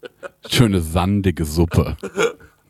[0.48, 1.97] Schöne sandige Suppe.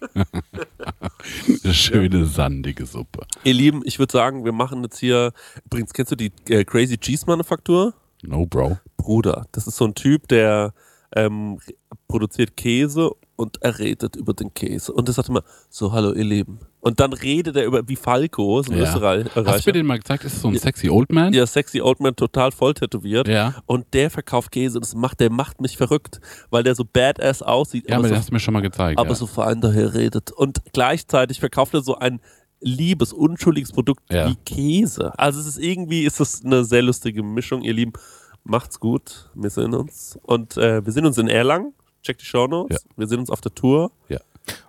[1.71, 3.27] Schöne sandige Suppe.
[3.45, 5.33] Ihr Lieben, ich würde sagen, wir machen jetzt hier.
[5.67, 7.93] Übrigens, kennst du die äh, Crazy Cheese Manufaktur?
[8.23, 8.79] No, Bro.
[8.97, 10.73] Bruder, das ist so ein Typ, der
[11.15, 11.59] ähm,
[12.09, 13.11] produziert Käse
[13.41, 14.93] und er redet über den Käse.
[14.93, 16.59] Und er sagt immer, so, hallo ihr Lieben.
[16.81, 18.85] Und dann redet er über, wie Falco, so ein Ja.
[18.85, 19.31] Österreicher.
[19.47, 20.25] Hast du mir den mal gezeigt?
[20.25, 21.33] Ist das so ein sexy Old Man?
[21.33, 23.29] Ja, sexy Old Man, total voll tätowiert.
[23.29, 23.55] Ja.
[23.67, 27.43] Und der verkauft Käse und das macht, der macht mich verrückt, weil der so badass
[27.43, 27.89] aussieht.
[27.89, 28.99] Ja, aber so, den hast du mir schon mal gezeigt.
[28.99, 29.15] aber ja.
[29.15, 30.31] so fein daher redet.
[30.33, 32.21] Und gleichzeitig verkauft er so ein
[32.61, 34.29] liebes, unschuldiges Produkt Ja.
[34.29, 35.19] wie Käse.
[35.19, 37.93] Also es ist irgendwie, ist das eine sehr lustige Mischung, ihr Lieben.
[38.45, 40.19] Macht's gut, wir sehen uns.
[40.23, 41.73] Und äh, wir sehen uns in Erlangen.
[42.03, 42.83] Checkt die Shownotes.
[42.83, 42.91] Ja.
[42.97, 43.91] Wir sehen uns auf der Tour.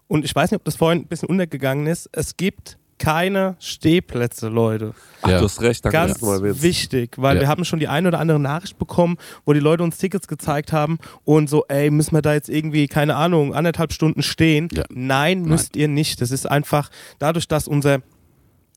[0.07, 2.09] Und ich weiß nicht, ob das vorhin ein bisschen untergegangen ist.
[2.11, 4.93] Es gibt keine Stehplätze, Leute.
[5.21, 5.37] Ach, Ja.
[5.39, 7.41] du hast recht, danke, Ganz mal wichtig, weil Ja.
[7.43, 10.71] wir haben schon die eine oder andere Nachricht bekommen, wo die Leute uns Tickets gezeigt
[10.73, 14.67] haben und so, ey, müssen wir da jetzt irgendwie, keine Ahnung, anderthalb Stunden stehen?
[14.73, 14.83] Ja.
[14.89, 16.21] Nein, müsst ihr nicht.
[16.21, 17.99] Das ist einfach dadurch, dass unser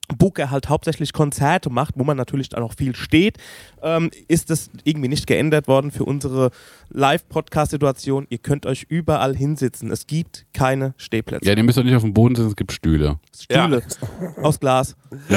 [0.08, 3.38] Booker halt hauptsächlich Konzerte macht, wo man natürlich dann auch viel steht,
[3.82, 6.50] ähm, ist das irgendwie nicht geändert worden für unsere
[6.90, 8.26] Live-Podcast-Situation.
[8.28, 9.90] Ihr könnt euch überall hinsitzen.
[9.90, 11.46] Es gibt keine Stehplätze.
[11.48, 13.18] ja, ihr müsst doch nicht auf dem Boden sitzen, es gibt Stühle.
[13.38, 13.82] Stühle
[14.42, 14.96] aus Glas.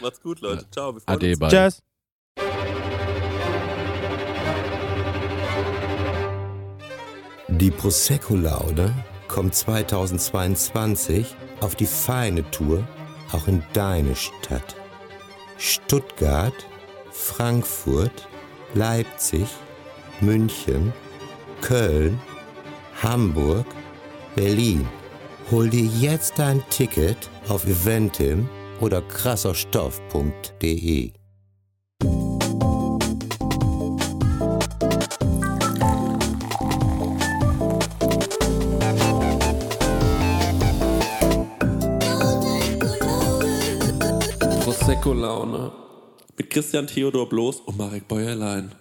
[0.00, 0.64] Macht's gut, Leute.
[0.70, 0.94] Ciao.
[0.94, 1.38] Wir Ade, uns.
[1.38, 1.48] bye.
[1.50, 1.82] Tschüss.
[7.48, 8.92] Die Prosecco-Laude
[9.28, 12.86] kommt 2022 auf die feine Tour
[13.36, 14.76] auch in deine Stadt.
[15.58, 16.66] Stuttgart,
[17.10, 18.28] Frankfurt,
[18.74, 19.46] Leipzig,
[20.20, 20.92] München,
[21.60, 22.20] Köln,
[23.02, 23.66] Hamburg,
[24.34, 24.86] Berlin.
[25.50, 28.48] Hol dir jetzt dein Ticket auf eventim
[28.80, 31.12] oder krasserstoff.de.
[45.06, 45.70] Prosecco-Laune.
[46.36, 48.72] Mit Christian Theodor Bloß und Marek Bäuerlein.